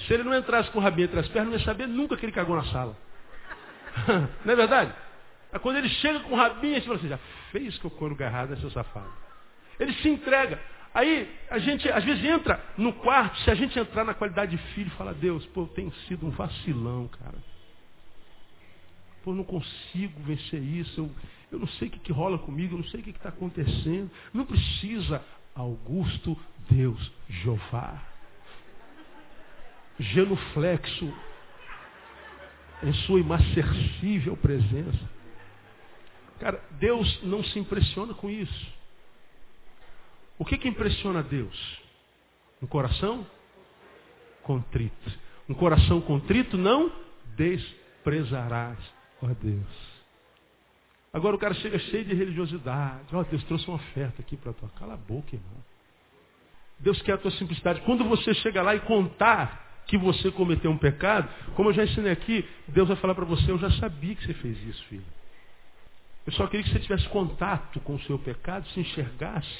Se 0.00 0.12
ele 0.12 0.24
não 0.24 0.34
entrasse 0.34 0.70
com 0.70 0.80
o 0.80 0.82
rabinho 0.82 1.04
entre 1.04 1.20
as 1.20 1.28
pernas, 1.28 1.52
não 1.52 1.58
ia 1.58 1.64
saber 1.64 1.86
nunca 1.86 2.16
que 2.16 2.26
ele 2.26 2.32
cagou 2.32 2.56
na 2.56 2.64
sala. 2.64 2.96
não 4.44 4.52
é 4.52 4.56
verdade? 4.56 4.92
Aí 5.52 5.60
quando 5.60 5.76
ele 5.76 5.88
chega 5.88 6.20
com 6.20 6.34
o 6.34 6.36
rabinho, 6.36 6.74
a 6.74 6.78
gente 6.78 6.86
fala 6.86 6.98
assim, 6.98 7.08
já 7.08 7.18
fez 7.52 7.78
cocô 7.78 8.06
no 8.06 8.10
lugar 8.10 8.28
errado, 8.28 8.50
né, 8.50 8.56
seu 8.56 8.70
safado? 8.70 9.12
Ele 9.78 9.92
se 9.94 10.08
entrega. 10.08 10.60
Aí 10.96 11.30
a 11.50 11.58
gente 11.58 11.86
às 11.90 12.02
vezes 12.02 12.24
entra 12.24 12.58
no 12.78 12.90
quarto, 12.90 13.38
se 13.40 13.50
a 13.50 13.54
gente 13.54 13.78
entrar 13.78 14.02
na 14.02 14.14
qualidade 14.14 14.56
de 14.56 14.62
filho, 14.72 14.90
fala, 14.92 15.12
Deus, 15.12 15.44
pô, 15.48 15.64
eu 15.64 15.66
tenho 15.66 15.92
sido 16.08 16.26
um 16.26 16.30
vacilão, 16.30 17.06
cara. 17.08 17.36
Pô, 19.22 19.32
eu 19.32 19.34
não 19.34 19.44
consigo 19.44 20.18
vencer 20.22 20.62
isso, 20.62 20.98
eu, 20.98 21.10
eu 21.52 21.58
não 21.58 21.68
sei 21.68 21.88
o 21.88 21.90
que, 21.90 21.98
que 21.98 22.12
rola 22.12 22.38
comigo, 22.38 22.74
eu 22.74 22.78
não 22.78 22.86
sei 22.86 23.00
o 23.00 23.02
que 23.02 23.10
está 23.10 23.28
acontecendo. 23.28 24.10
Não 24.32 24.46
precisa, 24.46 25.22
Augusto 25.54 26.34
Deus 26.70 27.12
Jeová. 27.28 28.02
Genuflexo 30.00 31.12
em 32.82 32.94
sua 33.04 33.20
imacercível 33.20 34.34
presença. 34.38 35.10
Cara, 36.40 36.58
Deus 36.80 37.22
não 37.22 37.44
se 37.44 37.58
impressiona 37.58 38.14
com 38.14 38.30
isso. 38.30 38.75
O 40.38 40.44
que, 40.44 40.58
que 40.58 40.68
impressiona 40.68 41.22
Deus? 41.22 41.80
Um 42.62 42.66
coração 42.66 43.26
contrito. 44.42 45.12
Um 45.48 45.54
coração 45.54 46.00
contrito 46.00 46.56
não 46.56 46.92
desprezarás, 47.36 48.78
ó 49.22 49.28
Deus. 49.28 49.96
Agora 51.12 51.34
o 51.34 51.38
cara 51.38 51.54
chega 51.54 51.78
cheio 51.78 52.04
de 52.04 52.14
religiosidade. 52.14 53.04
Ó, 53.14 53.20
oh, 53.20 53.24
Deus 53.24 53.42
trouxe 53.44 53.66
uma 53.68 53.76
oferta 53.76 54.20
aqui 54.20 54.36
para 54.36 54.52
tua. 54.52 54.68
Cala 54.78 54.94
a 54.94 54.98
boca, 54.98 55.34
irmão. 55.34 55.64
Deus 56.78 57.00
quer 57.02 57.12
a 57.12 57.18
tua 57.18 57.30
simplicidade. 57.32 57.80
Quando 57.82 58.04
você 58.04 58.34
chega 58.34 58.60
lá 58.60 58.74
e 58.74 58.80
contar 58.80 59.82
que 59.86 59.96
você 59.96 60.30
cometeu 60.30 60.70
um 60.70 60.76
pecado, 60.76 61.28
como 61.54 61.70
eu 61.70 61.72
já 61.72 61.84
ensinei 61.84 62.12
aqui, 62.12 62.46
Deus 62.68 62.88
vai 62.88 62.96
falar 62.98 63.14
para 63.14 63.24
você, 63.24 63.50
eu 63.50 63.58
já 63.58 63.70
sabia 63.72 64.14
que 64.14 64.26
você 64.26 64.34
fez 64.34 64.62
isso, 64.66 64.84
filho. 64.86 65.04
Eu 66.26 66.32
só 66.32 66.46
queria 66.48 66.64
que 66.64 66.70
você 66.70 66.80
tivesse 66.80 67.08
contato 67.08 67.80
com 67.80 67.94
o 67.94 68.00
seu 68.00 68.18
pecado, 68.18 68.68
se 68.68 68.80
enxergasse 68.80 69.58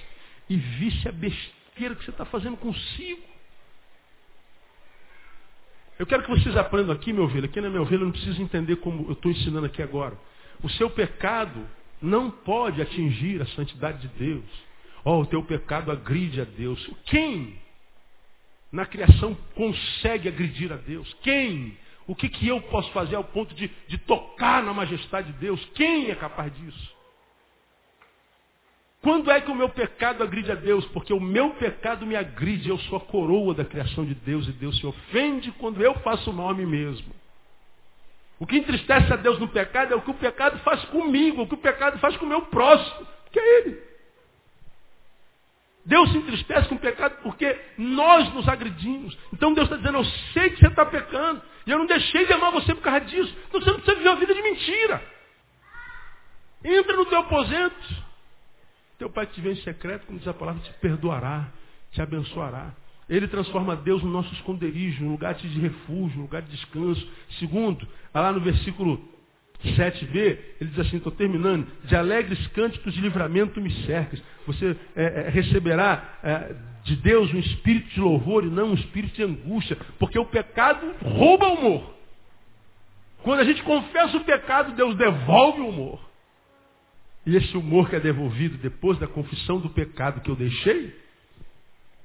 e 0.48 0.56
visse 0.56 1.08
a 1.08 1.12
besteira 1.12 1.94
que 1.94 2.04
você 2.04 2.10
está 2.10 2.24
fazendo 2.24 2.56
consigo. 2.56 3.22
Eu 5.98 6.06
quero 6.06 6.22
que 6.22 6.30
vocês 6.30 6.56
aprendam 6.56 6.94
aqui, 6.94 7.12
meu 7.12 7.24
ovelha. 7.24 7.46
Aqui 7.46 7.60
na 7.60 7.70
minha 7.70 7.82
ovelha 7.82 8.04
não 8.04 8.12
precisa 8.12 8.40
entender 8.40 8.76
como 8.76 9.06
eu 9.08 9.12
estou 9.12 9.30
ensinando 9.30 9.66
aqui 9.66 9.82
agora. 9.82 10.16
O 10.62 10.68
seu 10.70 10.90
pecado 10.90 11.66
não 12.00 12.30
pode 12.30 12.82
atingir 12.82 13.40
a 13.40 13.46
santidade 13.46 14.06
de 14.06 14.08
Deus. 14.08 14.44
Oh, 15.04 15.20
o 15.20 15.26
teu 15.26 15.42
pecado 15.42 15.90
agride 15.90 16.40
a 16.40 16.44
Deus. 16.44 16.84
Quem 17.06 17.58
na 18.70 18.84
criação 18.84 19.34
consegue 19.54 20.28
agredir 20.28 20.72
a 20.72 20.76
Deus? 20.76 21.14
Quem? 21.22 21.76
O 22.06 22.14
que, 22.14 22.28
que 22.28 22.46
eu 22.46 22.60
posso 22.62 22.90
fazer 22.92 23.16
ao 23.16 23.24
ponto 23.24 23.54
de, 23.54 23.70
de 23.88 23.98
tocar 23.98 24.62
na 24.62 24.74
majestade 24.74 25.32
de 25.32 25.38
Deus? 25.38 25.64
Quem 25.74 26.10
é 26.10 26.14
capaz 26.14 26.54
disso? 26.54 26.95
Quando 29.06 29.30
é 29.30 29.40
que 29.40 29.48
o 29.48 29.54
meu 29.54 29.68
pecado 29.68 30.24
agride 30.24 30.50
a 30.50 30.56
Deus? 30.56 30.84
Porque 30.86 31.12
o 31.12 31.20
meu 31.20 31.50
pecado 31.50 32.04
me 32.04 32.16
agride, 32.16 32.70
eu 32.70 32.76
sou 32.76 32.98
a 32.98 33.00
coroa 33.00 33.54
da 33.54 33.64
criação 33.64 34.04
de 34.04 34.16
Deus 34.16 34.48
e 34.48 34.50
Deus 34.50 34.76
se 34.80 34.84
ofende 34.84 35.52
quando 35.60 35.80
eu 35.80 35.94
faço 36.00 36.32
mal 36.32 36.48
a 36.48 36.54
mim 36.54 36.66
mesmo. 36.66 37.14
O 38.36 38.44
que 38.44 38.56
entristece 38.56 39.12
a 39.12 39.14
Deus 39.14 39.38
no 39.38 39.46
pecado 39.46 39.92
é 39.92 39.96
o 39.96 40.02
que 40.02 40.10
o 40.10 40.14
pecado 40.14 40.58
faz 40.64 40.84
comigo, 40.86 41.42
o 41.42 41.46
que 41.46 41.54
o 41.54 41.58
pecado 41.58 42.00
faz 42.00 42.16
com 42.16 42.26
o 42.26 42.28
meu 42.28 42.42
próximo, 42.46 43.06
que 43.30 43.38
é 43.38 43.58
Ele. 43.58 43.80
Deus 45.84 46.10
se 46.10 46.18
entristece 46.18 46.68
com 46.68 46.74
o 46.74 46.80
pecado 46.80 47.16
porque 47.22 47.56
nós 47.78 48.34
nos 48.34 48.48
agredimos. 48.48 49.16
Então 49.32 49.54
Deus 49.54 49.66
está 49.68 49.76
dizendo, 49.76 49.98
eu 49.98 50.04
sei 50.32 50.50
que 50.50 50.58
você 50.58 50.66
está 50.66 50.84
pecando, 50.84 51.40
e 51.64 51.70
eu 51.70 51.78
não 51.78 51.86
deixei 51.86 52.26
de 52.26 52.32
amar 52.32 52.50
você 52.50 52.74
por 52.74 52.82
causa 52.82 53.02
disso. 53.02 53.32
Então 53.46 53.60
você 53.60 53.70
não 53.70 53.78
precisa 53.78 53.98
viver 53.98 54.08
uma 54.08 54.16
vida 54.16 54.34
de 54.34 54.42
mentira. 54.42 55.00
Entra 56.64 56.96
no 56.96 57.06
teu 57.06 57.20
aposento. 57.20 58.05
Teu 58.98 59.10
pai 59.10 59.26
te 59.26 59.40
vê 59.40 59.52
em 59.52 59.56
secreto, 59.56 60.06
como 60.06 60.18
diz 60.18 60.26
a 60.26 60.34
palavra, 60.34 60.62
te 60.62 60.72
perdoará, 60.80 61.48
te 61.92 62.00
abençoará. 62.00 62.74
Ele 63.08 63.28
transforma 63.28 63.76
Deus 63.76 64.02
no 64.02 64.10
nosso 64.10 64.32
esconderijo, 64.34 65.04
um 65.04 65.10
lugar 65.10 65.34
de 65.34 65.46
refúgio, 65.60 66.18
um 66.18 66.22
lugar 66.22 66.42
de 66.42 66.50
descanso. 66.50 67.06
Segundo, 67.38 67.86
lá 68.12 68.32
no 68.32 68.40
versículo 68.40 69.00
7b, 69.64 70.38
ele 70.60 70.70
diz 70.70 70.78
assim, 70.80 70.96
estou 70.96 71.12
terminando, 71.12 71.66
de 71.84 71.94
alegres 71.94 72.44
cânticos 72.48 72.94
de 72.94 73.00
livramento 73.00 73.60
me 73.60 73.70
cercas. 73.84 74.20
Você 74.46 74.76
é, 74.96 75.04
é, 75.04 75.28
receberá 75.28 76.18
é, 76.22 76.54
de 76.84 76.96
Deus 76.96 77.32
um 77.32 77.38
espírito 77.38 77.88
de 77.90 78.00
louvor 78.00 78.44
e 78.44 78.48
não 78.48 78.70
um 78.70 78.74
espírito 78.74 79.14
de 79.14 79.22
angústia, 79.22 79.76
porque 79.98 80.18
o 80.18 80.24
pecado 80.24 80.94
rouba 81.02 81.48
o 81.48 81.54
humor. 81.54 81.94
Quando 83.22 83.40
a 83.40 83.44
gente 83.44 83.62
confessa 83.62 84.16
o 84.16 84.24
pecado, 84.24 84.72
Deus 84.74 84.96
devolve 84.96 85.60
o 85.60 85.68
humor. 85.68 86.05
E 87.26 87.34
esse 87.34 87.56
humor 87.56 87.90
que 87.90 87.96
é 87.96 88.00
devolvido 88.00 88.56
depois 88.58 88.98
da 89.00 89.08
confissão 89.08 89.58
do 89.58 89.68
pecado 89.68 90.20
que 90.20 90.30
eu 90.30 90.36
deixei, 90.36 90.94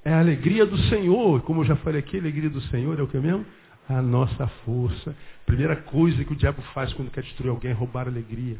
é 0.04 0.12
a 0.12 0.18
alegria 0.18 0.66
do 0.66 0.76
Senhor. 0.88 1.40
Como 1.42 1.60
eu 1.60 1.64
já 1.64 1.76
falei 1.76 2.00
aqui, 2.00 2.16
a 2.16 2.20
alegria 2.20 2.50
do 2.50 2.60
Senhor 2.62 2.98
é 2.98 3.02
o 3.02 3.06
que 3.06 3.16
mesmo? 3.18 3.46
A 3.88 4.02
nossa 4.02 4.48
força. 4.64 5.16
Primeira 5.46 5.76
coisa 5.76 6.24
que 6.24 6.32
o 6.32 6.36
diabo 6.36 6.60
faz 6.74 6.92
quando 6.94 7.12
quer 7.12 7.22
destruir 7.22 7.50
alguém 7.50 7.70
é 7.70 7.74
roubar 7.74 8.08
a 8.08 8.10
alegria. 8.10 8.56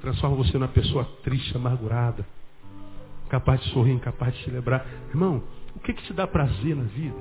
Transforma 0.00 0.36
você 0.36 0.54
numa 0.54 0.68
pessoa 0.68 1.04
triste, 1.22 1.56
amargurada. 1.56 2.26
Incapaz 3.26 3.60
de 3.60 3.70
sorrir, 3.70 3.92
incapaz 3.92 4.34
de 4.34 4.44
celebrar. 4.44 4.84
Irmão, 5.10 5.42
o 5.76 5.78
que, 5.78 5.92
que 5.92 6.02
te 6.02 6.12
dá 6.12 6.26
prazer 6.26 6.74
na 6.74 6.82
vida? 6.82 7.16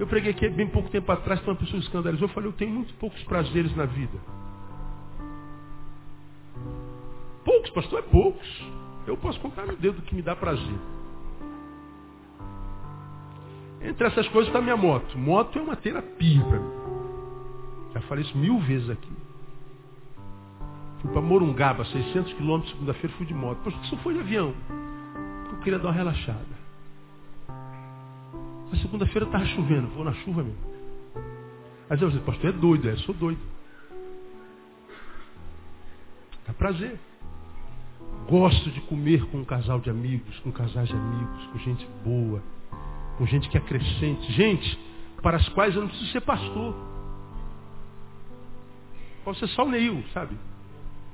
Eu 0.00 0.06
preguei 0.06 0.30
aqui 0.30 0.48
bem 0.48 0.66
pouco 0.68 0.88
tempo 0.88 1.12
atrás 1.12 1.46
uma 1.46 1.54
pessoa 1.54 1.80
escandalizou. 1.80 2.28
Eu 2.28 2.32
falei, 2.32 2.48
eu 2.48 2.54
tenho 2.54 2.72
muito 2.72 2.94
poucos 2.94 3.22
prazeres 3.24 3.76
na 3.76 3.84
vida. 3.84 4.18
Poucos, 7.44 7.70
pastor, 7.70 7.98
é 8.00 8.02
poucos. 8.02 8.64
Eu 9.06 9.16
posso 9.16 9.40
contar 9.40 9.66
no 9.66 9.76
dedo 9.76 10.00
que 10.02 10.14
me 10.14 10.22
dá 10.22 10.36
prazer. 10.36 10.78
Entre 13.80 14.06
essas 14.06 14.28
coisas 14.28 14.48
está 14.48 14.60
minha 14.60 14.76
moto. 14.76 15.18
Moto 15.18 15.58
é 15.58 15.62
uma 15.62 15.76
terapia 15.76 16.44
para 16.44 16.58
mim. 16.58 16.82
Já 17.94 18.00
falei 18.02 18.24
isso 18.24 18.36
mil 18.38 18.58
vezes 18.60 18.88
aqui. 18.88 19.12
Fui 21.00 21.10
para 21.10 21.20
Morungaba, 21.20 21.84
600 21.84 22.32
quilômetros, 22.34 22.72
segunda-feira 22.72 23.16
fui 23.16 23.26
de 23.26 23.34
moto. 23.34 23.58
Poxa, 23.64 23.76
que 23.78 23.88
só 23.88 23.96
foi 23.98 24.14
de 24.14 24.20
avião? 24.20 24.54
Eu 25.50 25.58
queria 25.58 25.78
dar 25.78 25.88
uma 25.88 25.94
relaxada. 25.94 26.62
Na 28.70 28.78
segunda-feira 28.78 29.26
estava 29.26 29.44
chovendo, 29.46 29.88
vou 29.88 30.04
na 30.04 30.14
chuva 30.14 30.44
mesmo. 30.44 30.72
Aí 31.90 32.00
eu 32.00 32.08
disse, 32.08 32.22
pastor, 32.22 32.50
é 32.50 32.52
doido, 32.52 32.88
é, 32.88 32.96
sou 32.98 33.14
doido. 33.14 33.40
Dá 36.46 36.54
prazer. 36.54 36.98
Gosto 38.32 38.70
de 38.70 38.80
comer 38.80 39.26
com 39.26 39.40
um 39.40 39.44
casal 39.44 39.78
de 39.78 39.90
amigos, 39.90 40.38
com 40.38 40.50
casais 40.50 40.88
de 40.88 40.94
amigos, 40.94 41.44
com 41.52 41.58
gente 41.58 41.86
boa, 42.02 42.42
com 43.18 43.26
gente 43.26 43.46
que 43.50 43.58
acrescente. 43.58 44.32
Gente 44.32 44.78
para 45.20 45.36
as 45.36 45.46
quais 45.50 45.74
eu 45.74 45.82
não 45.82 45.88
preciso 45.88 46.12
ser 46.12 46.22
pastor. 46.22 46.74
Pode 49.22 49.38
ser 49.38 49.48
só 49.48 49.66
o 49.66 49.68
Neil, 49.68 50.02
sabe? 50.14 50.34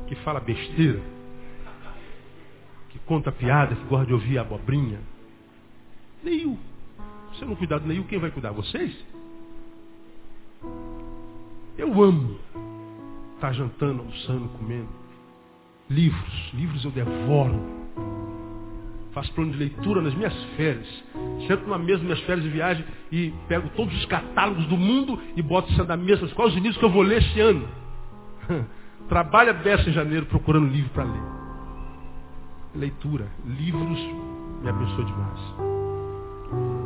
Que 0.07 0.15
fala 0.15 0.39
besteira, 0.39 1.03
que 2.91 3.01
conta 3.01 3.33
piada, 3.33 3.75
que 3.75 3.85
gosta 3.87 4.07
de 4.07 4.13
ouvir 4.13 4.39
abobrinha. 4.39 5.01
Neil. 6.23 6.57
Se 7.35 7.43
eu 7.43 7.49
não 7.49 7.57
cuidar 7.57 7.79
do 7.79 7.89
Neil, 7.89 8.05
quem 8.05 8.21
vai 8.21 8.31
cuidar? 8.31 8.53
Vocês? 8.53 8.97
Eu 11.77 12.01
amo 12.01 12.39
estar 13.35 13.53
jantando, 13.55 14.03
almoçando, 14.03 14.49
comendo. 14.51 15.08
Livros, 15.91 16.51
livros 16.53 16.85
eu 16.85 16.91
devoro. 16.91 17.79
Faço 19.13 19.33
plano 19.33 19.53
de 19.53 19.59
leitura 19.59 20.03
nas 20.03 20.15
minhas 20.15 20.35
férias. 20.57 20.87
Sento 21.47 21.63
numa 21.65 21.79
mesa 21.79 21.99
nas 21.99 22.03
minhas 22.03 22.21
férias 22.21 22.45
de 22.45 22.51
viagem 22.51 22.85
e 23.11 23.33
pego 23.49 23.71
todos 23.71 23.97
os 23.97 24.05
catálogos 24.05 24.67
do 24.67 24.77
mundo 24.77 25.19
e 25.35 25.41
boto 25.41 25.73
isso 25.73 25.83
na 25.85 25.97
mesa. 25.97 26.29
Quais 26.35 26.53
os 26.53 26.57
livros 26.57 26.77
que 26.77 26.85
eu 26.85 26.91
vou 26.91 27.03
ler 27.03 27.23
esse 27.23 27.41
ano? 27.41 27.67
Trabalha 29.09 29.55
dessa 29.55 29.89
em 29.89 29.93
janeiro 29.93 30.27
procurando 30.27 30.69
livro 30.69 30.91
para 30.91 31.05
ler. 31.05 31.23
Leitura, 32.75 33.27
livros 33.47 33.99
me 34.63 34.69
abençoa 34.69 35.05
demais. 35.05 35.41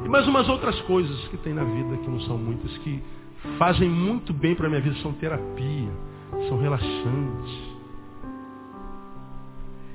E 0.04 0.08
mais 0.08 0.28
umas 0.28 0.48
outras 0.48 0.80
coisas 0.82 1.26
que 1.28 1.36
tem 1.38 1.52
na 1.52 1.64
vida, 1.64 1.96
que 1.96 2.08
não 2.08 2.20
são 2.20 2.38
muitas, 2.38 2.78
que 2.78 3.02
fazem 3.58 3.88
muito 3.88 4.32
bem 4.32 4.54
para 4.54 4.66
a 4.66 4.70
minha 4.70 4.80
vida, 4.80 4.94
são 5.02 5.12
terapia, 5.14 5.90
são 6.48 6.60
relaxantes. 6.60 7.71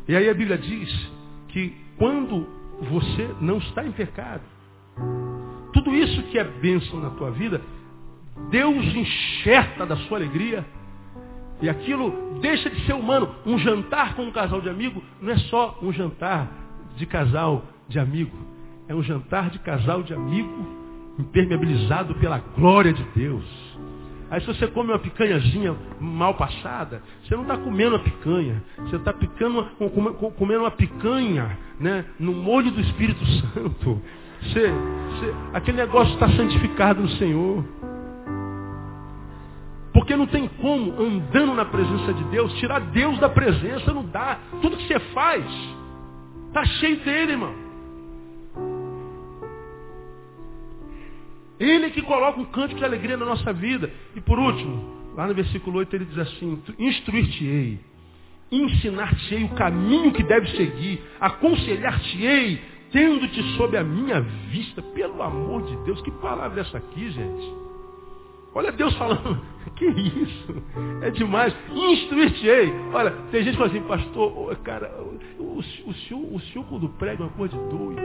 E 0.08 0.16
aí 0.16 0.30
a 0.30 0.34
Bíblia 0.34 0.58
diz 0.58 1.12
que 1.50 1.76
quando 1.98 2.48
você 2.90 3.30
não 3.42 3.58
está 3.58 3.86
em 3.86 3.92
pecado, 3.92 4.44
tudo 5.74 5.94
isso 5.94 6.24
que 6.24 6.38
é 6.38 6.44
bênção 6.44 7.00
na 7.00 7.10
tua 7.12 7.32
vida, 7.32 7.62
Deus 8.50 8.86
enxerta 8.96 9.86
da 9.86 9.98
sua 9.98 10.18
alegria. 10.18 10.66
E 11.62 11.68
aquilo 11.68 12.40
deixa 12.40 12.70
de 12.70 12.86
ser 12.86 12.94
humano. 12.94 13.36
Um 13.46 13.58
jantar 13.58 14.16
com 14.16 14.24
um 14.24 14.32
casal 14.32 14.62
de 14.62 14.70
amigo 14.70 15.04
não 15.22 15.34
é 15.34 15.38
só 15.38 15.78
um 15.82 15.92
jantar 15.92 16.48
de 16.96 17.06
casal 17.06 17.66
de 17.88 18.00
amigo. 18.00 18.38
É 18.88 18.96
um 18.96 19.04
jantar 19.04 19.50
de 19.50 19.60
casal 19.60 20.04
de 20.04 20.14
amigo 20.14 20.78
impermeabilizado 21.20 22.16
pela 22.16 22.38
glória 22.38 22.94
de 22.94 23.04
Deus. 23.16 23.46
Aí 24.30 24.42
se 24.42 24.48
você 24.48 24.68
come 24.68 24.92
uma 24.92 25.00
picanhazinha 25.00 25.76
mal 26.00 26.34
passada, 26.34 27.02
você 27.24 27.36
não 27.36 27.44
está 27.44 27.58
comendo 27.58 27.96
a 27.96 28.00
picanha. 28.00 28.62
Você 28.80 28.98
está 28.98 29.14
comendo 30.38 30.64
uma 30.64 30.72
picanha 30.72 31.58
né, 31.80 32.06
no 32.20 32.34
molho 32.34 32.72
do 32.72 32.82
Espírito 32.82 33.26
Santo. 33.54 34.02
Você, 34.42 34.70
você, 34.70 35.34
aquele 35.54 35.78
negócio 35.78 36.14
está 36.14 36.30
santificado 36.30 37.02
no 37.02 37.10
Senhor. 37.12 37.64
Porque 39.94 40.16
não 40.16 40.28
tem 40.28 40.48
como, 40.62 41.02
andando 41.02 41.56
na 41.56 41.66
presença 41.66 42.14
de 42.14 42.24
Deus, 42.26 42.54
tirar 42.60 42.80
Deus 42.80 43.18
da 43.20 43.30
presença, 43.30 43.94
não 43.94 44.06
dá. 44.06 44.38
Tudo 44.62 44.78
que 44.78 44.88
você 44.88 45.00
faz, 45.00 45.44
está 46.50 46.64
cheio 46.66 46.98
dele, 46.98 47.32
irmão. 47.32 47.67
Ele 51.60 51.90
que 51.90 52.02
coloca 52.02 52.40
um 52.40 52.46
canto 52.46 52.76
de 52.76 52.84
alegria 52.84 53.18
na 53.18 53.26
nossa 53.26 53.52
vida. 53.52 53.92
E 54.16 54.22
por 54.22 54.38
último, 54.38 55.14
lá 55.16 55.28
no 55.28 55.34
versículo 55.34 55.80
8 55.80 55.96
ele 55.96 56.06
diz 56.06 56.18
assim, 56.20 56.62
instruir-te-ei, 56.78 57.80
ensinar-te-ei 58.52 59.44
o 59.44 59.50
caminho 59.50 60.12
que 60.12 60.24
deve 60.24 60.48
seguir, 60.56 61.02
aconselhar-te-ei, 61.20 62.62
tendo-te 62.92 63.42
sob 63.56 63.76
a 63.76 63.84
minha 63.84 64.22
vista, 64.22 64.82
pelo 64.82 65.22
amor 65.22 65.64
de 65.64 65.76
Deus, 65.78 66.02
que 66.02 66.12
palavra 66.12 66.60
é 66.60 66.62
essa 66.62 66.78
aqui, 66.78 67.10
gente? 67.12 67.54
Olha 68.54 68.72
Deus 68.72 68.96
falando, 68.96 69.42
que 69.78 69.86
isso? 69.86 70.64
É 71.02 71.10
demais. 71.12 71.56
Instruir-te-ei. 71.72 72.74
Olha, 72.94 73.12
tem 73.32 73.44
gente 73.44 73.54
que 73.54 73.58
fala 73.58 73.70
assim, 73.70 73.82
pastor, 73.82 74.56
cara, 74.58 74.92
o, 75.40 75.44
o, 75.44 75.60
o 75.60 76.40
senhor 76.40 76.66
quando 76.68 76.90
prega 76.90 77.24
é 77.24 77.26
uma 77.28 77.34
coisa 77.34 77.56
de 77.56 77.64
doido. 77.70 78.02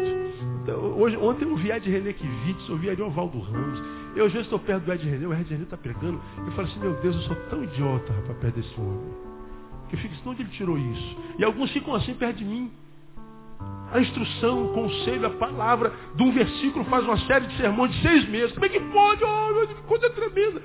Então, 0.63 0.77
hoje, 0.99 1.17
ontem 1.17 1.45
eu 1.45 1.57
vi 1.57 1.71
Ed 1.71 1.91
René 1.91 2.13
Kivitz, 2.13 2.69
eu 2.69 2.77
vi 2.77 2.91
o 2.91 3.11
Valdo 3.11 3.41
Ramos. 3.41 3.83
Eu 4.15 4.27
às 4.27 4.33
vezes 4.33 4.47
estou 4.47 4.59
perto 4.59 4.85
do 4.85 4.93
Ed 4.93 5.09
René, 5.09 5.27
o 5.27 5.33
Ed 5.33 5.49
René 5.49 5.65
está 5.65 5.77
pregando. 5.77 6.21
Eu 6.45 6.53
falo 6.53 6.69
assim, 6.69 6.79
meu 6.79 6.93
Deus, 7.01 7.17
eu 7.17 7.23
sou 7.23 7.37
tão 7.49 7.65
idiota 7.65 8.13
para 8.27 8.35
perto 8.35 8.57
desse 8.57 8.81
homem. 8.81 9.15
Que 9.89 9.97
eu 9.97 10.01
fico 10.01 10.15
assim, 10.15 10.29
onde 10.29 10.43
ele 10.43 10.51
tirou 10.51 10.79
isso? 10.79 11.17
E 11.39 11.45
alguns 11.45 11.71
ficam 11.71 11.95
assim 11.95 12.15
perto 12.15 12.37
de 12.37 12.45
mim. 12.45 12.71
A 13.93 14.01
instrução, 14.01 14.67
o 14.67 14.69
conselho, 14.73 15.27
a 15.27 15.31
palavra 15.31 15.93
de 16.15 16.23
um 16.23 16.33
versículo 16.33 16.85
faz 16.87 17.05
uma 17.05 17.19
série 17.27 17.47
de 17.47 17.57
sermões 17.57 17.93
de 17.93 18.03
seis 18.03 18.29
meses. 18.29 18.53
Como 18.53 18.65
é 18.65 18.69
que 18.69 18.81
pode? 18.81 19.23
Oh, 19.25 19.67
que 19.67 19.75
coisa 19.83 20.11
tremenda. 20.11 20.63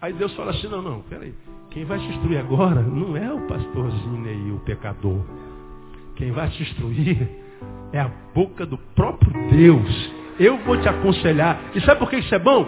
Aí 0.00 0.14
Deus 0.14 0.34
fala 0.34 0.50
assim, 0.52 0.66
não, 0.68 0.80
não, 0.80 1.02
peraí. 1.02 1.34
Quem 1.70 1.84
vai 1.84 1.98
te 1.98 2.06
instruir 2.06 2.40
agora 2.40 2.80
não 2.80 3.16
é 3.16 3.32
o 3.32 3.46
pastorzinho 3.46 4.26
aí, 4.26 4.50
o 4.50 4.58
pecador. 4.60 5.20
Quem 6.16 6.32
vai 6.32 6.48
te 6.48 6.62
instruir 6.62 7.28
é 7.92 8.00
a 8.00 8.10
boca 8.34 8.64
do 8.64 8.78
próprio 8.78 9.32
Deus. 9.50 10.12
Eu 10.38 10.56
vou 10.64 10.80
te 10.80 10.88
aconselhar. 10.88 11.60
E 11.74 11.80
sabe 11.82 12.00
por 12.00 12.08
que 12.08 12.16
isso 12.16 12.34
é 12.34 12.38
bom? 12.38 12.66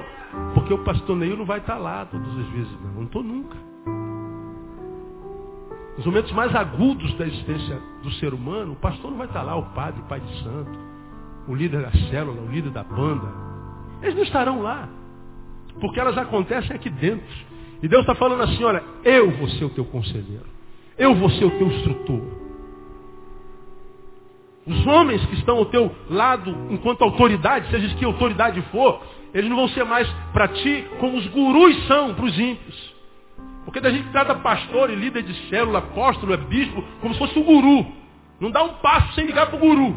Porque 0.52 0.74
o 0.74 0.84
pastor 0.84 1.16
Neil 1.16 1.36
não 1.36 1.46
vai 1.46 1.58
estar 1.58 1.78
lá 1.78 2.04
todas 2.04 2.28
as 2.28 2.48
vezes, 2.48 2.72
não. 2.82 2.92
Não 2.92 3.04
estou 3.04 3.22
nunca. 3.22 3.56
Nos 5.96 6.06
momentos 6.06 6.32
mais 6.32 6.54
agudos 6.54 7.14
da 7.14 7.26
existência 7.26 7.78
do 8.02 8.10
ser 8.12 8.32
humano, 8.34 8.72
o 8.72 8.76
pastor 8.76 9.10
não 9.10 9.18
vai 9.18 9.26
estar 9.26 9.42
lá, 9.42 9.56
o 9.56 9.64
padre, 9.74 10.00
o 10.00 10.04
pai 10.04 10.20
de 10.20 10.42
santo, 10.42 10.78
o 11.48 11.54
líder 11.54 11.82
da 11.82 11.92
célula, 12.10 12.40
o 12.40 12.50
líder 12.50 12.70
da 12.70 12.82
banda. 12.82 13.28
Eles 14.02 14.14
não 14.14 14.22
estarão 14.22 14.62
lá. 14.62 14.88
Porque 15.80 15.98
elas 15.98 16.16
acontecem 16.16 16.74
aqui 16.74 16.90
dentro. 16.90 17.26
E 17.82 17.88
Deus 17.88 18.02
está 18.02 18.14
falando 18.14 18.42
assim, 18.42 18.62
olha, 18.62 18.82
eu 19.04 19.30
vou 19.32 19.48
ser 19.48 19.64
o 19.64 19.70
teu 19.70 19.84
conselheiro. 19.84 20.46
Eu 20.96 21.14
vou 21.14 21.30
ser 21.30 21.44
o 21.44 21.50
teu 21.50 21.66
instrutor. 21.66 22.22
Os 24.64 24.86
homens 24.86 25.24
que 25.26 25.34
estão 25.34 25.58
ao 25.58 25.66
teu 25.66 25.90
lado 26.08 26.56
enquanto 26.70 27.02
autoridade, 27.02 27.68
seja 27.70 27.94
que 27.96 28.04
autoridade 28.04 28.62
for, 28.70 29.02
eles 29.34 29.50
não 29.50 29.56
vão 29.56 29.68
ser 29.68 29.84
mais 29.84 30.08
para 30.32 30.46
ti 30.48 30.86
como 31.00 31.16
os 31.16 31.26
gurus 31.28 31.86
são 31.88 32.14
para 32.14 32.24
os 32.24 32.38
ímpios. 32.38 32.92
Porque 33.64 33.80
da 33.80 33.90
gente 33.90 34.08
trata 34.10 34.34
pastor 34.36 34.90
e 34.90 34.94
líder 34.94 35.22
de 35.22 35.34
célula, 35.48 35.80
apóstolo, 35.80 36.32
é 36.34 36.36
bispo, 36.36 36.84
como 37.00 37.14
se 37.14 37.18
fosse 37.18 37.38
o 37.38 37.44
guru. 37.44 37.86
Não 38.40 38.50
dá 38.50 38.62
um 38.62 38.74
passo 38.74 39.12
sem 39.14 39.26
ligar 39.26 39.46
para 39.46 39.56
o 39.56 39.60
guru. 39.60 39.96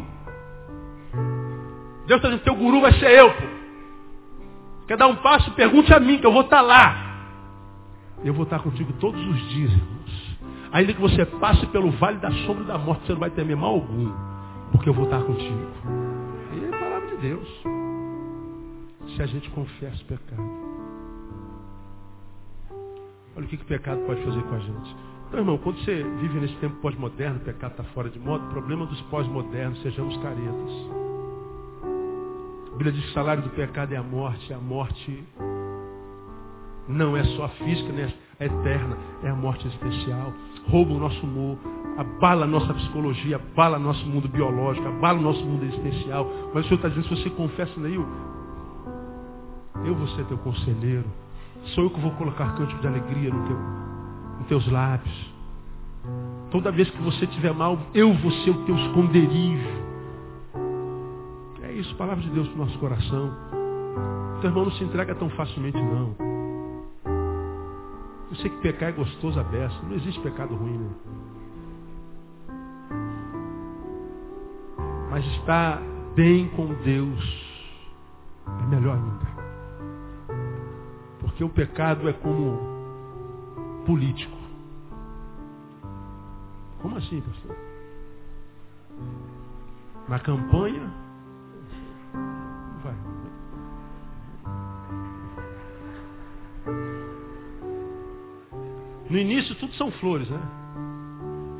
Deus 2.06 2.18
está 2.18 2.28
dizendo, 2.28 2.44
teu 2.44 2.54
guru 2.54 2.80
vai 2.80 2.92
ser 2.94 3.10
eu, 3.10 3.30
pô. 3.32 3.55
Quer 4.86 4.96
dar 4.96 5.08
um 5.08 5.16
passo? 5.16 5.50
Pergunte 5.52 5.92
a 5.92 5.98
mim, 5.98 6.18
que 6.18 6.26
eu 6.26 6.32
vou 6.32 6.42
estar 6.42 6.58
tá 6.58 6.62
lá. 6.62 7.06
Eu 8.24 8.32
vou 8.32 8.44
estar 8.44 8.58
tá 8.58 8.62
contigo 8.62 8.92
todos 8.94 9.20
os 9.20 9.48
dias, 9.50 9.72
irmãos. 9.72 10.38
Ainda 10.72 10.92
que 10.92 11.00
você 11.00 11.24
passe 11.24 11.66
pelo 11.66 11.90
vale 11.92 12.18
da 12.18 12.30
sombra 12.30 12.64
da 12.64 12.78
morte, 12.78 13.06
você 13.06 13.12
não 13.12 13.20
vai 13.20 13.30
temer 13.30 13.56
mal 13.56 13.74
algum. 13.74 14.12
Porque 14.72 14.88
eu 14.88 14.94
vou 14.94 15.04
estar 15.04 15.18
tá 15.18 15.24
contigo. 15.24 15.66
E 16.52 16.64
é 16.64 16.68
a 16.68 16.78
palavra 16.78 17.08
de 17.08 17.16
Deus. 17.16 17.48
Se 19.14 19.22
a 19.22 19.26
gente 19.26 19.48
confessa 19.50 20.02
o 20.02 20.06
pecado. 20.06 20.66
Olha 23.36 23.44
o 23.44 23.48
que, 23.48 23.56
que 23.56 23.64
o 23.64 23.66
pecado 23.66 24.00
pode 24.06 24.22
fazer 24.22 24.42
com 24.42 24.54
a 24.54 24.58
gente. 24.58 24.96
Então, 25.28 25.40
irmão, 25.40 25.58
quando 25.58 25.78
você 25.84 26.02
vive 26.20 26.38
nesse 26.40 26.54
tempo 26.56 26.76
pós-moderno, 26.76 27.36
o 27.36 27.40
pecado 27.40 27.72
está 27.72 27.84
fora 27.92 28.08
de 28.08 28.18
moda, 28.18 28.44
o 28.44 28.48
problema 28.48 28.86
dos 28.86 29.00
pós-modernos, 29.02 29.80
sejamos 29.82 30.16
caretas. 30.18 31.05
A 32.76 32.78
Bíblia 32.78 32.92
diz 32.92 33.04
que 33.04 33.10
o 33.12 33.14
salário 33.14 33.42
do 33.42 33.48
pecado 33.48 33.94
é 33.94 33.96
a 33.96 34.02
morte. 34.02 34.52
A 34.52 34.58
morte 34.58 35.24
não 36.86 37.16
é 37.16 37.24
só 37.24 37.48
física, 37.48 37.90
nem 37.90 38.04
é 38.04 38.44
eterna, 38.44 38.98
é 39.22 39.30
a 39.30 39.34
morte 39.34 39.66
existencial. 39.66 40.30
Rouba 40.68 40.92
o 40.92 40.98
nosso 40.98 41.24
humor, 41.24 41.56
abala 41.96 42.44
a 42.44 42.46
nossa 42.46 42.74
psicologia, 42.74 43.36
abala 43.36 43.78
nosso 43.78 44.04
mundo 44.04 44.28
biológico, 44.28 44.86
abala 44.88 45.18
o 45.18 45.22
nosso 45.22 45.42
mundo 45.42 45.64
existencial. 45.64 46.30
Mas 46.52 46.66
o 46.66 46.68
Senhor 46.68 46.76
está 46.76 46.88
dizendo, 46.90 47.08
se 47.08 47.22
você 47.22 47.30
confessa, 47.30 47.80
Neil, 47.80 48.06
eu 49.82 49.94
vou 49.94 50.08
ser 50.08 50.26
teu 50.26 50.36
conselheiro. 50.36 51.06
Sou 51.74 51.84
eu 51.84 51.90
que 51.90 52.00
vou 52.00 52.10
colocar 52.10 52.56
cântico 52.56 52.78
de 52.78 52.88
alegria 52.88 53.32
no 53.32 53.42
teu, 53.46 53.56
nos 54.38 54.48
teus 54.48 54.70
lábios. 54.70 55.32
Toda 56.50 56.70
vez 56.70 56.90
que 56.90 57.00
você 57.00 57.24
estiver 57.24 57.54
mal, 57.54 57.78
eu 57.94 58.12
vou 58.12 58.30
ser 58.30 58.50
o 58.50 58.64
teu 58.66 58.76
esconderijo 58.76 59.85
isso, 61.78 61.94
palavra 61.96 62.22
de 62.22 62.30
Deus 62.30 62.48
para 62.48 62.56
o 62.62 62.64
nosso 62.64 62.78
coração. 62.78 63.30
Teu 64.40 64.50
irmão 64.50 64.64
não 64.64 64.72
se 64.72 64.84
entrega 64.84 65.14
tão 65.14 65.28
facilmente, 65.30 65.76
não. 65.76 66.14
Eu 68.30 68.36
sei 68.36 68.50
que 68.50 68.56
pecar 68.58 68.88
é 68.88 68.92
gostoso 68.92 69.38
a 69.38 69.44
beça. 69.44 69.74
Não 69.82 69.94
existe 69.94 70.20
pecado 70.20 70.54
ruim, 70.54 70.78
né? 70.78 70.90
Mas 75.10 75.24
estar 75.38 75.80
bem 76.14 76.48
com 76.50 76.66
Deus 76.82 77.46
é 78.46 78.66
melhor 78.66 78.96
ainda. 78.96 79.26
Porque 81.20 81.44
o 81.44 81.48
pecado 81.48 82.08
é 82.08 82.12
como 82.14 82.58
político. 83.86 84.36
Como 86.82 86.96
assim, 86.96 87.20
pastor? 87.20 87.56
Na 90.08 90.18
campanha, 90.18 91.05
No 99.08 99.18
início 99.18 99.54
tudo 99.56 99.72
são 99.74 99.90
flores, 99.92 100.28
né? 100.28 100.40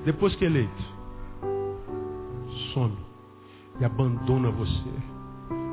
Depois 0.04 0.34
que 0.36 0.44
é 0.44 0.48
eleito, 0.48 0.84
some 2.72 2.96
e 3.80 3.84
abandona 3.84 4.50
você. 4.50 5.16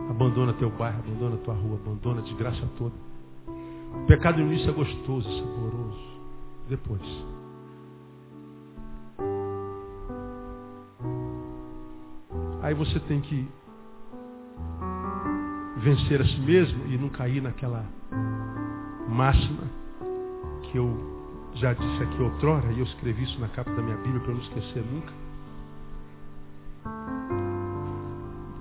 Abandona 0.10 0.54
teu 0.54 0.70
bairro, 0.70 1.00
abandona 1.00 1.38
tua 1.38 1.54
rua, 1.54 1.80
abandona 1.84 2.20
a 2.20 2.24
desgraça 2.24 2.68
toda. 2.78 2.94
O 3.48 4.06
pecado 4.06 4.40
no 4.40 4.48
início 4.48 4.70
é 4.70 4.74
gostoso, 4.74 5.30
saboroso. 5.40 6.14
Depois. 6.68 7.02
Aí 12.62 12.74
você 12.74 13.00
tem 13.02 13.22
que 13.22 13.48
vencer 15.78 16.22
a 16.22 16.26
si 16.26 16.40
mesmo 16.40 16.86
e 16.88 16.98
não 16.98 17.10
cair 17.10 17.42
naquela 17.42 17.86
máxima 19.10 19.64
que 20.64 20.78
eu 20.78 21.13
já 21.56 21.74
disse 21.74 22.04
aqui 22.04 22.22
outrora, 22.22 22.72
e 22.72 22.80
eu 22.80 22.86
escrevi 22.86 23.24
isso 23.24 23.40
na 23.40 23.48
capa 23.50 23.72
da 23.72 23.82
minha 23.82 23.98
Bíblia 23.98 24.20
para 24.20 24.32
eu 24.32 24.36
não 24.36 24.44
esquecer 24.44 24.84
nunca. 24.84 25.14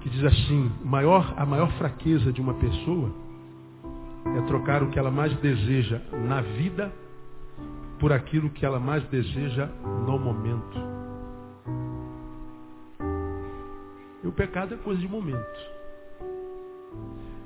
Que 0.00 0.10
diz 0.10 0.24
assim, 0.24 0.72
maior, 0.84 1.34
a 1.36 1.46
maior 1.46 1.70
fraqueza 1.78 2.32
de 2.32 2.40
uma 2.40 2.54
pessoa 2.54 3.10
é 4.36 4.40
trocar 4.42 4.82
o 4.82 4.88
que 4.90 4.98
ela 4.98 5.10
mais 5.10 5.34
deseja 5.38 6.00
na 6.26 6.40
vida 6.40 6.92
por 7.98 8.12
aquilo 8.12 8.50
que 8.50 8.66
ela 8.66 8.80
mais 8.80 9.02
deseja 9.08 9.66
no 10.06 10.18
momento. 10.18 10.78
E 14.22 14.26
o 14.26 14.32
pecado 14.32 14.74
é 14.74 14.76
coisa 14.76 15.00
de 15.00 15.08
momento. 15.08 15.60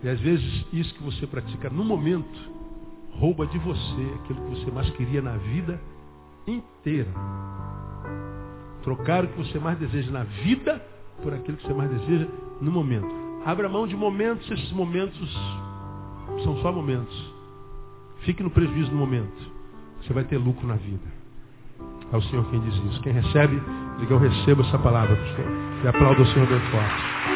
E 0.03 0.09
às 0.09 0.20
vezes 0.20 0.66
isso 0.72 0.94
que 0.94 1.03
você 1.03 1.26
pratica 1.26 1.70
no 1.70 1.84
momento 1.84 2.55
rouba 3.18 3.46
de 3.46 3.58
você 3.58 4.14
aquilo 4.20 4.40
que 4.42 4.60
você 4.60 4.70
mais 4.70 4.88
queria 4.90 5.22
na 5.22 5.36
vida 5.36 5.80
inteira. 6.46 7.10
Trocar 8.82 9.24
o 9.24 9.28
que 9.28 9.38
você 9.38 9.58
mais 9.58 9.78
deseja 9.78 10.10
na 10.10 10.24
vida 10.24 10.80
por 11.22 11.32
aquilo 11.34 11.56
que 11.56 11.66
você 11.66 11.74
mais 11.74 11.90
deseja 11.90 12.28
no 12.60 12.70
momento. 12.70 13.08
Abra 13.44 13.68
mão 13.68 13.86
de 13.86 13.96
momentos, 13.96 14.50
esses 14.50 14.72
momentos 14.72 15.32
são 16.44 16.56
só 16.58 16.72
momentos. 16.72 17.34
Fique 18.20 18.42
no 18.42 18.50
prejuízo 18.50 18.90
no 18.90 18.98
momento. 18.98 19.52
Você 20.02 20.12
vai 20.12 20.24
ter 20.24 20.36
lucro 20.36 20.66
na 20.66 20.76
vida. 20.76 21.16
É 22.12 22.16
o 22.16 22.22
Senhor 22.22 22.44
quem 22.50 22.60
diz 22.60 22.74
isso. 22.74 23.00
Quem 23.02 23.12
recebe, 23.12 23.60
diga 23.98 24.14
eu 24.14 24.18
recebo 24.18 24.62
essa 24.62 24.78
palavra, 24.78 25.16
pastor. 25.16 25.44
E 25.84 25.88
aplauda 25.88 26.22
o 26.22 26.26
Senhor 26.26 26.46
bem 26.46 26.60
forte. 26.70 27.36